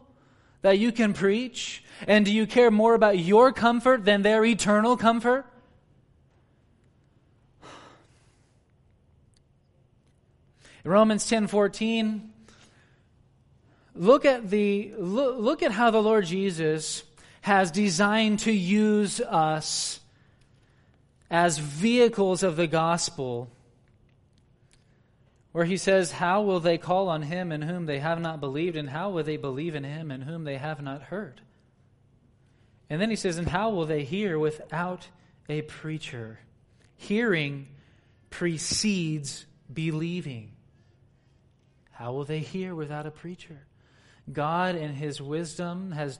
that 0.60 0.78
you 0.78 0.92
can 0.92 1.14
preach? 1.14 1.82
And 2.06 2.26
do 2.26 2.30
you 2.30 2.46
care 2.46 2.70
more 2.70 2.92
about 2.92 3.18
your 3.18 3.52
comfort 3.52 4.04
than 4.04 4.20
their 4.20 4.44
eternal 4.44 4.98
comfort? 4.98 5.46
Romans 10.84 11.24
10:14 11.24 12.35
look 13.96 14.24
at 14.24 14.50
the 14.50 14.92
look, 14.98 15.38
look 15.38 15.62
at 15.62 15.72
how 15.72 15.90
the 15.90 16.02
Lord 16.02 16.26
Jesus 16.26 17.02
has 17.42 17.70
designed 17.70 18.40
to 18.40 18.52
use 18.52 19.20
us 19.20 20.00
as 21.30 21.58
vehicles 21.58 22.42
of 22.42 22.56
the 22.56 22.66
gospel 22.66 23.50
where 25.56 25.64
he 25.64 25.78
says, 25.78 26.12
How 26.12 26.42
will 26.42 26.60
they 26.60 26.76
call 26.76 27.08
on 27.08 27.22
him 27.22 27.50
in 27.50 27.62
whom 27.62 27.86
they 27.86 27.98
have 27.98 28.20
not 28.20 28.40
believed, 28.40 28.76
and 28.76 28.90
how 28.90 29.08
will 29.08 29.24
they 29.24 29.38
believe 29.38 29.74
in 29.74 29.84
him 29.84 30.10
in 30.10 30.20
whom 30.20 30.44
they 30.44 30.58
have 30.58 30.82
not 30.82 31.04
heard? 31.04 31.40
And 32.90 33.00
then 33.00 33.08
he 33.08 33.16
says, 33.16 33.38
And 33.38 33.48
how 33.48 33.70
will 33.70 33.86
they 33.86 34.04
hear 34.04 34.38
without 34.38 35.08
a 35.48 35.62
preacher? 35.62 36.40
Hearing 36.96 37.68
precedes 38.28 39.46
believing. 39.72 40.52
How 41.90 42.12
will 42.12 42.24
they 42.24 42.40
hear 42.40 42.74
without 42.74 43.06
a 43.06 43.10
preacher? 43.10 43.60
God, 44.32 44.74
in 44.74 44.92
His 44.92 45.20
wisdom, 45.20 45.92
has, 45.92 46.18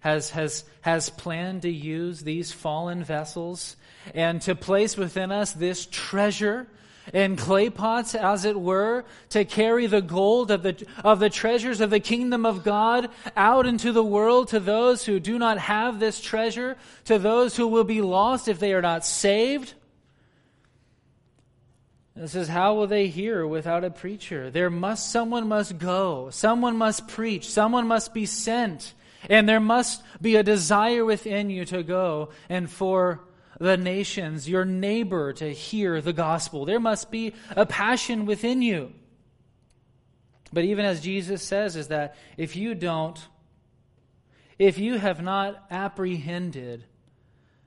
has, 0.00 0.30
has, 0.30 0.64
has 0.82 1.10
planned 1.10 1.62
to 1.62 1.70
use 1.70 2.20
these 2.20 2.52
fallen 2.52 3.02
vessels 3.02 3.76
and 4.14 4.40
to 4.42 4.54
place 4.54 4.96
within 4.96 5.32
us 5.32 5.52
this 5.52 5.86
treasure 5.86 6.68
in 7.12 7.36
clay 7.36 7.70
pots, 7.70 8.14
as 8.14 8.44
it 8.44 8.58
were, 8.58 9.04
to 9.30 9.44
carry 9.44 9.86
the 9.86 10.02
gold 10.02 10.50
of 10.50 10.62
the, 10.62 10.86
of 11.02 11.18
the 11.18 11.30
treasures 11.30 11.80
of 11.80 11.90
the 11.90 12.00
kingdom 12.00 12.46
of 12.46 12.62
God 12.62 13.08
out 13.36 13.66
into 13.66 13.92
the 13.92 14.04
world 14.04 14.48
to 14.48 14.60
those 14.60 15.04
who 15.04 15.18
do 15.18 15.38
not 15.38 15.58
have 15.58 15.98
this 15.98 16.20
treasure, 16.20 16.76
to 17.06 17.18
those 17.18 17.56
who 17.56 17.66
will 17.66 17.84
be 17.84 18.00
lost 18.00 18.48
if 18.48 18.60
they 18.60 18.74
are 18.74 18.82
not 18.82 19.04
saved. 19.04 19.74
It 22.20 22.28
says, 22.28 22.48
How 22.48 22.74
will 22.74 22.86
they 22.86 23.06
hear 23.06 23.46
without 23.46 23.82
a 23.82 23.90
preacher? 23.90 24.50
There 24.50 24.68
must, 24.68 25.10
someone 25.10 25.48
must 25.48 25.78
go. 25.78 26.28
Someone 26.30 26.76
must 26.76 27.08
preach. 27.08 27.48
Someone 27.48 27.88
must 27.88 28.12
be 28.12 28.26
sent. 28.26 28.92
And 29.30 29.48
there 29.48 29.60
must 29.60 30.02
be 30.20 30.36
a 30.36 30.42
desire 30.42 31.04
within 31.04 31.48
you 31.48 31.64
to 31.66 31.82
go 31.82 32.28
and 32.50 32.68
for 32.70 33.24
the 33.58 33.78
nations, 33.78 34.48
your 34.48 34.66
neighbor, 34.66 35.32
to 35.34 35.50
hear 35.50 36.02
the 36.02 36.12
gospel. 36.12 36.66
There 36.66 36.80
must 36.80 37.10
be 37.10 37.34
a 37.50 37.64
passion 37.64 38.26
within 38.26 38.60
you. 38.60 38.92
But 40.52 40.64
even 40.64 40.84
as 40.84 41.00
Jesus 41.00 41.42
says, 41.42 41.74
is 41.74 41.88
that 41.88 42.16
if 42.36 42.54
you 42.54 42.74
don't, 42.74 43.18
if 44.58 44.78
you 44.78 44.98
have 44.98 45.22
not 45.22 45.64
apprehended 45.70 46.84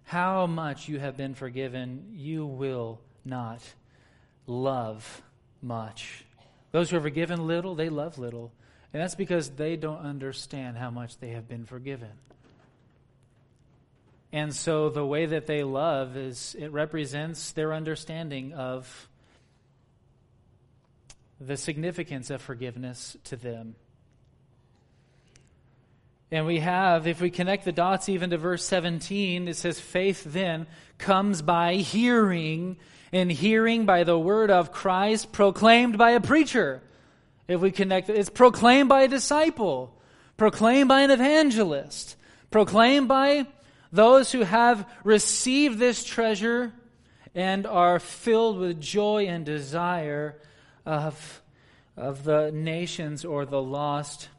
how 0.04 0.46
much 0.46 0.90
you 0.90 1.00
have 1.00 1.18
been 1.18 1.34
forgiven, 1.34 2.14
you 2.14 2.46
will 2.46 3.02
not 3.26 3.62
love 4.48 5.22
much. 5.62 6.26
Those 6.72 6.90
who 6.90 6.98
are 6.98 7.02
forgiven 7.02 7.48
little, 7.48 7.76
they 7.76 7.90
love 7.90 8.18
little. 8.18 8.52
And 8.94 9.02
that's 9.02 9.16
because 9.16 9.50
they 9.50 9.76
don't 9.76 10.00
understand 10.00 10.78
how 10.78 10.92
much 10.92 11.18
they 11.18 11.30
have 11.30 11.48
been 11.48 11.66
forgiven. 11.66 12.12
And 14.32 14.54
so 14.54 14.90
the 14.90 15.06
way 15.06 15.28
that 15.28 15.46
they 15.46 15.64
love 15.64 16.18
is 16.18 16.56
it 16.58 16.72
represents 16.72 17.52
their 17.52 17.74
understanding 17.74 18.54
of 18.54 19.08
the 21.40 21.58
significance 21.58 22.30
of 22.30 22.42
forgiveness 22.42 23.16
to 23.26 23.36
them. 23.36 23.76
And 26.32 26.48
we 26.48 26.60
have, 26.62 27.06
if 27.06 27.22
we 27.22 27.30
connect 27.30 27.64
the 27.64 27.72
dots 27.72 28.10
even 28.10 28.32
to 28.32 28.40
verse 28.40 28.66
17, 28.66 29.48
it 29.48 29.56
says, 29.56 29.80
faith 29.80 30.24
then 30.24 30.66
comes 30.98 31.44
by 31.44 31.76
hearing, 31.76 32.78
and 33.14 33.32
hearing 33.32 33.86
by 33.86 34.04
the 34.04 34.18
word 34.18 34.50
of 34.50 34.72
Christ 34.72 35.32
proclaimed 35.32 36.00
by 36.00 36.12
a 36.12 36.20
preacher. 36.20 36.82
If 37.48 37.62
we 37.62 37.70
connect, 37.72 38.10
it's 38.10 38.30
proclaimed 38.30 38.90
by 38.90 39.04
a 39.04 39.08
disciple, 39.08 39.96
proclaimed 40.36 40.90
by 40.90 41.02
an 41.02 41.12
evangelist, 41.12 42.16
proclaimed 42.50 43.08
by 43.08 43.46
those 43.92 44.32
who 44.32 44.42
have 44.42 44.90
received 45.04 45.78
this 45.78 46.04
treasure 46.04 46.74
and 47.36 47.68
are 47.68 48.00
filled 48.00 48.58
with 48.58 48.82
joy 48.82 49.28
and 49.28 49.46
desire 49.46 50.36
of, 50.84 51.42
of 51.96 52.24
the 52.24 52.52
nations 52.52 53.24
or 53.24 53.46
the 53.46 53.62
lost 53.62 54.30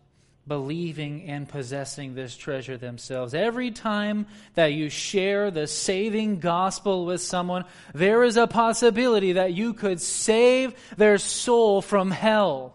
believing 0.46 1.24
and 1.24 1.48
possessing 1.48 2.14
this 2.14 2.36
treasure 2.36 2.76
themselves. 2.76 3.34
Every 3.34 3.70
time 3.70 4.26
that 4.54 4.74
you 4.74 4.90
share 4.90 5.50
the 5.50 5.66
saving 5.66 6.40
gospel 6.40 7.06
with 7.06 7.22
someone, 7.22 7.64
there 7.94 8.24
is 8.24 8.36
a 8.36 8.46
possibility 8.46 9.32
that 9.32 9.54
you 9.54 9.72
could 9.72 10.00
save 10.00 10.74
their 10.96 11.18
soul 11.18 11.80
from 11.80 12.10
hell. 12.10 12.74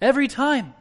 Every 0.00 0.28
time. 0.28 0.74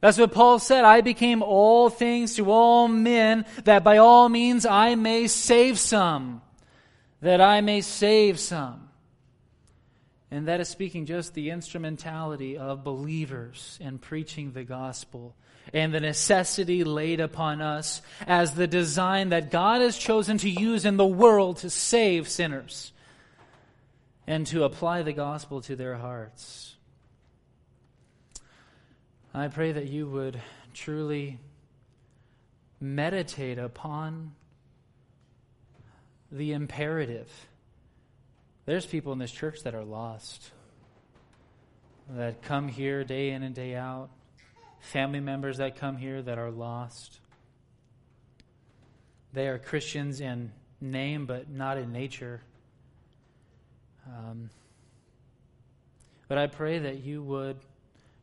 That's 0.00 0.18
what 0.18 0.32
Paul 0.32 0.58
said. 0.58 0.84
I 0.84 1.00
became 1.00 1.42
all 1.42 1.90
things 1.90 2.36
to 2.36 2.50
all 2.50 2.88
men 2.88 3.44
that 3.64 3.84
by 3.84 3.98
all 3.98 4.28
means 4.28 4.64
I 4.66 4.94
may 4.94 5.26
save 5.26 5.78
some. 5.78 6.42
That 7.20 7.40
I 7.40 7.60
may 7.60 7.82
save 7.82 8.38
some. 8.38 8.89
And 10.30 10.46
that 10.46 10.60
is 10.60 10.68
speaking 10.68 11.06
just 11.06 11.34
the 11.34 11.50
instrumentality 11.50 12.56
of 12.56 12.84
believers 12.84 13.78
in 13.80 13.98
preaching 13.98 14.52
the 14.52 14.62
gospel 14.62 15.34
and 15.72 15.92
the 15.92 16.00
necessity 16.00 16.84
laid 16.84 17.20
upon 17.20 17.60
us 17.60 18.00
as 18.26 18.54
the 18.54 18.66
design 18.66 19.30
that 19.30 19.50
God 19.50 19.80
has 19.80 19.98
chosen 19.98 20.38
to 20.38 20.50
use 20.50 20.84
in 20.84 20.96
the 20.96 21.06
world 21.06 21.58
to 21.58 21.70
save 21.70 22.28
sinners 22.28 22.92
and 24.26 24.46
to 24.48 24.64
apply 24.64 25.02
the 25.02 25.12
gospel 25.12 25.60
to 25.62 25.76
their 25.76 25.96
hearts. 25.96 26.76
I 29.34 29.48
pray 29.48 29.72
that 29.72 29.88
you 29.88 30.08
would 30.08 30.40
truly 30.74 31.38
meditate 32.80 33.58
upon 33.58 34.32
the 36.32 36.52
imperative 36.52 37.28
there's 38.66 38.86
people 38.86 39.12
in 39.12 39.18
this 39.18 39.32
church 39.32 39.62
that 39.62 39.74
are 39.74 39.84
lost, 39.84 40.50
that 42.10 42.42
come 42.42 42.68
here 42.68 43.04
day 43.04 43.30
in 43.30 43.42
and 43.42 43.54
day 43.54 43.74
out, 43.74 44.10
family 44.80 45.20
members 45.20 45.58
that 45.58 45.76
come 45.76 45.96
here 45.96 46.20
that 46.22 46.38
are 46.38 46.50
lost. 46.50 47.20
They 49.32 49.48
are 49.48 49.58
Christians 49.58 50.20
in 50.20 50.52
name, 50.80 51.26
but 51.26 51.50
not 51.50 51.78
in 51.78 51.92
nature. 51.92 52.42
Um, 54.06 54.50
but 56.28 56.38
I 56.38 56.46
pray 56.46 56.78
that 56.78 57.02
you 57.04 57.22
would 57.22 57.58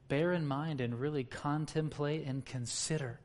bear 0.08 0.32
in 0.34 0.46
mind 0.48 0.82
and 0.82 1.00
really 1.00 1.24
contemplate 1.24 2.26
and 2.26 2.46
consider 2.46 3.20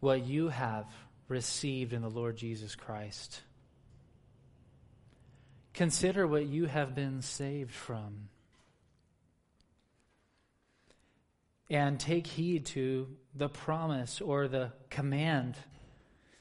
what 0.00 0.26
you 0.26 0.48
have 0.48 0.86
received 1.28 1.92
in 1.92 2.02
the 2.02 2.10
Lord 2.10 2.36
Jesus 2.36 2.74
Christ. 2.74 3.40
Consider 5.78 6.26
what 6.26 6.44
you 6.44 6.66
have 6.66 6.96
been 6.96 7.22
saved 7.22 7.70
from. 7.70 8.30
And 11.70 12.00
take 12.00 12.26
heed 12.26 12.66
to 12.66 13.06
the 13.32 13.48
promise 13.48 14.20
or 14.20 14.48
the 14.48 14.72
command 14.90 15.54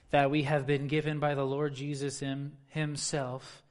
that 0.10 0.32
we 0.32 0.42
have 0.42 0.66
been 0.66 0.88
given 0.88 1.20
by 1.20 1.36
the 1.36 1.46
Lord 1.46 1.76
Jesus 1.76 2.24
Himself 2.70 3.62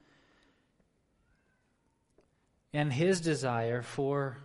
and 2.71 2.93
His 2.93 3.19
desire 3.19 3.81
for 3.81 4.37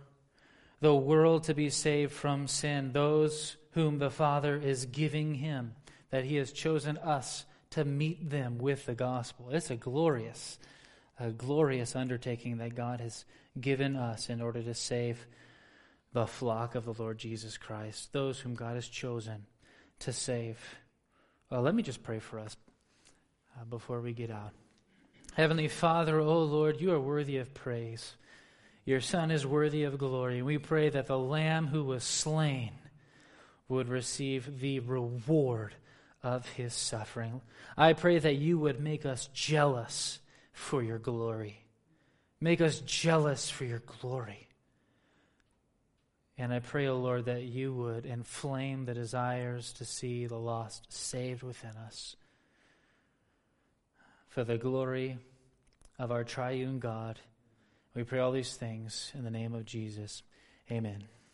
the 0.81 0.93
world 0.93 1.45
to 1.45 1.53
be 1.53 1.69
saved 1.69 2.11
from 2.11 2.49
sin, 2.49 2.91
those 2.91 3.55
whom 3.71 3.97
the 3.97 4.11
Father 4.11 4.57
is 4.57 4.87
giving 4.87 5.35
Him, 5.35 5.75
that 6.09 6.25
He 6.25 6.35
has 6.35 6.51
chosen 6.51 6.97
us 6.97 7.45
to 7.69 7.85
meet 7.85 8.29
them 8.29 8.57
with 8.57 8.85
the 8.85 8.93
gospel. 8.93 9.51
It's 9.51 9.71
a 9.71 9.77
glorious 9.77 10.59
a 11.19 11.29
glorious 11.31 11.95
undertaking 11.95 12.57
that 12.57 12.75
God 12.75 12.99
has 12.99 13.25
given 13.59 13.95
us 13.95 14.29
in 14.29 14.41
order 14.41 14.61
to 14.61 14.73
save 14.73 15.27
the 16.13 16.27
flock 16.27 16.75
of 16.75 16.85
the 16.85 16.93
Lord 16.93 17.17
Jesus 17.17 17.57
Christ, 17.57 18.13
those 18.13 18.39
whom 18.39 18.55
God 18.55 18.75
has 18.75 18.87
chosen 18.87 19.45
to 19.99 20.13
save. 20.13 20.59
Well, 21.49 21.61
let 21.61 21.75
me 21.75 21.83
just 21.83 22.03
pray 22.03 22.19
for 22.19 22.39
us 22.39 22.55
uh, 23.59 23.65
before 23.65 24.01
we 24.01 24.13
get 24.13 24.31
out. 24.31 24.51
Heavenly 25.33 25.67
Father, 25.67 26.19
O 26.19 26.27
oh 26.27 26.43
Lord, 26.43 26.79
you 26.79 26.91
are 26.91 26.99
worthy 26.99 27.37
of 27.37 27.53
praise. 27.53 28.15
Your 28.85 29.01
Son 29.01 29.31
is 29.31 29.47
worthy 29.47 29.83
of 29.83 29.97
glory. 29.97 30.41
We 30.41 30.57
pray 30.57 30.89
that 30.89 31.07
the 31.07 31.17
Lamb 31.17 31.67
who 31.67 31.83
was 31.83 32.03
slain 32.03 32.71
would 33.67 33.89
receive 33.89 34.59
the 34.59 34.79
reward 34.79 35.73
of 36.21 36.47
his 36.49 36.73
suffering. 36.73 37.41
I 37.77 37.93
pray 37.93 38.19
that 38.19 38.35
you 38.35 38.59
would 38.59 38.79
make 38.79 39.05
us 39.05 39.29
jealous 39.33 40.19
for 40.53 40.81
your 40.81 40.99
glory. 40.99 41.65
Make 42.39 42.61
us 42.61 42.79
jealous 42.81 43.49
for 43.49 43.65
your 43.65 43.81
glory. 43.99 44.47
And 46.37 46.53
I 46.53 46.59
pray, 46.59 46.87
O 46.87 46.93
oh 46.93 46.99
Lord, 46.99 47.25
that 47.25 47.43
you 47.43 47.73
would 47.73 48.05
inflame 48.05 48.85
the 48.85 48.93
desires 48.93 49.73
to 49.73 49.85
see 49.85 50.25
the 50.25 50.37
lost 50.37 50.91
saved 50.91 51.43
within 51.43 51.75
us. 51.85 52.15
For 54.27 54.43
the 54.43 54.57
glory 54.57 55.19
of 55.99 56.11
our 56.11 56.23
triune 56.23 56.79
God, 56.79 57.19
we 57.93 58.03
pray 58.03 58.19
all 58.19 58.31
these 58.31 58.55
things 58.55 59.11
in 59.13 59.23
the 59.23 59.29
name 59.29 59.53
of 59.53 59.65
Jesus. 59.65 60.23
Amen. 60.71 61.03